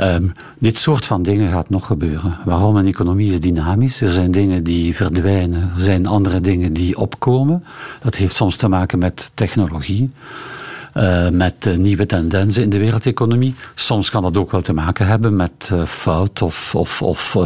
[0.00, 2.36] Um, dit soort van dingen gaat nog gebeuren.
[2.44, 2.76] Waarom?
[2.76, 4.00] Een economie is dynamisch.
[4.00, 7.64] Er zijn dingen die verdwijnen, er zijn andere dingen die opkomen.
[8.02, 10.10] Dat heeft soms te maken met technologie.
[11.00, 13.54] Uh, met uh, nieuwe tendensen in de wereldeconomie.
[13.74, 17.36] Soms kan dat ook wel te maken hebben met uh, fout of, of, of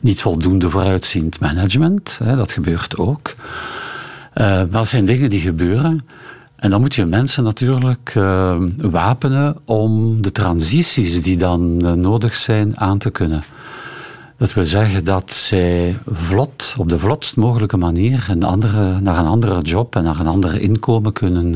[0.00, 2.18] niet voldoende vooruitziend management.
[2.24, 3.34] Hè, dat gebeurt ook.
[4.34, 6.00] maar dat zijn dingen die gebeuren.
[6.56, 8.12] En dan moet je mensen natuurlijk
[8.76, 13.42] wapenen om de transities die dan nodig zijn aan te kunnen.
[14.36, 19.26] Dat wil zeggen dat zij vlot, op de vlotst mogelijke manier, een andere, naar een
[19.26, 21.54] andere job en naar een ander inkomen kunnen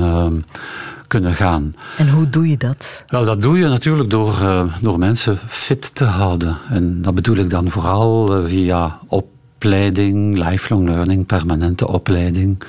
[1.07, 1.75] kunnen gaan.
[1.97, 3.05] En hoe doe je dat?
[3.09, 6.57] Wel, dat doe je natuurlijk door, uh, door mensen fit te houden.
[6.71, 12.63] En dat bedoel ik dan vooral uh, via opleiding, lifelong learning, permanente opleiding.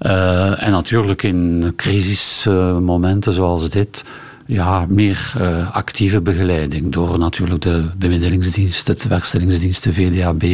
[0.00, 4.04] Uh, en natuurlijk in crisismomenten zoals dit,
[4.46, 5.32] ja, meer
[5.72, 10.44] actieve begeleiding door natuurlijk de bemiddelingsdienst, de werkstellingsdienst, de VDAB,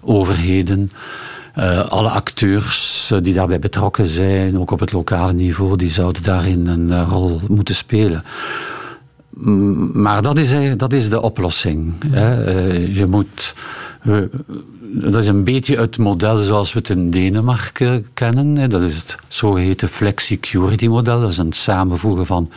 [0.00, 0.90] overheden.
[1.58, 6.22] Uh, alle acteurs uh, die daarbij betrokken zijn, ook op het lokale niveau, die zouden
[6.22, 8.24] daarin een uh, rol moeten spelen.
[9.92, 11.92] Maar dat is, dat is de oplossing.
[12.06, 12.52] Hè.
[12.74, 13.54] je moet.
[14.80, 18.70] dat is een beetje het model zoals we het in Denemarken kennen.
[18.70, 21.20] Dat is het zogeheten flexicurity model.
[21.20, 22.50] Dat is een samenvoegen van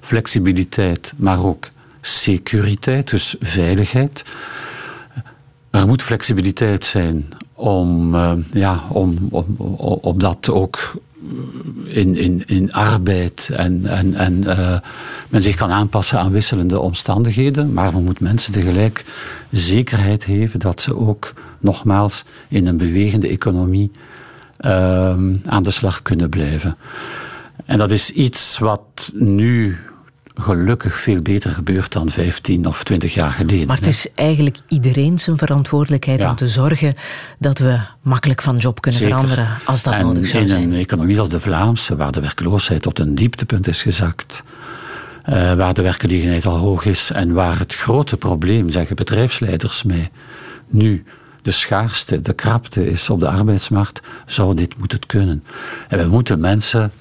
[0.00, 1.68] flexibiliteit, maar ook
[2.00, 4.24] securiteit, dus veiligheid.
[5.70, 9.56] Er moet flexibiliteit zijn om, uh, ja, om, om,
[10.00, 10.94] om, dat ook
[11.84, 14.78] in, in, in arbeid en, en, en uh,
[15.28, 19.04] men zich kan aanpassen aan wisselende omstandigheden, maar we moeten mensen tegelijk
[19.50, 23.90] zekerheid geven dat ze ook nogmaals in een bewegende economie
[24.60, 24.70] uh,
[25.46, 26.76] aan de slag kunnen blijven.
[27.64, 29.78] En dat is iets wat nu
[30.34, 33.66] gelukkig veel beter gebeurt dan 15 of 20 jaar geleden.
[33.66, 36.94] Maar het is eigenlijk iedereen zijn verantwoordelijkheid om te zorgen
[37.38, 40.62] dat we makkelijk van job kunnen veranderen als dat nodig zou zijn.
[40.62, 44.42] In een economie als de Vlaamse, waar de werkloosheid tot een dieptepunt is gezakt,
[45.28, 50.10] uh, waar de werkgelegenheid al hoog is en waar het grote probleem, zeggen bedrijfsleiders mij,
[50.68, 51.04] nu
[51.42, 55.44] de schaarste, de krapte is op de arbeidsmarkt, zou dit moeten kunnen.
[55.88, 56.92] En we moeten mensen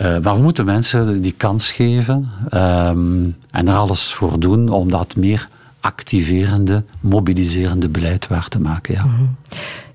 [0.00, 4.90] uh, maar we moeten mensen die kans geven um, en er alles voor doen om
[4.90, 5.48] dat meer
[5.80, 8.94] activerende, mobiliserende beleid waar te maken.
[8.94, 9.04] Ja.
[9.04, 9.36] Mm -hmm.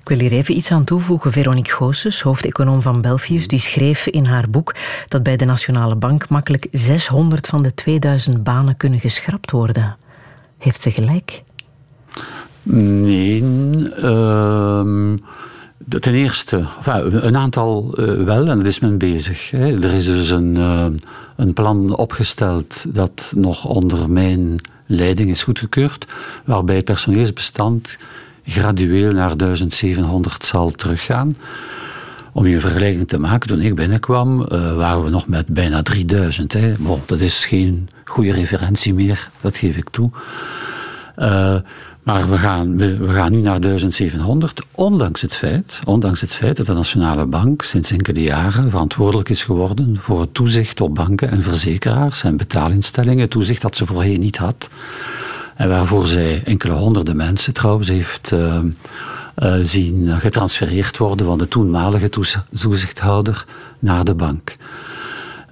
[0.08, 1.32] Ik wil hier even iets aan toevoegen.
[1.32, 4.76] Veronique Goossens, hoofdeconoom van Belfius, die schreef in haar boek
[5.08, 9.98] dat bij de Nationale Bank makkelijk 600 van de 2000 banen kunnen geschrapt worden.
[10.58, 11.44] Heeft ze gelijk?
[12.64, 13.42] Nee.
[13.42, 15.14] Uh,
[16.00, 16.66] Ten eerste,
[17.10, 19.52] een aantal uh, wel, en daar is men bezig.
[19.52, 20.86] Er is dus een, uh,
[21.36, 26.06] een plan opgesteld dat nog onder mijn leiding is goedgekeurd,
[26.46, 27.98] waarbij het personeelsbestand
[28.44, 31.38] gradueel naar 1700 zal teruggaan.
[32.34, 35.82] Om je een vergelijking te maken, toen ik binnenkwam, uh, waren we nog met bijna
[35.82, 36.54] 3000.
[36.54, 36.74] Hè.
[37.06, 40.10] Dat is geen goede referentie meer, dat geef ik toe.
[42.08, 46.66] Maar we gaan, we, gaan nu naar 1700, ondanks het, feit, ondanks het feit dat
[46.66, 51.42] de Nationale Bank sinds enkele jaren verantwoordelijk is geworden voor het toezicht op banken en
[51.42, 53.30] verzekeraars en betaalinstellingen.
[53.30, 54.70] Toezicht dat ze voorheen niet had.
[55.56, 58.60] En waarvoor zij enkele honderden mensen trouwens heeft uh,
[59.38, 62.10] uh, zien getransfereerd worden van de toenmalige
[62.52, 63.46] toezichthouder
[63.80, 64.54] naar de bank.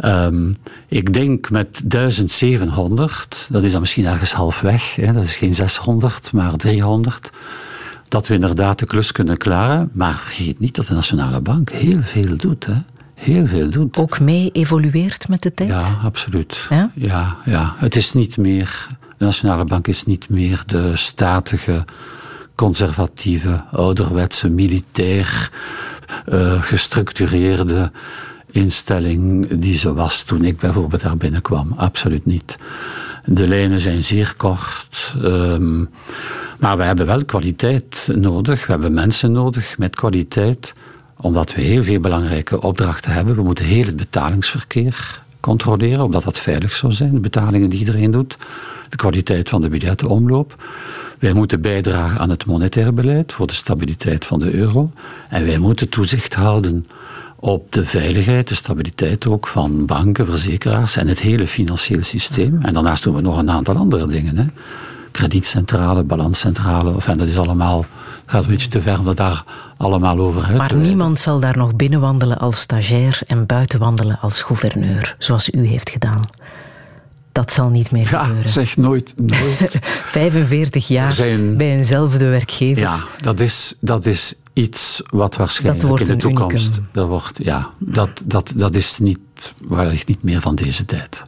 [0.04, 0.56] Um,
[0.88, 6.32] ik denk met 1700, dat is dan misschien ergens halfweg, hè, dat is geen 600,
[6.32, 7.30] maar 300,
[8.08, 9.90] dat we inderdaad de klus kunnen klaren.
[9.94, 12.66] Maar vergeet niet dat de Nationale Bank heel veel doet.
[12.66, 12.74] Hè.
[13.14, 13.98] Heel veel doet.
[13.98, 15.70] Ook mee evolueert met de tijd?
[15.70, 16.66] Ja, absoluut.
[16.70, 16.92] Ja?
[16.94, 17.76] Ja, ja.
[17.78, 18.88] Het is niet meer,
[19.18, 21.86] de Nationale Bank is niet meer de statige,
[22.56, 25.52] conservatieve, ouderwetse, militair
[26.30, 27.92] uh, gestructureerde
[28.56, 31.74] instelling die ze was toen ik bijvoorbeeld daar binnenkwam.
[31.78, 32.58] Absoluut niet.
[33.26, 35.14] De lijnen zijn zeer kort.
[35.24, 35.90] Um,
[36.60, 38.66] maar we hebben wel kwaliteit nodig.
[38.66, 40.74] We hebben mensen nodig met kwaliteit.
[41.18, 43.36] Omdat we heel veel belangrijke opdrachten hebben.
[43.36, 47.14] We moeten heel het betalingsverkeer controleren, omdat dat veilig zou zijn.
[47.14, 48.38] De betalingen die iedereen doet.
[48.90, 50.64] De kwaliteit van de budgettenomloop.
[51.20, 54.92] Wij moeten bijdragen aan het monetair beleid voor de stabiliteit van de euro.
[55.30, 56.86] En wij moeten toezicht houden
[57.46, 62.58] op de veiligheid, de stabiliteit ook van banken, verzekeraars en het hele financiële systeem.
[62.62, 64.38] En daarnaast doen we nog een aantal andere dingen.
[64.38, 64.46] Hè.
[65.12, 67.86] Kredietcentrale, balanscentrale, of, en dat is allemaal,
[68.26, 69.44] gaat een beetje te ver om dat daar
[69.78, 75.16] allemaal over uit Maar niemand zal daar nog binnenwandelen als stagiair en buitenwandelen als gouverneur,
[75.20, 76.22] zoals u heeft gedaan.
[77.32, 78.52] Dat zal niet meer ja, gebeuren.
[78.52, 79.80] zeg nooit, nooit.
[80.06, 82.82] 45 jaar zijn, bij eenzelfde werkgever.
[82.82, 86.80] Ja, dat is, dat is iets wat waarschijnlijk in de toekomst.
[86.92, 91.24] Dat, wordt, ja, dat, dat, dat is niet, waarlijk niet meer van deze tijd.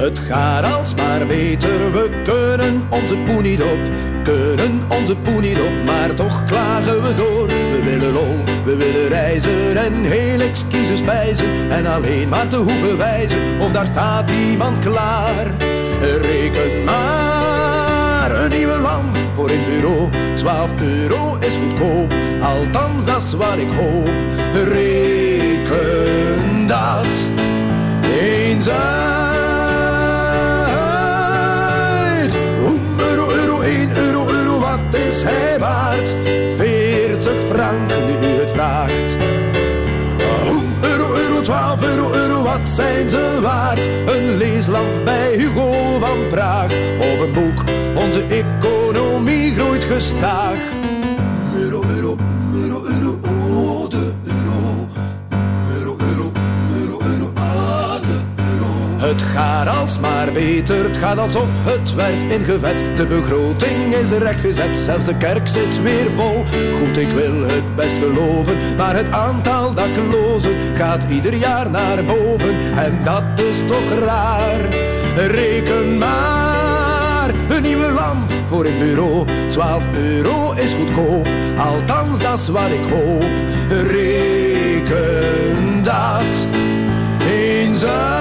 [0.00, 3.78] Het gaat alsmaar beter, we kunnen onze poen niet op.
[4.22, 7.46] Kunnen onze poen niet op, maar toch klagen we door.
[7.46, 11.70] We willen lol, we willen reizen en heel exquise spijzen.
[11.70, 15.46] En alleen maar te hoeven wijzen, of daar staat iemand klaar.
[16.00, 20.08] Reken maar, een nieuwe lamp voor in bureau.
[20.34, 24.10] 12 euro is goedkoop, althans dat is wat ik hoop.
[24.52, 27.26] Reken dat
[28.20, 28.68] eens.
[35.22, 36.14] Hij waard?
[36.56, 37.90] 40 frank
[38.20, 39.16] nu het vraagt.
[40.44, 43.86] 1 euro, euro, 12 euro, euro, wat zijn ze waard?
[43.86, 46.72] Een leeslamp bij Hugo van Praag.
[46.98, 47.64] Of een boek,
[47.94, 50.79] onze economie groeit gestaag.
[59.10, 62.96] Het gaat alsmaar beter, het gaat alsof het werd ingevet.
[62.96, 66.44] De begroting is rechtgezet, zelfs de kerk zit weer vol.
[66.78, 72.76] Goed, ik wil het best geloven, maar het aantal daklozen gaat ieder jaar naar boven.
[72.76, 74.68] En dat is toch raar.
[75.16, 79.26] Reken maar, een nieuwe lamp voor een bureau.
[79.48, 81.28] 12 euro is goedkoop,
[81.58, 83.32] althans dat is wat ik hoop.
[83.68, 86.46] Reken dat
[87.90, 88.19] uit.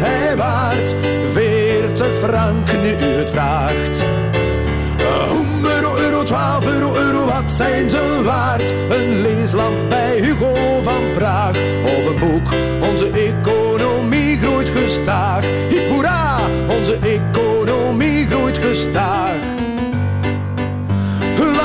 [0.00, 0.94] Hij waard?
[1.32, 4.04] 40 frank nu het vraagt.
[5.30, 8.72] Om euro, euro, 12 euro, euro, wat zijn ze waard?
[8.88, 12.52] Een leeslamp bij Hugo van Praag of een boek.
[12.90, 15.44] Onze economie groeit gestaag.
[15.68, 16.38] Hip hoera,
[16.68, 19.36] onze economie groeit gestaag.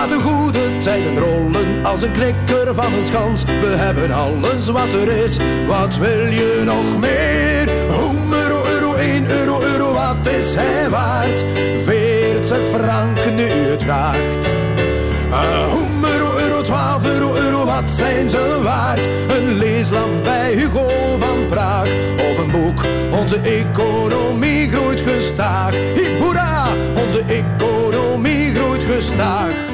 [0.03, 0.42] Laat de goede
[0.83, 3.43] tijden rollen als een knikker van een schans.
[3.43, 5.37] We hebben alles wat er is,
[5.67, 7.69] wat wil je nog meer?
[8.09, 11.45] Om euro, euro, 1 euro, euro, wat is hij waard?
[11.83, 14.51] 40 frank nu het vraagt.
[15.29, 19.07] Ah, Om euro, euro, 12 euro, euro, wat zijn ze waard?
[19.27, 21.87] Een leeslamp bij Hugo van Praag
[22.31, 22.83] of een boek.
[23.11, 25.71] Onze economie groeit gestaag.
[25.71, 29.71] Hip hoera, onze economie groeit gestaag.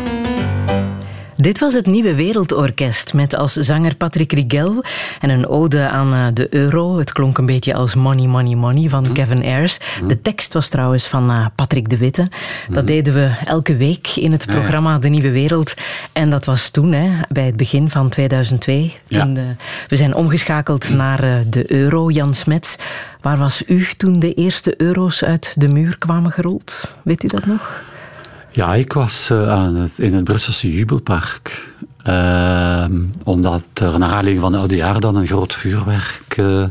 [1.41, 4.83] Dit was het Nieuwe Wereldorkest met als zanger Patrick Rigel
[5.19, 6.97] en een ode aan eh, de euro.
[6.97, 9.77] Het klonk een beetje als Money, Money, Money van Kevin Ayers.
[10.07, 12.27] De tekst was trouwens van eh, Patrick de Witte.
[12.69, 15.73] Dat deden we elke week in het programma De Nieuwe Wereld.
[16.13, 18.97] En dat was toen, hè, bij het begin van 2002.
[19.07, 19.21] Ja.
[19.21, 19.43] Toen, eh,
[19.87, 22.09] we zijn omgeschakeld naar de euro.
[22.09, 22.75] Jan Smets,
[23.21, 26.93] waar was u toen de eerste euro's uit de muur kwamen gerold?
[27.03, 27.83] Weet u dat nog?
[28.51, 31.73] Ja, ik was eh, aan het, in het Brusselse Jubelpark.
[32.03, 36.65] Ehm, omdat er naar aanleiding van het oudejaar dan een groot vuurwerk eh,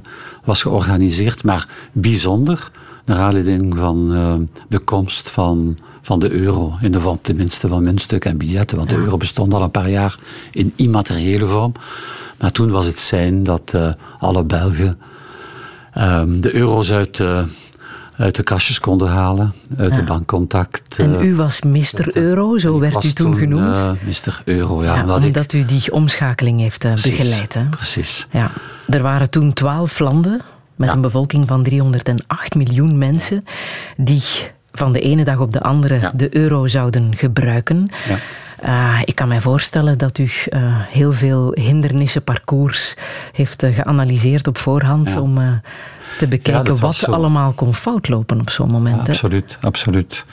[0.45, 1.45] was georganiseerd.
[1.45, 2.71] Maar bijzonder,
[3.05, 4.35] naar aanleiding van eh,
[4.69, 6.77] de komst van, van de euro.
[6.81, 8.77] In de vorm tenminste van muntstukken en biljetten.
[8.77, 10.19] Want de euro bestond al een paar jaar
[10.51, 11.73] in immateriële vorm.
[12.39, 13.75] Maar toen was het zijn dat
[14.19, 14.99] alle Belgen
[15.93, 17.23] ehm, de euro's uit,
[18.19, 19.53] uit de kastjes konden halen.
[19.79, 20.99] Uit de bankcontact.
[20.99, 22.17] En eh, u was Mr.
[22.17, 23.77] Euro, zo werd u toen genoemd.
[23.77, 24.43] eh, Mr.
[24.45, 24.95] Euro, ja.
[24.95, 25.23] Ja, omdat
[25.53, 27.55] ik- u die omschakeling heeft eh, Precies, begeleid.
[27.55, 27.65] Hè?
[27.65, 28.27] Precies.
[28.31, 28.51] Ja.
[28.89, 30.41] Er waren toen twaalf landen
[30.77, 30.95] met Ja.
[30.95, 33.45] een bevolking van 308 miljoen mensen
[33.97, 34.23] die
[34.73, 36.13] van de ene dag op de andere Ja.
[36.15, 37.89] de euro zouden gebruiken.
[38.09, 38.19] Ja.
[38.61, 42.95] Eh, ik kan mij voorstellen dat u eh, heel veel hindernissen, parcours
[43.33, 45.21] heeft eh, geanalyseerd op voorhand Ja.
[45.21, 45.45] om eh,
[46.19, 49.09] te bekijken dat wat allemaal kon foutlopen op zo'n moment.
[49.09, 50.25] Absoluut, absoluut.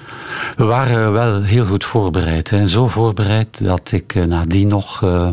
[0.57, 2.49] We waren wel heel goed voorbereid.
[2.49, 2.67] Hè.
[2.67, 5.29] Zo voorbereid dat ik eh, nadien nog eh,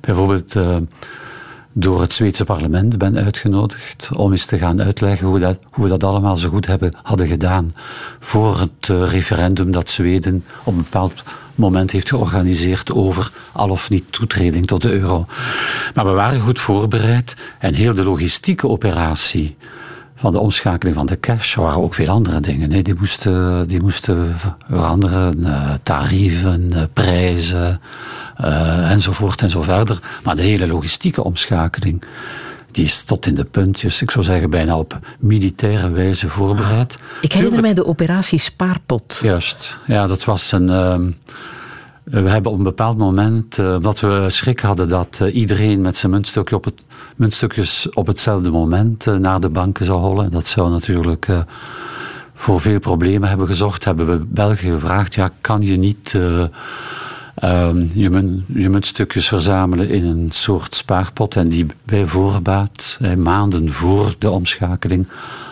[0.00, 0.76] bijvoorbeeld eh,
[1.72, 5.90] door het Zweedse parlement ben uitgenodigd om eens te gaan uitleggen hoe, dat, hoe we
[5.90, 7.74] dat allemaal zo goed hebben, hadden gedaan
[8.20, 11.22] voor het referendum dat Zweden op een bepaald
[11.54, 15.26] moment heeft georganiseerd over al of niet toetreding tot de euro.
[15.94, 19.56] Maar we waren goed voorbereid en heel de logistieke operatie
[20.18, 21.54] van de omschakeling van de cash.
[21.54, 22.72] Waren ook veel andere dingen.
[22.72, 22.82] hè.
[22.82, 24.34] Die, moesten, die moesten
[24.68, 25.44] veranderen.
[25.46, 27.80] eh, tarieven, eh, prijzen,
[28.36, 29.98] eh, enzovoort en zo verder.
[30.22, 32.02] Maar de hele logistieke omschakeling,
[32.72, 36.92] die is tot in de puntjes, ik zou zeggen bijna op militaire wijze voorbereid.
[36.94, 37.00] Ik
[37.32, 39.20] herinner Tuurlijk- mij de operatie Spaarpot.
[39.22, 40.70] Juist, ja, dat was een.
[40.70, 41.10] ehm,
[42.10, 45.96] we hebben op een bepaald moment, eh, omdat we schrik hadden dat eh, iedereen met
[45.96, 46.84] zijn muntstukje op het,
[47.16, 50.30] muntstukjes op hetzelfde moment eh, naar de banken zou hollen.
[50.30, 51.38] Dat zou natuurlijk eh,
[52.34, 53.84] voor veel problemen hebben gezorgd.
[53.84, 56.44] Hebben we België gevraagd: ja, kan je niet eh,
[57.34, 63.14] ehm, je, mun- je muntstukjes verzamelen in een soort spaarpot en die bij voorbaat, eh,
[63.14, 65.08] maanden voor de omschakeling,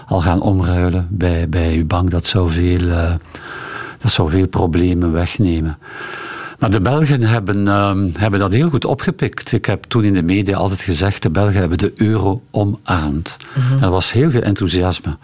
[0.07, 2.11] al gaan omruilen bij, bij uw bank?
[2.11, 2.89] Dat zou veel.
[2.89, 3.15] eh,
[3.99, 5.79] dat zou veel problemen wegnemen.
[6.59, 9.53] Maar de Belgen hebben, ehm, hebben dat heel goed opgepikt.
[9.53, 13.37] Ik heb toen in de media altijd gezegd, de Belgen hebben de euro omarmd.
[13.81, 15.17] Er was heel veel enthousiasme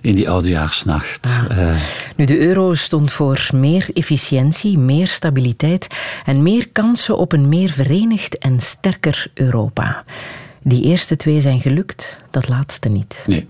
[0.00, 1.26] in die oudejaarsnacht.
[1.48, 1.74] Eh,
[2.16, 5.86] Nu, de euro stond voor meer efficiëntie, meer stabiliteit
[6.24, 10.04] en meer kansen op een meer verenigd en sterker Europa.
[10.62, 13.22] Die eerste twee zijn gelukt, dat laatste niet.
[13.26, 13.46] nee.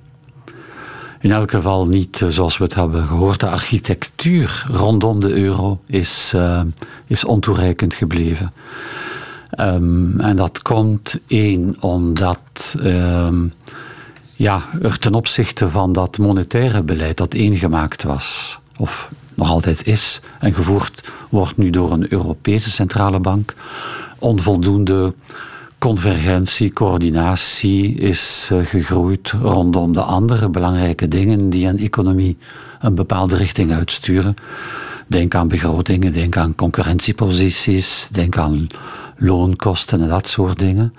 [1.21, 3.41] In elk geval niet eh, zoals we het hebben gehoord.
[3.41, 6.61] De architectuur rondom de euro is, eh,
[7.07, 8.53] is ontoereikend gebleven.
[9.51, 13.47] Ehm, en dat komt één omdat ehm,
[14.35, 20.21] ja, er ten opzichte van dat monetaire beleid dat eengemaakt was, of nog altijd is,
[20.39, 23.55] en gevoerd wordt nu door een Europese centrale bank,
[24.19, 25.15] onvoldoende
[25.79, 32.37] convergentie, coördinatie is uh, gegroeid rondom de andere belangrijke dingen die een economie
[32.81, 34.35] een bepaalde richting uitsturen.
[35.07, 38.67] Denk aan begrotingen, denk aan concurrentieposities, denk aan
[39.17, 40.95] loonkosten en dat soort dingen.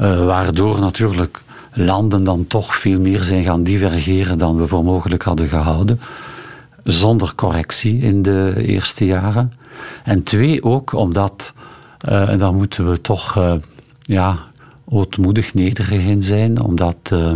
[0.00, 5.22] Uh, waardoor natuurlijk landen dan toch veel meer zijn gaan divergeren dan we voor mogelijk
[5.22, 6.00] hadden gehouden.
[6.84, 9.52] Zonder correctie in de eerste jaren.
[10.04, 11.54] En twee, ook omdat,
[12.08, 13.36] uh, en daar moeten we toch
[14.04, 14.38] ja,
[14.84, 17.32] ootmoedig nederig in zijn, omdat uh,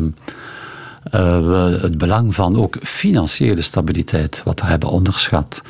[1.02, 5.62] we het belang van ook financiële stabiliteit wat hebben onderschat.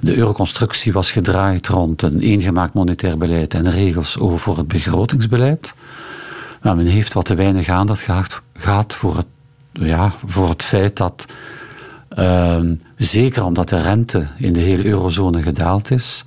[0.00, 5.74] De euroconstructie was gedraaid rond een eengemaakt monetair beleid en regels over het begrotingsbeleid.
[6.62, 8.08] Maar men heeft wat te weinig aandacht
[8.52, 9.26] gehad voor het,
[9.72, 11.26] ja, voor het feit dat,
[12.18, 12.60] uh,
[12.96, 16.24] zeker omdat de rente in de hele eurozone gedaald is,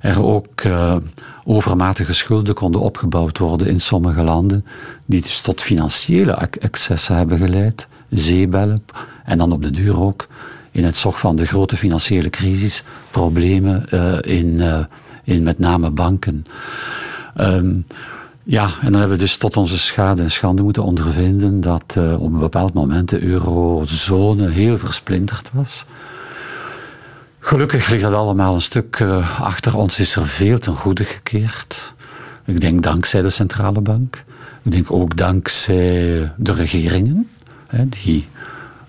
[0.00, 0.96] er ook uh,
[1.44, 4.64] overmatige schulden konden opgebouwd worden in sommige landen,
[5.06, 8.84] die dus tot financiële excessen hebben geleid, zeebellen,
[9.24, 10.26] en dan op de duur ook
[10.70, 14.78] in het zog van de grote financiële crisis problemen uh, in, uh,
[15.24, 16.44] in met name banken.
[17.40, 17.86] Um,
[18.42, 22.32] ja, en dan hebben we dus tot onze schade en schande moeten ondervinden dat op
[22.32, 25.84] een bepaald moment de eurozone heel versplinterd was.
[27.40, 31.92] Gelukkig ligt dat allemaal een stuk uh, achter ons, is er veel ten goede gekeerd.
[32.44, 34.24] Ik denk dankzij de centrale bank.
[34.62, 37.28] Ik denk ook dankzij de regeringen,
[37.84, 38.28] die,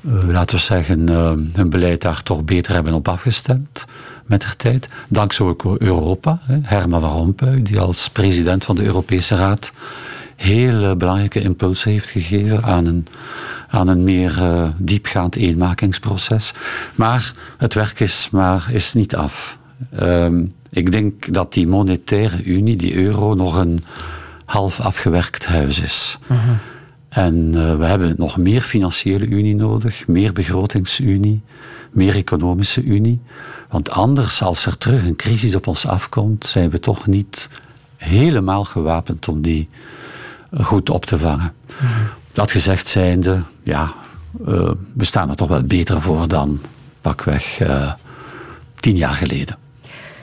[0.01, 1.07] uh, laten we zeggen,
[1.53, 3.85] hun beleid daar toch beter hebben op afgestemd
[4.25, 4.87] met de tijd.
[5.09, 6.39] Dankzij ook Europa.
[6.61, 9.73] Herman Van Rompuy, die als president van de Europese Raad
[10.39, 13.07] hele belangrijke impulsen heeft gegeven aan een,
[13.67, 16.53] aan een meer uh, diepgaand eenmakingsproces.
[16.95, 19.57] Maar het werk is, maar, is niet af.
[20.01, 23.83] Um, ik denk dat die monetaire unie, die euro, nog een
[24.45, 26.17] half afgewerkt huis is.
[26.31, 26.55] Uh -huh.
[27.09, 31.41] En uh, we hebben nog meer financiële unie nodig, meer begrotingsunie,
[31.91, 33.19] meer economische unie.
[33.69, 37.49] Want anders, als er terug een crisis op ons afkomt, zijn we toch niet
[37.97, 39.69] helemaal gewapend om die
[40.57, 41.53] goed op te vangen.
[41.81, 41.87] Mm.
[42.31, 43.93] Dat gezegd zijnde, ja,
[44.47, 46.61] uh, we staan er toch wel beter voor dan
[47.01, 47.93] pakweg uh,
[48.75, 49.57] tien jaar geleden.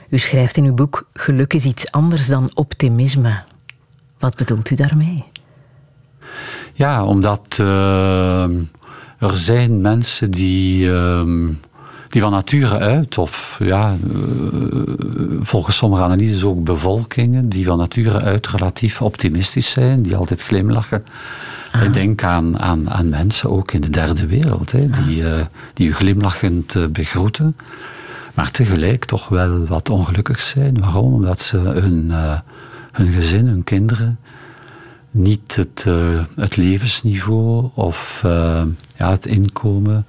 [0.09, 3.43] U schrijft in uw boek: geluk is iets anders dan optimisme.
[4.19, 5.25] Wat bedoelt u daarmee?
[6.73, 8.43] Ja, omdat uh,
[9.19, 10.91] er zijn mensen die
[12.17, 13.97] die van nature uit, of ja,
[15.41, 21.05] volgens sommige analyses ook bevolkingen, die van nature uit relatief optimistisch zijn, die altijd glimlachen.
[21.73, 21.83] Ah.
[21.83, 25.41] Ik denk aan, aan, aan mensen ook in de derde wereld, hè, die, uh,
[25.75, 27.57] die u glimlachend uh, begroeten,
[28.35, 30.81] maar tegelijk toch wel wat ongelukkig zijn.
[30.81, 31.15] Waarom?
[31.15, 32.39] Omdat ze hun, uh,
[32.93, 34.19] hun gezin, hun kinderen,
[35.11, 35.87] niet het,
[36.37, 38.21] het levensniveau of
[38.97, 40.07] ja, het inkomen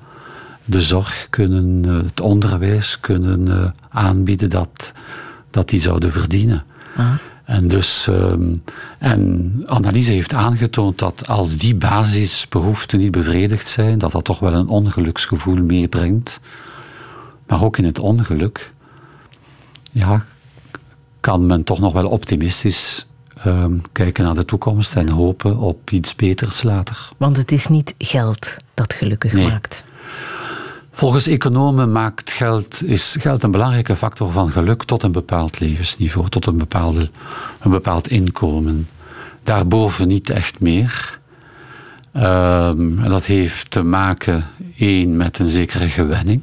[0.67, 4.91] de zorg kunnen, eh, het onderwijs kunnen uh, aanbieden dat,
[5.51, 6.63] dat die zouden verdienen.
[6.95, 7.11] Ah.
[7.43, 8.63] En dus, um,
[8.99, 14.53] en analyse heeft aangetoond dat als die basisbehoeften niet bevredigd zijn, dat dat toch wel
[14.53, 16.39] een ongeluksgevoel meebrengt.
[17.47, 18.71] Maar ook in het ongeluk,
[19.91, 20.25] ja,
[21.19, 23.05] kan men toch nog wel optimistisch
[23.45, 27.09] um, kijken naar de toekomst en hopen op iets beters later.
[27.17, 29.47] Want het is niet geld dat gelukkig nee.
[29.47, 29.83] maakt.
[30.97, 36.29] Volgens economen maakt geld, is geld een belangrijke factor van geluk tot een bepaald levensniveau,
[36.29, 37.09] tot een, bepaalde,
[37.59, 38.89] een bepaald inkomen.
[39.43, 41.19] Daarboven niet echt meer.
[42.11, 44.45] En dat heeft te maken,
[44.77, 46.41] één, met een zekere gewenning.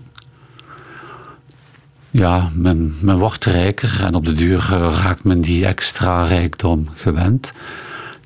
[2.11, 4.67] Ja, men, men wordt rijker en op de duur
[5.03, 7.53] raakt men die extra rijkdom gewend.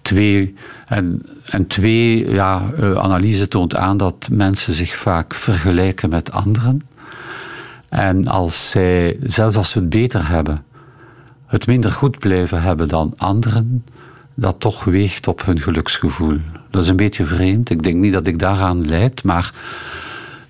[0.08, 0.54] Twee,
[0.86, 6.82] en, en twee, ja, uh, analyse toont aan dat mensen zich vaak vergelijken met anderen.
[7.88, 10.64] En als zij, zelfs als ze het beter hebben,
[11.46, 13.84] het minder goed blijven hebben dan anderen,
[14.34, 16.38] dat toch weegt op hun geluksgevoel.
[16.70, 17.70] Dat is een beetje vreemd.
[17.70, 19.52] Ik denk niet dat ik daaraan leid, maar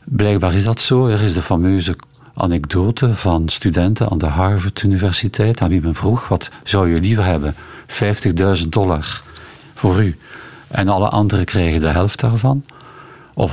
[0.05, 1.07] blijkbaar is dat zo.
[1.07, 1.97] Er is de fameuze
[2.35, 7.25] anekdote van studenten aan de Harvard Universiteit aan wie men vroeg: wat zou je liever
[7.25, 7.55] hebben?
[7.87, 9.27] 50.000 dollar
[9.79, 10.17] voor u.
[10.69, 12.65] En alle anderen krijgen de helft daarvan.
[13.35, 13.53] Of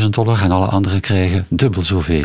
[0.00, 2.24] 100.000 dollar en alle anderen krijgen dubbel zoveel.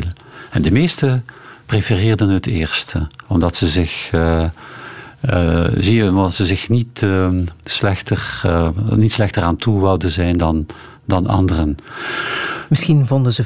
[0.49, 1.25] En de meesten
[1.65, 4.11] prefereerden het eerste, omdat ze zich.
[4.11, 4.43] Uh,
[5.29, 7.27] uh, zie je, omdat ze zich niet, uh,
[7.63, 8.41] slechter,
[8.95, 10.65] niet slechter aan toe wouden zijn dan,
[11.05, 11.77] dan anderen.
[12.69, 13.43] Misschien vonden ze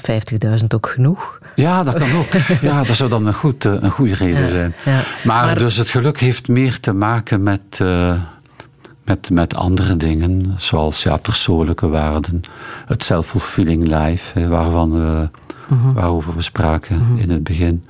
[0.59, 1.39] 50.000 ook genoeg.
[1.55, 2.31] Ja, dat kan ook.
[2.61, 4.75] Ja, dat zou dan een, goed, eh, een goede reden zijn.
[4.85, 5.03] Ja.
[5.23, 8.21] Maar, dus het geluk heeft meer te maken met, uh,
[9.07, 12.41] met, met andere dingen, zoals ja, persoonlijke waarden,
[12.85, 15.29] het self-fulfilling life, waarvan we,
[15.67, 15.93] mhm.
[15.93, 17.17] waarover we spraken mhm.
[17.17, 17.85] in het begin.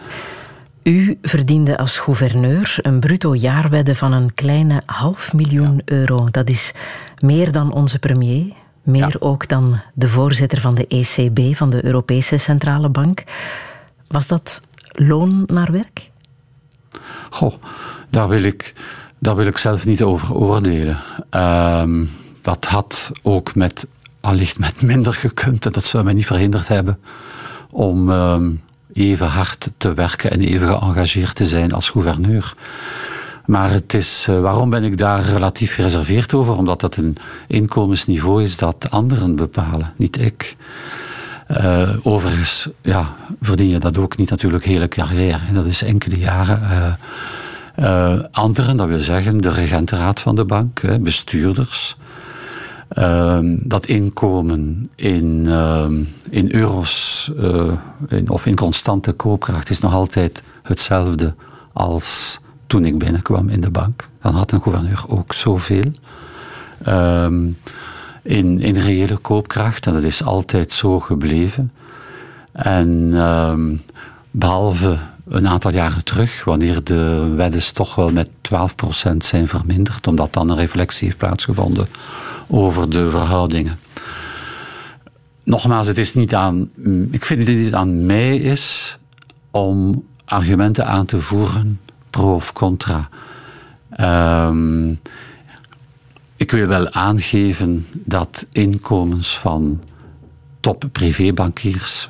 [0.83, 6.27] U verdiende als gouverneur een bruto jaarwedde van een kleine half miljoen euro.
[6.31, 6.73] Dat is
[7.17, 8.53] meer dan onze premier,
[8.83, 13.23] meer ook dan de voorzitter van de ECB, van de Europese Centrale Bank.
[14.07, 14.61] Was dat
[14.91, 16.09] loon naar werk?
[17.29, 17.53] Goh,
[18.09, 18.73] daar wil ik,
[19.19, 20.97] daar wil ik zelf niet over oordelen.
[21.29, 22.03] Ehm,
[22.41, 23.87] dat had ook met,
[24.21, 26.99] allicht met minder gekund en dat zou mij niet verhinderd hebben
[27.71, 28.49] om ehm,
[28.93, 32.53] even hard te werken en even geëngageerd te zijn als gouverneur.
[33.45, 36.57] Maar het is, eh, waarom ben ik daar relatief gereserveerd over?
[36.57, 37.15] Omdat dat een
[37.47, 40.55] inkomensniveau is dat anderen bepalen, niet ik.
[41.51, 45.39] Uh, overigens ja, verdien je dat ook niet natuurlijk hele carrière.
[45.47, 46.59] En dat is enkele jaren.
[46.61, 46.93] Uh,
[48.31, 51.97] anderen, dat wil zeggen de regentenraad van de bank, bestuurders.
[52.87, 57.31] Ehm, dat inkomen in, ehm, in euro's
[58.07, 61.33] in, of in constante koopkracht is nog altijd hetzelfde
[61.73, 64.07] als toen ik binnenkwam in de bank.
[64.21, 65.91] Dan had een gouverneur ook zoveel.
[66.87, 67.57] Um,
[68.21, 71.71] in, in reële koopkracht, en dat is altijd zo gebleven.
[72.51, 73.13] En
[74.31, 74.97] behalve
[75.29, 80.49] een aantal jaren terug, wanneer de weddes toch wel met 12% zijn verminderd, omdat dan
[80.49, 81.87] een reflectie heeft plaatsgevonden
[82.47, 83.79] over de verhoudingen.
[85.43, 86.69] Nogmaals, het is niet aan,
[87.11, 88.97] ik vind het niet aan mij is
[89.51, 91.79] om argumenten aan te voeren
[92.09, 93.09] pro of contra.
[93.99, 94.99] Um,
[96.35, 99.81] ik wil wel aangeven dat inkomens van
[100.59, 102.09] top privébankiers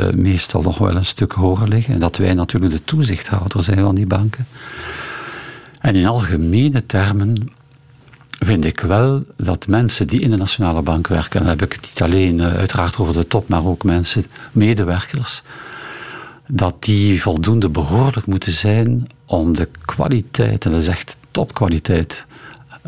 [0.00, 1.94] uh, meestal nog wel een stuk hoger liggen.
[1.94, 4.46] En dat wij natuurlijk de toezichthouder zijn van die banken.
[5.80, 7.34] En in algemene termen
[8.38, 11.72] vind ik wel dat mensen die in de Nationale Bank werken, en dan heb ik
[11.72, 15.42] het niet alleen uh, uiteraard over de top, maar ook mensen, medewerkers,
[16.46, 22.26] dat die voldoende behoorlijk moeten zijn om de kwaliteit, en dat is echt topkwaliteit,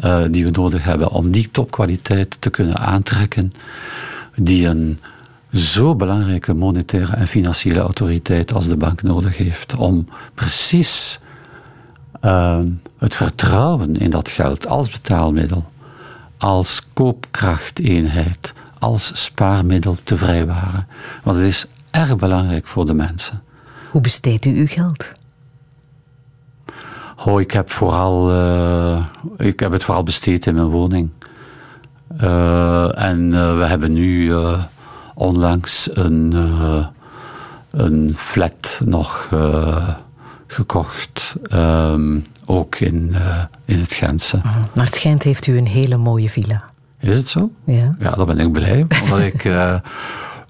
[0.05, 3.53] uh, die we nodig hebben, om die topkwaliteit te kunnen aantrekken,
[4.37, 4.99] die een
[5.53, 11.19] zo belangrijke monetaire en financiële autoriteit als de bank nodig heeft, om precies
[12.25, 12.59] uh,
[12.99, 15.65] het vertrouwen in dat geld als betaalmiddel,
[16.39, 20.87] als koopkrachteenheid, als spaarmiddel te vrijwaren.
[21.23, 23.43] Want het is erg belangrijk voor de mensen.
[23.91, 25.13] Hoe besteedt u uw geld?
[27.25, 29.07] Oh, ik heb vooral, uh,
[29.37, 31.11] ik heb het vooral besteed in mijn woning.
[32.23, 34.35] Uh, en uh, we hebben nu
[35.15, 36.35] onlangs een,
[37.71, 39.29] een flat nog
[40.47, 41.35] gekocht.
[41.53, 43.15] Um, ook in,
[43.65, 44.37] in het Gentse.
[44.37, 46.65] Oh, maar het Gent heeft u een hele mooie villa.
[47.01, 47.51] Is het zo?
[47.65, 47.97] Ja.
[47.99, 48.87] Ja, daar ben ik blij.
[49.03, 49.51] omdat ik,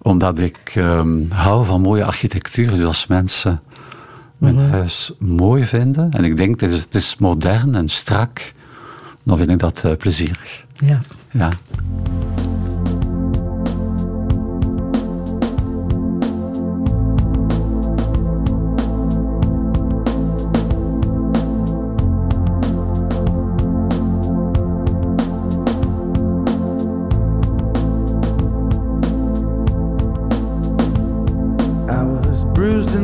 [0.03, 2.71] omdat ik um, hou van mooie architectuur.
[2.71, 3.61] Dus als mensen
[4.43, 4.71] mijn -hmm.
[4.71, 6.11] huis mooi vinden.
[6.11, 8.53] En ik denk, het is, het is modern en strak.
[9.23, 10.65] Dan vind ik dat plezierig.
[10.75, 11.01] Ja.
[11.31, 11.49] ja.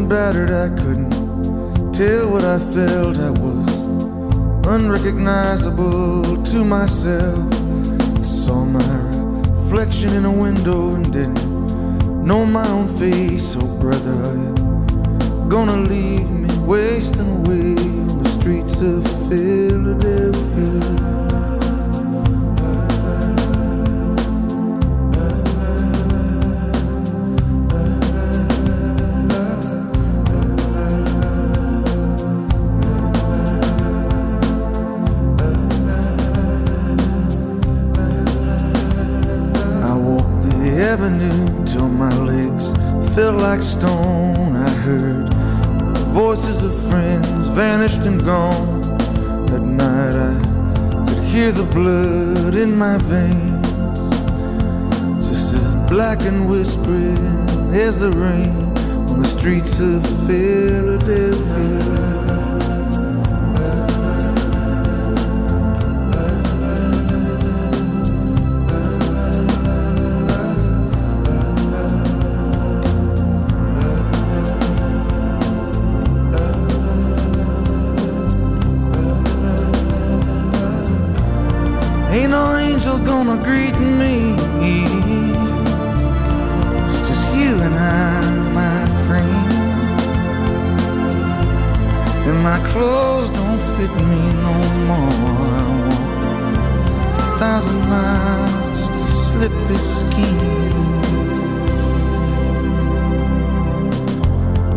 [0.08, 1.10] Battered, I couldn't
[1.92, 3.18] tell what I felt.
[3.18, 3.68] I was
[4.66, 7.52] unrecognizable to myself.
[8.18, 8.94] I saw my
[9.50, 13.56] reflection in a window and didn't know my own face.
[13.60, 14.54] Oh, brother, are you
[15.48, 20.87] gonna leave me wasting away on the streets of Philadelphia?
[53.02, 54.08] Veins,
[55.28, 57.18] just as black and whispering
[57.72, 58.56] as the rain
[59.10, 62.07] on the streets of Philadelphia.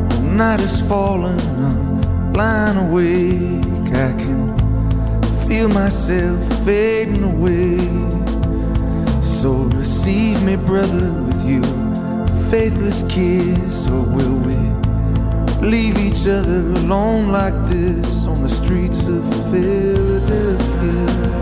[0.10, 3.92] The night is falling, I'm lying awake.
[3.94, 4.58] I can
[5.48, 7.78] feel myself fading away.
[9.22, 11.64] So receive me, brother, with your
[12.50, 14.58] faithless kiss, or will we
[15.68, 21.41] leave each other alone like this on the streets of Philadelphia?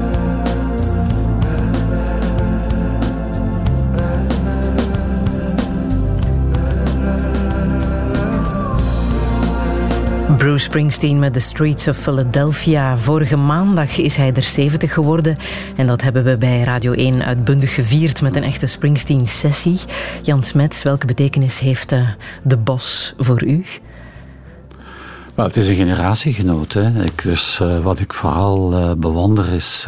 [10.40, 12.98] Bruce Springsteen met The Streets of Philadelphia.
[12.98, 15.36] Vorige maandag is hij er 70 geworden.
[15.76, 19.80] En dat hebben we bij Radio 1 uitbundig gevierd met een echte Springsteen-sessie.
[20.22, 22.10] Jan Smets, welke betekenis heeft uh,
[22.44, 23.66] de bos voor u?
[25.36, 26.74] Well, het is een generatiegenoot.
[26.74, 27.04] Hè.
[27.04, 29.88] Ik, dus, wat ik vooral uh, bewonder is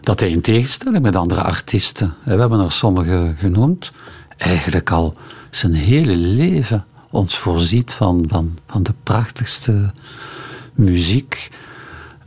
[0.00, 3.92] dat hij in tegenstelling met andere artiesten, we hebben er sommige genoemd,
[4.36, 5.14] eigenlijk al
[5.50, 9.92] zijn hele leven ons voorziet van, van, van de prachtigste
[10.74, 11.50] muziek.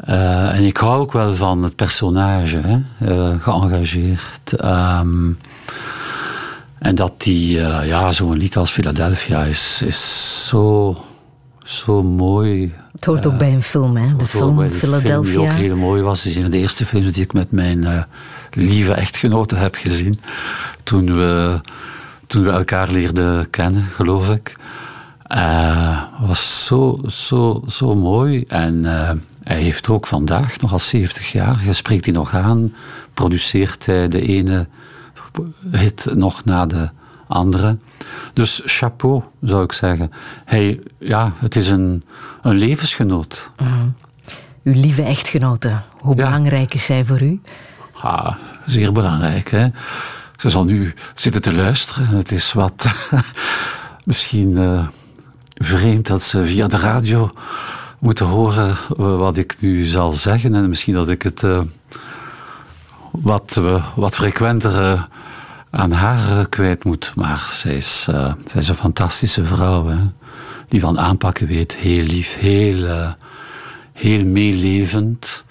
[0.09, 4.63] Uh, en ik hou ook wel van het personage, hè, uh, geëngageerd.
[4.63, 5.37] Um,
[6.79, 10.97] en dat die, uh, ja, zo'n lied als Philadelphia is, is zo,
[11.63, 12.73] zo mooi.
[12.91, 14.15] Het hoort ook bij een film, hè?
[14.15, 15.31] De film Philadelphia.
[15.31, 16.17] Film die ook heel mooi was.
[16.17, 18.07] Het is een van de eerste films die ik met mijn
[18.51, 20.19] lieve echtgenote heb gezien.
[20.83, 21.61] Toen we
[22.33, 24.55] toen we elkaar leerden kennen, geloof ik.
[25.27, 28.43] Uh, was zo, zo, zo mooi.
[28.47, 29.11] En uh,
[29.43, 32.73] hij heeft ook vandaag, nog al 70 jaar, je spreekt hij nog aan,
[33.13, 34.67] produceert hij de ene
[35.71, 36.89] hit nog na de
[37.27, 37.77] andere.
[38.33, 40.11] Dus chapeau, zou ik zeggen.
[40.45, 42.03] Hij, ja, het is een,
[42.41, 43.49] een levensgenoot.
[43.57, 43.95] Mm.
[44.63, 46.23] Uw lieve echtgenote, hoe ja.
[46.23, 47.41] belangrijk is zij voor u?
[48.03, 49.51] Ja, zeer belangrijk.
[49.51, 49.67] Hè?
[50.43, 52.07] Ze zal nu zitten te luisteren.
[52.07, 52.87] Het is wat
[54.03, 54.87] misschien uh,
[55.53, 57.31] vreemd dat ze via de radio
[57.99, 60.55] moeten horen uh, wat ik nu zal zeggen.
[60.55, 61.61] En misschien dat ik het uh,
[63.11, 63.61] wat,
[63.95, 65.07] wat frequenter
[65.69, 67.11] aan haar kwijt moet.
[67.15, 68.01] Maar zij is,
[68.45, 69.87] zij is een fantastische vrouw.
[69.87, 69.97] Hè?
[70.67, 71.75] Die van aanpakken weet.
[71.75, 73.15] Heel lief, heel,
[73.93, 75.43] heel meelevend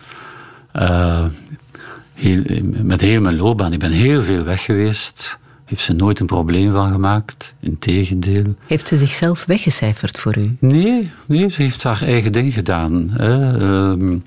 [2.15, 2.43] heel,
[2.83, 3.73] met heel mijn loopbaan.
[3.73, 5.39] Ik ben heel veel weg geweest.
[5.65, 7.55] Heeft ze nooit een probleem van gemaakt.
[7.61, 8.55] Integendeel.
[8.67, 10.57] Heeft ze zichzelf weggecijferd voor u?
[10.59, 13.11] Nee, nee ze heeft haar eigen ding gedaan.
[13.11, 13.61] Hè.
[13.91, 14.25] Um,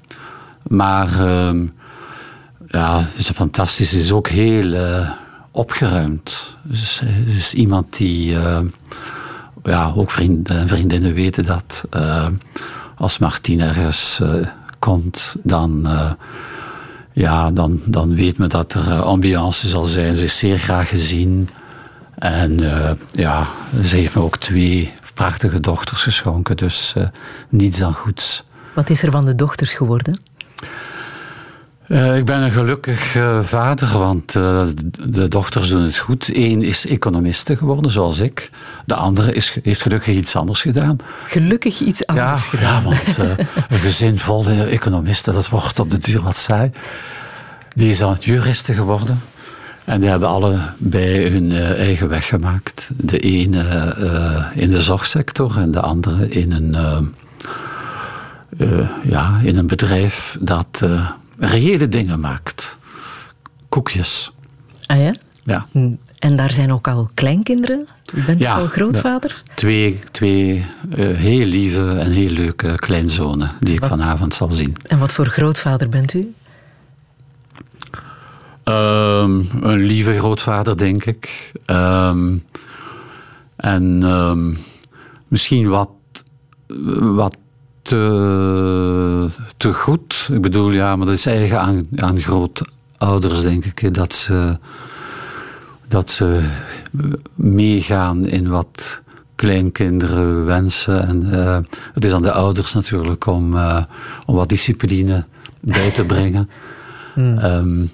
[0.68, 1.74] maar um,
[2.68, 3.90] ja, het is fantastisch.
[3.90, 5.10] Ze is ook heel uh,
[5.52, 6.58] opgeruimd.
[6.64, 8.32] Dus, ze is iemand die...
[8.32, 8.60] Uh,
[9.64, 12.28] ja, ook vrienden en vriendinnen weten dat uh,
[12.98, 14.22] als Martien ergens
[14.80, 15.88] komt, dan
[17.16, 20.16] ja, dan, dan weet men dat er ambiance zal zijn.
[20.16, 21.50] Ze is zeer graag gezien.
[22.16, 23.48] En uh, ja,
[23.84, 27.08] ze heeft me ook twee prachtige dochters geschonken, dus uh,
[27.50, 28.44] niets dan goeds.
[28.74, 30.20] Wat is er van de dochters geworden?
[31.88, 36.30] Uh, ik ben een gelukkig vader, want de dochters doen het goed.
[36.36, 38.50] Eén is economiste geworden, zoals ik.
[38.86, 40.98] De andere is, heeft gelukkig iets anders gedaan.
[41.28, 42.84] Gelukkig iets anders ja, gedaan?
[42.84, 43.18] Ja, want
[43.70, 46.72] een gezin vol economisten, dat wordt op de duur wat saai.
[47.74, 49.22] Die is dan juriste geworden.
[49.84, 52.90] En die hebben allebei hun eigen weg gemaakt.
[52.98, 53.96] De ene
[54.54, 56.76] in de zorgsector en de andere in een,
[59.04, 60.86] ja, in een bedrijf dat
[61.38, 62.78] reële dingen maakt.
[63.70, 64.32] Koekjes.
[64.86, 65.16] Ah ja?
[65.44, 65.66] Ja.
[66.20, 67.88] En daar zijn ook al kleinkinderen?
[68.14, 69.44] U bent ja, al grootvader?
[69.54, 70.66] Twee, twee
[70.98, 73.90] heel lieve en heel leuke kleinzonen die ik wat?
[73.90, 74.76] vanavond zal zien.
[74.88, 76.34] En wat voor grootvader bent u?
[78.64, 81.52] Um, een lieve grootvader, denk ik.
[81.66, 82.44] Um,
[83.56, 84.58] en um,
[85.28, 85.90] misschien wat,
[87.00, 87.38] wat
[87.86, 90.30] te, te, goed.
[90.32, 93.94] Ik bedoel, ja, maar dat is eigen aan, aan grootouders, denk ik.
[93.94, 94.58] Dat ze,
[95.88, 96.50] dat ze
[97.36, 99.02] meegaan in wat
[99.36, 101.08] kleinkinderen wensen.
[101.08, 101.58] En uh,
[101.94, 103.84] het is aan de ouders natuurlijk om, uh,
[104.26, 105.26] om wat discipline
[105.60, 106.50] bij te brengen.
[107.16, 107.90] Hmm.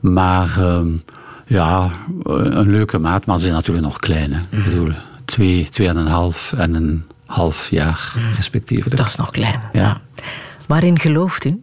[0.00, 1.02] Maar um,
[1.46, 1.90] ja,
[2.24, 4.32] een leuke maat, maar ze zijn natuurlijk nog klein.
[4.32, 4.38] Hè.
[4.38, 4.58] Mm.
[4.58, 4.92] Ik bedoel,
[5.24, 8.96] twee, tweeënhalf en een half jaar respectievelijk.
[8.96, 9.60] Dat is nog klein.
[9.72, 9.80] Ja.
[9.80, 10.00] Ja.
[10.66, 11.62] Waarin gelooft u?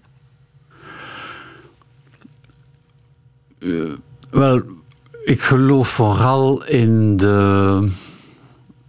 [4.29, 4.61] wel,
[5.23, 7.89] ik geloof vooral in de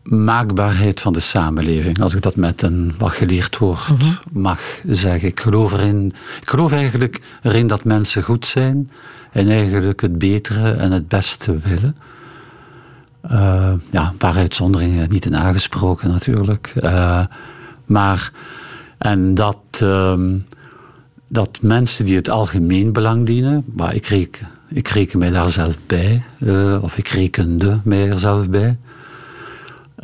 [0.02, 2.00] maakbaarheid van de samenleving.
[2.00, 4.12] Als ik dat met een wat geleerd woord mhm.
[4.32, 5.28] mag zeggen.
[5.28, 8.90] Ik geloof, erin, ik geloof eigenlijk erin dat mensen goed zijn
[9.32, 11.96] en eigenlijk het betere en het beste willen.
[13.30, 16.72] Uh, ja, een paar uitzonderingen niet in aangesproken natuurlijk.
[16.76, 17.24] Uh,
[17.84, 18.32] maar,
[18.98, 20.18] en dat, uh,
[21.28, 25.78] dat mensen die het algemeen belang dienen, maar ik reken, ik reken mij daar zelf
[25.86, 28.78] bij, uh, of ik rekende mij er zelf bij,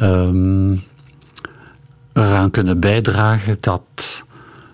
[0.00, 0.82] um,
[2.12, 4.24] eraan kunnen bijdragen dat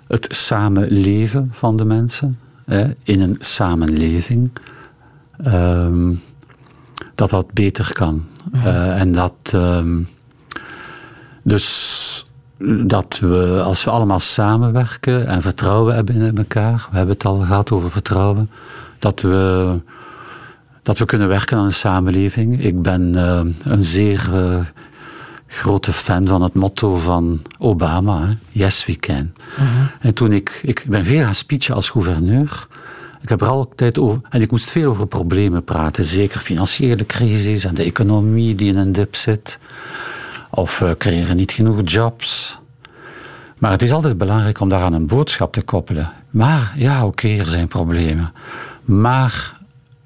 [0.08, 2.38] het samenleven van de mensen,
[3.02, 4.50] in een samenleving,
[5.46, 6.20] um,
[7.16, 8.24] dat dat beter kan.
[8.54, 9.52] Uh, en dat.
[9.54, 10.08] Um,
[11.42, 12.26] dus
[12.86, 17.38] dat we, als we allemaal samenwerken en vertrouwen hebben in elkaar, we hebben het al
[17.38, 18.50] gehad over vertrouwen,
[18.98, 19.80] dat we,
[20.82, 22.62] dat we kunnen werken aan een samenleving.
[22.62, 24.58] Ik ben uh, een zeer uh,
[25.46, 28.34] grote fan van het motto van Obama, hè?
[28.50, 29.32] Yes, we can.
[29.52, 29.66] Uh-huh.
[30.00, 32.66] En toen ik, ik ben veel gaan speechen als gouverneur.
[33.26, 37.64] Ik heb er altijd over, en ik moest veel over problemen praten, zeker financiële crisis
[37.64, 39.58] en de economie die in een dip zit.
[40.50, 42.58] Of we creëren niet genoeg jobs.
[43.58, 46.12] Maar het is altijd belangrijk om daaraan een boodschap te koppelen.
[46.30, 48.32] Maar ja, oké, er zijn problemen.
[48.84, 49.60] Maar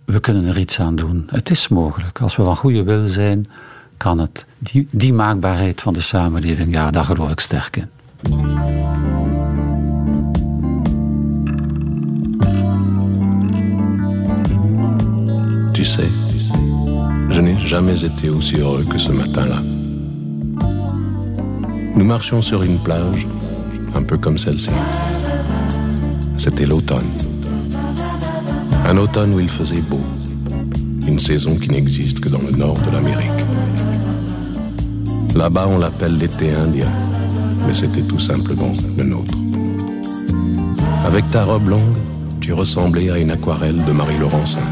[0.05, 1.29] we kunnen er iets aan doen.
[1.31, 2.21] Het is mogelijk.
[2.21, 3.49] Als we van goede wil zijn,
[3.97, 4.47] kan het.
[4.59, 7.89] Die, die maakbaarheid van de samenleving, ja, daar geloof ik sterk in.
[17.81, 19.63] Jamais été aussi heureux que ce matin-là.
[21.97, 23.27] Nous marchions sur une plage,
[23.95, 24.69] un peu comme celle-ci.
[26.37, 27.11] C'était l'automne.
[28.87, 30.03] Un automne où il faisait beau.
[31.09, 33.41] Une saison qui n'existe que dans le nord de l'Amérique.
[35.35, 36.93] Là-bas, on l'appelle l'été indien,
[37.67, 39.39] mais c'était tout simplement le nôtre.
[41.07, 42.01] Avec ta robe longue,
[42.43, 44.69] tu ressemblais à une aquarelle de Marie Laurencin.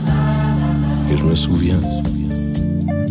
[1.10, 1.80] Et je me souviens,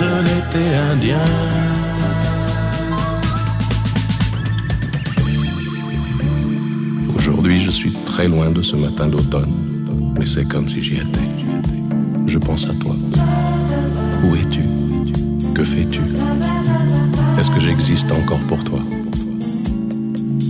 [0.00, 1.16] de l'été indien.
[7.16, 9.52] Aujourd'hui, je suis très loin de ce matin d'automne,
[10.18, 11.28] mais c'est comme si j'y étais.
[12.26, 12.94] Je pense à toi.
[14.24, 14.62] Où es-tu?
[15.54, 16.00] Que fais-tu?
[17.38, 18.80] Est-ce que j'existe encore pour toi?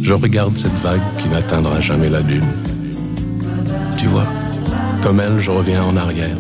[0.03, 2.49] Je regarde cette vague qui n'atteindra jamais la dune.
[3.97, 4.27] Tu vois,
[5.03, 6.37] comme elle, je reviens en arrière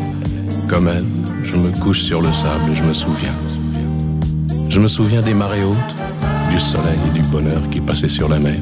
[0.72, 1.04] comme elle,
[1.42, 3.34] je me couche sur le sable et je me souviens.
[4.70, 5.94] Je me souviens des marées hautes,
[6.50, 8.58] du soleil et du bonheur qui passaient sur la mer.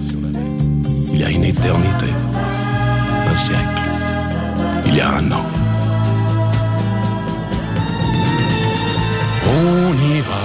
[1.13, 2.11] Il y a une éternité,
[3.31, 3.83] un siècle,
[4.87, 5.47] il y a un an.
[9.47, 10.45] On ira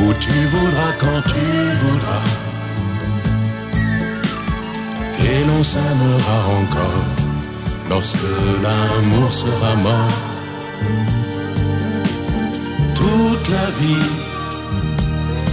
[0.00, 1.44] où tu voudras quand tu
[1.82, 2.24] voudras.
[5.20, 7.11] Et l'on s'aimera encore
[7.92, 8.30] lorsque
[8.64, 10.18] l'amour sera mort.
[13.00, 14.10] Toute la vie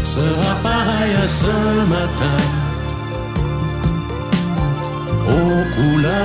[0.04, 1.56] sera pareille à ce
[1.96, 2.40] matin,
[5.38, 6.20] aux couleurs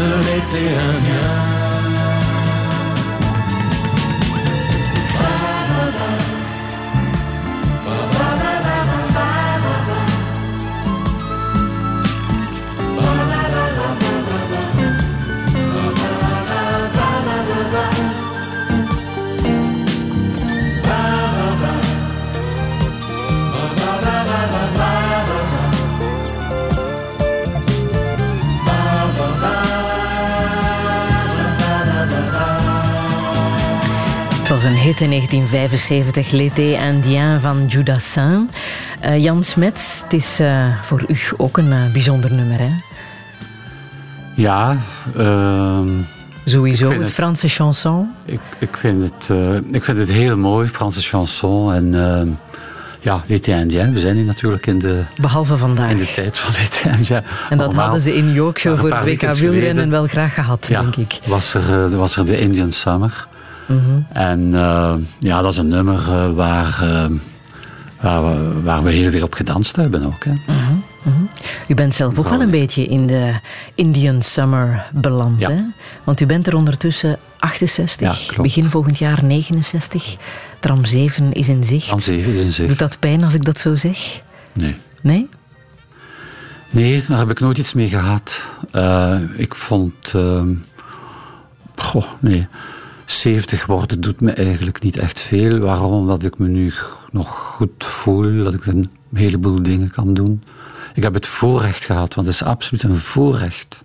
[0.00, 1.47] de l'été indien.
[34.88, 38.50] Hit in 1975, L'été indien van Judassin.
[39.04, 42.70] Uh, Jan Smets, het is uh, voor u ook een uh, bijzonder nummer, hè?
[44.34, 44.76] Ja.
[45.16, 45.88] Ehm,
[46.44, 48.10] Sowieso, het, het Franse chanson?
[48.24, 49.28] Ik, ik, vind het,
[49.70, 51.72] ik vind het heel mooi, Franse chanson.
[51.72, 52.28] En ehm,
[53.00, 53.92] Ja, l'été indien.
[53.92, 55.02] We zijn hier natuurlijk in de...
[55.20, 55.90] Behalve vandaag.
[55.90, 57.22] In de tijd van l'été indien.
[57.50, 61.18] En dat hadden ze in Yorkshire voor het WK wielrennen wel graag gehad, denk ik.
[61.26, 63.28] Was er, was er de Indian Summer.
[63.68, 64.00] Mhm.
[64.12, 64.50] En
[65.18, 66.86] ja, dat is een nummer waar
[68.00, 70.24] waar we, waar we heel veel op gedanst hebben ook.
[70.24, 70.32] Hè.
[70.32, 70.72] Mhm,
[71.02, 71.22] mhm.
[71.68, 73.34] U bent zelf ook wel een beetje in de
[73.74, 75.46] Indian Summer beland.
[75.46, 75.56] Hè?
[76.04, 80.16] Want u bent er ondertussen 68, begin volgend jaar 69.
[80.60, 81.86] Tram 7 is in zicht.
[81.86, 82.68] Tram 7 is in zicht.
[82.68, 84.20] Doet dat pijn als ik dat zo zeg?
[84.52, 84.76] Nee.
[85.00, 85.28] Nee?
[86.70, 88.40] Nee, daar heb ik nooit iets mee gehad.
[89.36, 90.12] Ik vond...
[90.16, 90.42] Uh,
[91.76, 92.46] goh, nee.
[93.10, 95.58] 70 worden doet me eigenlijk niet echt veel.
[95.58, 95.92] Waarom?
[95.92, 96.72] Omdat ik me nu
[97.10, 100.42] nog goed voel, dat ik een heleboel dingen kan doen.
[100.94, 103.84] Ik heb het voorrecht gehad, want het is absoluut een voorrecht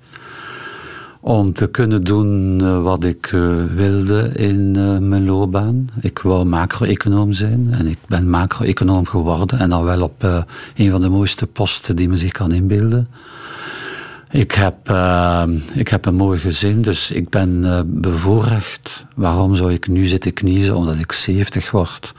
[1.19, 5.89] om te kunnen doen eh, wat ik uh, wilde in uh, mijn loopbaan.
[6.01, 10.23] Ik wou macro-econoom zijn en ik ben macro-econoom geworden en dan wel op
[10.75, 13.07] een van de mooiste posten die men zich kan inbeelden.
[14.33, 15.43] Ik heb, uh,
[15.73, 19.05] ik heb een mooi gezin, dus ik ben uh, bevoorrecht.
[19.15, 22.13] Waarom zou ik nu zitten kniezen omdat ik 70 word?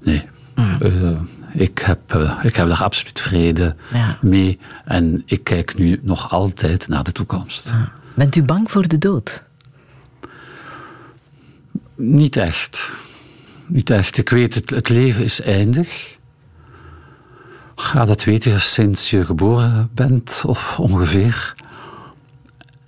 [0.00, 0.28] Nee.
[0.54, 0.78] Mm.
[0.82, 1.20] Uh,
[1.52, 4.18] ik, heb, ik heb daar absoluut vrede ja.
[4.20, 4.58] mee.
[4.84, 7.68] En ik kijk nu nog altijd naar de toekomst.
[7.68, 7.92] Ja.
[8.14, 9.42] Bent u bang voor de dood?
[11.96, 12.92] Niet echt.
[13.66, 14.16] Niet echt.
[14.16, 16.13] Ik weet, het, het leven is eindig.
[17.76, 21.54] Ja, dat weet je sinds je geboren bent, of ongeveer.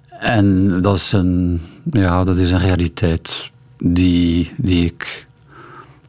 [0.08, 5.26] En dat is een, ja, dat is een realiteit die, die ik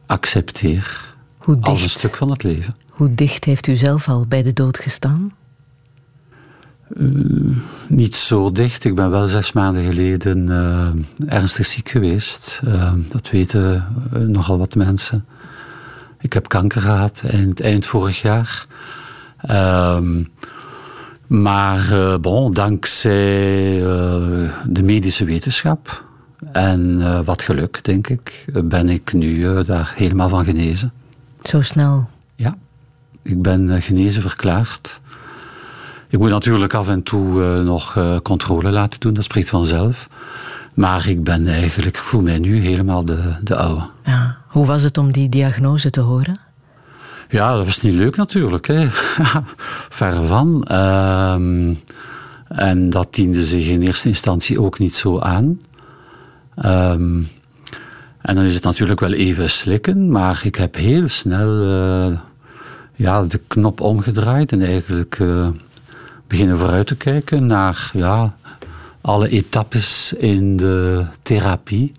[0.06, 2.76] accepteer Hoe dicht, als een stuk van het leven.
[2.88, 5.32] Hoe dicht heeft u zelf al bij de dood gestaan?
[6.96, 7.56] Uh,
[7.88, 8.84] niet zo dicht.
[8.84, 12.60] Ik ben wel zes maanden geleden uh, ernstig ziek geweest.
[12.64, 13.86] Uh, dat weten
[14.26, 15.24] nogal wat mensen.
[16.20, 18.66] Ik heb kanker gehad eind, eind vorig jaar.
[19.50, 20.28] Um,
[21.26, 23.84] maar uh, bon, dankzij uh,
[24.66, 26.04] de medische wetenschap
[26.52, 30.92] en uh, wat geluk, denk ik, ben ik nu daar helemaal van genezen.
[31.42, 32.08] Zo snel?
[32.34, 32.56] Ja,
[33.22, 35.00] ik ben genezen verklaard.
[36.08, 40.08] Ik moet natuurlijk af en toe nog controle laten doen, dat spreekt vanzelf.
[40.78, 43.86] Maar ik ben eigenlijk, ik voel mij nu helemaal de, de oude.
[44.04, 44.36] Ja.
[44.46, 46.38] Hoe was het om die diagnose te horen?
[47.28, 48.66] Ja, dat was niet leuk natuurlijk.
[48.66, 48.86] Hè.
[49.98, 50.68] Verre van.
[50.72, 51.78] Um,
[52.48, 55.60] en dat diende zich in eerste instantie ook niet zo aan.
[56.64, 57.28] Um,
[58.20, 62.18] en dan is het natuurlijk wel even slikken, maar ik heb heel snel uh,
[62.94, 65.48] ja, de knop omgedraaid en eigenlijk uh,
[66.26, 68.36] beginnen vooruit te kijken naar ja,
[69.00, 71.92] alle etappes in de therapie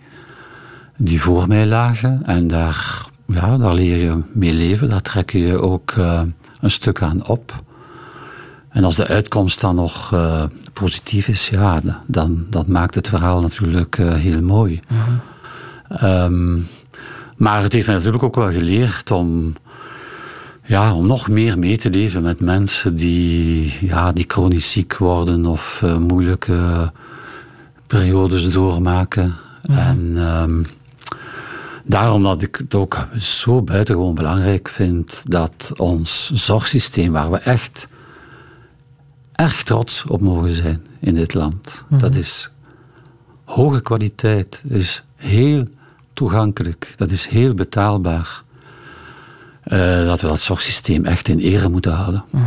[0.97, 2.21] die voor mij lagen.
[2.26, 6.21] En daar, ja, daar leer je mee leven, daar trek je ook uh,
[6.59, 7.63] een stuk aan op.
[8.69, 10.43] En als de uitkomst dan nog uh,
[10.73, 14.80] positief is, ja, dan, dan maakt het verhaal natuurlijk uh, heel mooi.
[14.88, 16.05] Mhm.
[16.05, 16.67] Um,
[17.38, 19.55] maar het heeft mij natuurlijk ook wel geleerd om,
[20.69, 25.45] ja, om nog meer mee te leven met mensen die, ja, die chronisch ziek worden
[25.45, 26.91] of uh, moeilijke
[27.87, 29.35] periodes doormaken.
[29.61, 30.65] En um,
[31.83, 37.87] daarom dat ik het ook zo buitengewoon belangrijk vind dat ons zorgsysteem, waar we echt
[39.31, 42.01] erg trots op mogen zijn in dit land, Mhm.
[42.01, 42.51] dat is
[43.43, 45.67] hoge kwaliteit, dat is heel
[46.13, 48.43] toegankelijk, dat is heel betaalbaar.
[49.69, 52.23] Uh, dat we dat zorgsysteem echt in ere moeten houden.
[52.29, 52.43] Mhm.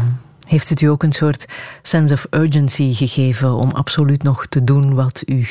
[0.46, 1.46] Heeft het u ook een soort
[1.82, 5.46] sense of urgency gegeven om absoluut nog te doen wat u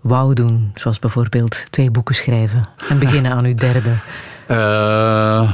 [0.00, 0.70] wou doen?
[0.74, 3.92] Zoals bijvoorbeeld twee boeken schrijven en beginnen aan uw derde.
[4.50, 5.52] Uh,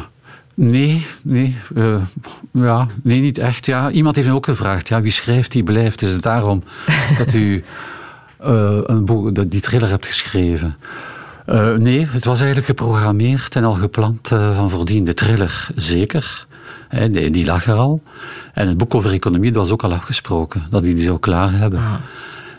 [0.54, 1.96] nee, nee, uh,
[2.50, 3.66] ja, nee, niet echt.
[3.66, 3.90] Ja.
[3.90, 6.02] Iemand heeft me ook gevraagd, ja, wie schrijft, die blijft.
[6.02, 6.62] Is het daarom
[7.18, 7.64] dat u
[8.44, 10.76] uh, een boek, die thriller hebt geschreven?
[11.46, 15.04] Uh, nee, het was eigenlijk geprogrammeerd en al gepland uh, van voordien.
[15.04, 16.46] De thriller zeker,
[16.88, 18.02] hè, die, die, lag er al.
[18.54, 21.52] En het boek over economie dat was ook al afgesproken, dat die die zou klaar
[21.52, 21.78] hebben.
[21.78, 21.94] Ah.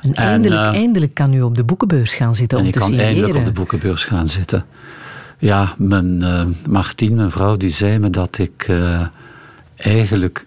[0.01, 2.79] En eindelijk, uh, eindelijk kan u op de boekenbeurs gaan zitten en om ik te
[2.79, 3.13] kan signeren.
[3.13, 4.65] eindelijk op de boekenbeurs gaan zitten.
[5.37, 6.23] Ja, mijn
[6.67, 8.71] Martien, mijn vrouw, die zei me dat ik
[9.75, 10.45] eigenlijk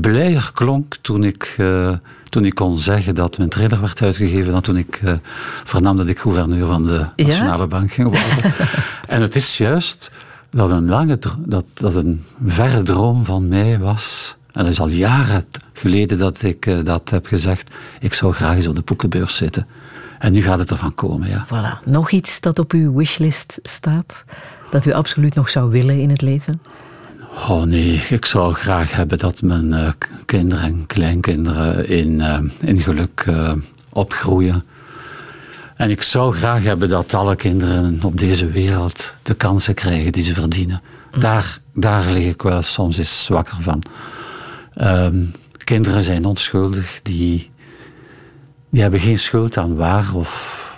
[0.00, 4.60] blijer klonk toen ik, uh, toen ik kon zeggen dat mijn trailer werd uitgegeven dan
[4.60, 5.12] toen ik uh,
[5.64, 7.66] vernam dat ik gouverneur van de Nationale ja?
[7.66, 8.54] Bank ging worden.
[9.14, 10.10] en het is juist
[10.50, 14.36] dat een, lange, dat, dat een verre droom van mij was.
[14.52, 17.70] En dat is al jaren geleden dat ik uh, dat heb gezegd.
[18.00, 19.66] Ik zou graag eens op de boekenbeurs zitten.
[20.18, 21.46] En nu gaat het ervan komen, ja.
[21.46, 21.84] Voilà.
[21.84, 24.24] Nog iets dat op uw wishlist staat?
[24.70, 26.60] Dat u absoluut nog zou willen in het leven?
[27.34, 29.88] Oh nee, ik zou graag hebben dat mijn uh,
[30.24, 33.52] kinderen en kleinkinderen in, uh, in geluk uh,
[33.92, 34.64] opgroeien.
[35.76, 40.22] En ik zou graag hebben dat alle kinderen op deze wereld de kansen krijgen die
[40.22, 40.82] ze verdienen.
[41.12, 41.20] Mm.
[41.20, 43.82] Daar, daar lig ik wel soms eens zwakker van.
[44.80, 45.32] Um,
[45.64, 47.50] kinderen zijn onschuldig, die,
[48.70, 50.73] die hebben geen schuld aan waar of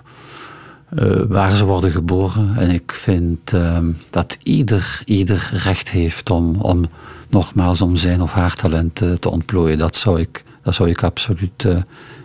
[0.98, 2.56] uh, waar ze worden geboren.
[2.56, 3.78] En ik vind uh,
[4.10, 6.84] dat ieder, ieder recht heeft om, om
[7.28, 9.78] nogmaals om zijn of haar talent uh, te ontplooien.
[9.78, 11.76] Dat zou ik, dat zou ik absoluut uh,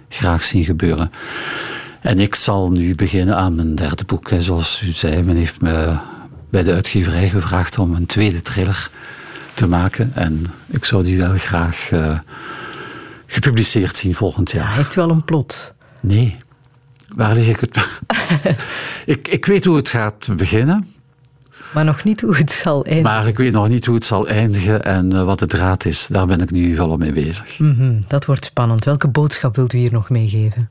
[0.10, 1.12] graag zien gebeuren.
[2.02, 4.30] En ik zal nu beginnen aan mijn derde boek.
[4.30, 4.42] Hè.
[4.42, 5.98] Zoals u zei, men heeft me
[6.50, 8.90] bij de uitgeverij gevraagd om een tweede thriller
[9.54, 10.12] te maken.
[10.16, 11.92] En ik zou die wel graag
[13.26, 14.70] gepubliceerd zien volgend jaar.
[14.70, 15.74] Ja, heeft u al een plot?
[16.00, 16.38] Nee.
[17.16, 17.88] Waar lig ik het?
[19.06, 20.88] ik, ik weet hoe het gaat beginnen.
[21.74, 23.12] Maar nog niet hoe het zal eindigen.
[23.12, 26.08] Maar ik weet nog niet hoe het zal eindigen en uh, wat de draad is.
[26.12, 27.60] Daar ben ik nu volop mee bezig.
[27.60, 28.86] Mm -hmm, dat wordt spannend.
[28.86, 30.70] Welke boodschap wilt u hier nog meegeven?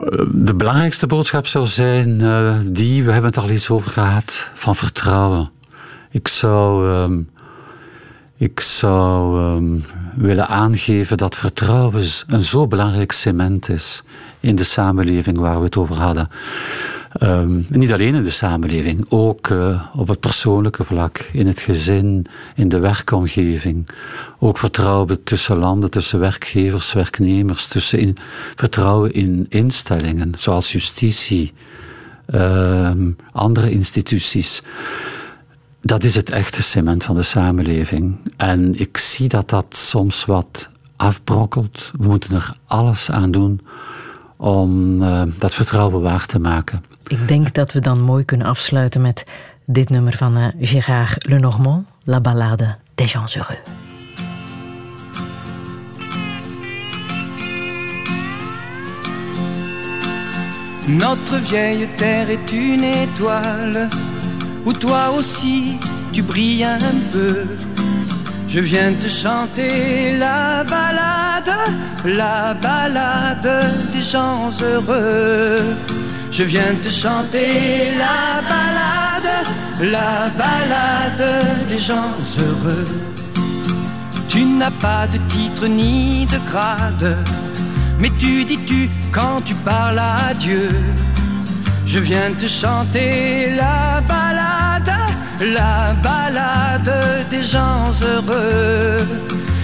[0.00, 4.50] Uh, de belangrijkste boodschap zou zijn uh, die, we hebben het al eens over gehad,
[4.54, 5.50] van vertrouwen.
[6.10, 7.30] Ik zou, um,
[8.36, 9.84] ik zou um,
[10.14, 14.02] willen aangeven dat vertrouwen een zo belangrijk cement is
[14.40, 16.28] in de samenleving waar we het over hadden.
[17.22, 22.26] Um, niet alleen in de samenleving, ook uh, op het persoonlijke vlak, in het gezin,
[22.54, 23.88] in de werkomgeving.
[24.38, 28.14] Ook vertrouwen tussen landen, tussen werkgevers, werknemers, tussen
[28.54, 31.52] vertrouwen in instellingen, zoals justitie,
[32.34, 32.90] uh,
[33.32, 34.62] andere instituties.
[35.86, 38.16] Dat is het echte cement van de samenleving.
[38.36, 41.90] En ik zie dat dat soms wat afbrokkelt.
[41.98, 43.60] We moeten er alles aan doen
[44.36, 46.84] om uh, dat vertrouwen waar te maken.
[47.06, 49.24] Ik denk dat we dan mooi kunnen afsluiten met
[49.64, 53.58] dit nummer van uh, Gérard Lenormand, La Ballade des gens heureux.
[60.86, 63.88] Notre vieille terre est une étoile
[64.66, 65.78] où toi aussi
[66.12, 67.44] tu brilles un peu.
[68.48, 71.54] Je viens te chanter la balade,
[72.04, 73.52] la balade
[73.92, 75.58] des gens heureux.
[76.30, 79.32] Je viens te chanter la balade,
[79.80, 81.28] la balade
[81.68, 82.88] des gens heureux.
[84.28, 87.16] Tu n'as pas de titre ni de grade,
[88.00, 90.70] mais tu dis tu quand tu parles à Dieu.
[91.86, 94.25] Je viens te chanter la balade,
[95.40, 98.96] la balade des gens heureux.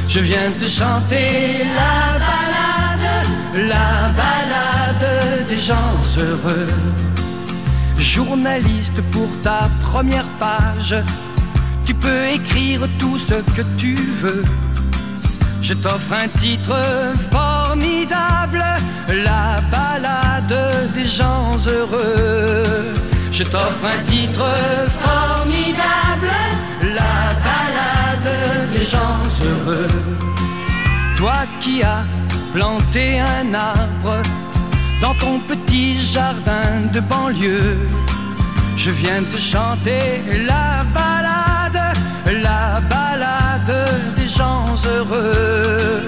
[0.08, 6.68] Je viens te chanter la balade, la balade des gens heureux.
[7.98, 10.96] Journaliste pour ta première page,
[11.86, 14.44] tu peux écrire tout ce que tu veux.
[15.62, 16.76] Je t'offre un titre
[17.30, 18.64] formidable,
[19.08, 23.01] la balade des gens heureux.
[23.42, 24.44] Je t'offre un titre
[25.00, 26.30] formidable,
[26.94, 27.16] la
[27.46, 28.32] balade
[28.72, 29.88] des gens heureux.
[31.16, 32.04] Toi qui as
[32.52, 34.22] planté un arbre
[35.00, 37.78] dans ton petit jardin de banlieue,
[38.76, 41.96] je viens te chanter la balade,
[42.46, 43.76] la balade
[44.14, 46.02] des gens heureux.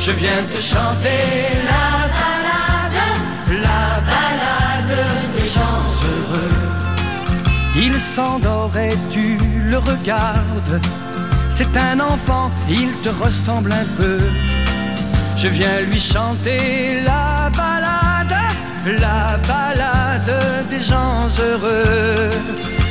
[0.00, 1.22] Je viens te chanter
[1.72, 1.88] la
[2.18, 3.00] balade,
[3.62, 4.96] la balade
[5.36, 6.49] des gens heureux.
[8.00, 9.36] S'endort et tu
[9.70, 10.80] le regardes.
[11.50, 14.18] C'est un enfant, il te ressemble un peu.
[15.36, 18.36] Je viens lui chanter la balade,
[18.98, 20.34] la balade
[20.70, 22.30] des gens heureux.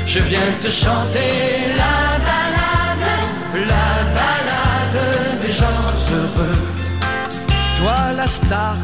[0.06, 3.10] Je viens te chanter la balade,
[3.74, 5.06] la balade
[5.42, 6.62] des gens heureux.
[7.80, 8.78] Toi la star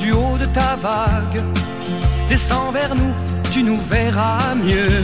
[0.00, 1.42] du haut de ta vague,
[2.28, 3.12] descends vers nous,
[3.50, 5.02] tu nous verras mieux.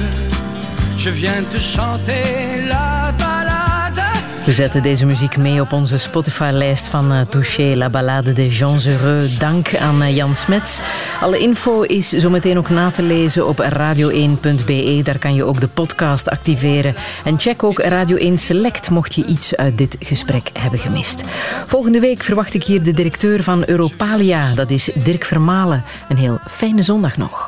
[0.99, 4.03] Je viens te chanter la balade.
[4.45, 8.85] We zetten deze muziek mee op onze Spotify-lijst van uh, Touché, La Ballade des Gens
[8.85, 9.39] Heureux.
[9.39, 10.81] Dank aan uh, Jan Smets.
[11.21, 15.01] Alle info is zometeen ook na te lezen op radio1.be.
[15.03, 16.95] Daar kan je ook de podcast activeren.
[17.25, 21.25] En check ook Radio 1 Select mocht je iets uit dit gesprek hebben gemist.
[21.67, 24.55] Volgende week verwacht ik hier de directeur van Europalia.
[24.55, 25.85] Dat is Dirk Vermalen.
[26.09, 27.37] Een heel fijne zondag nog.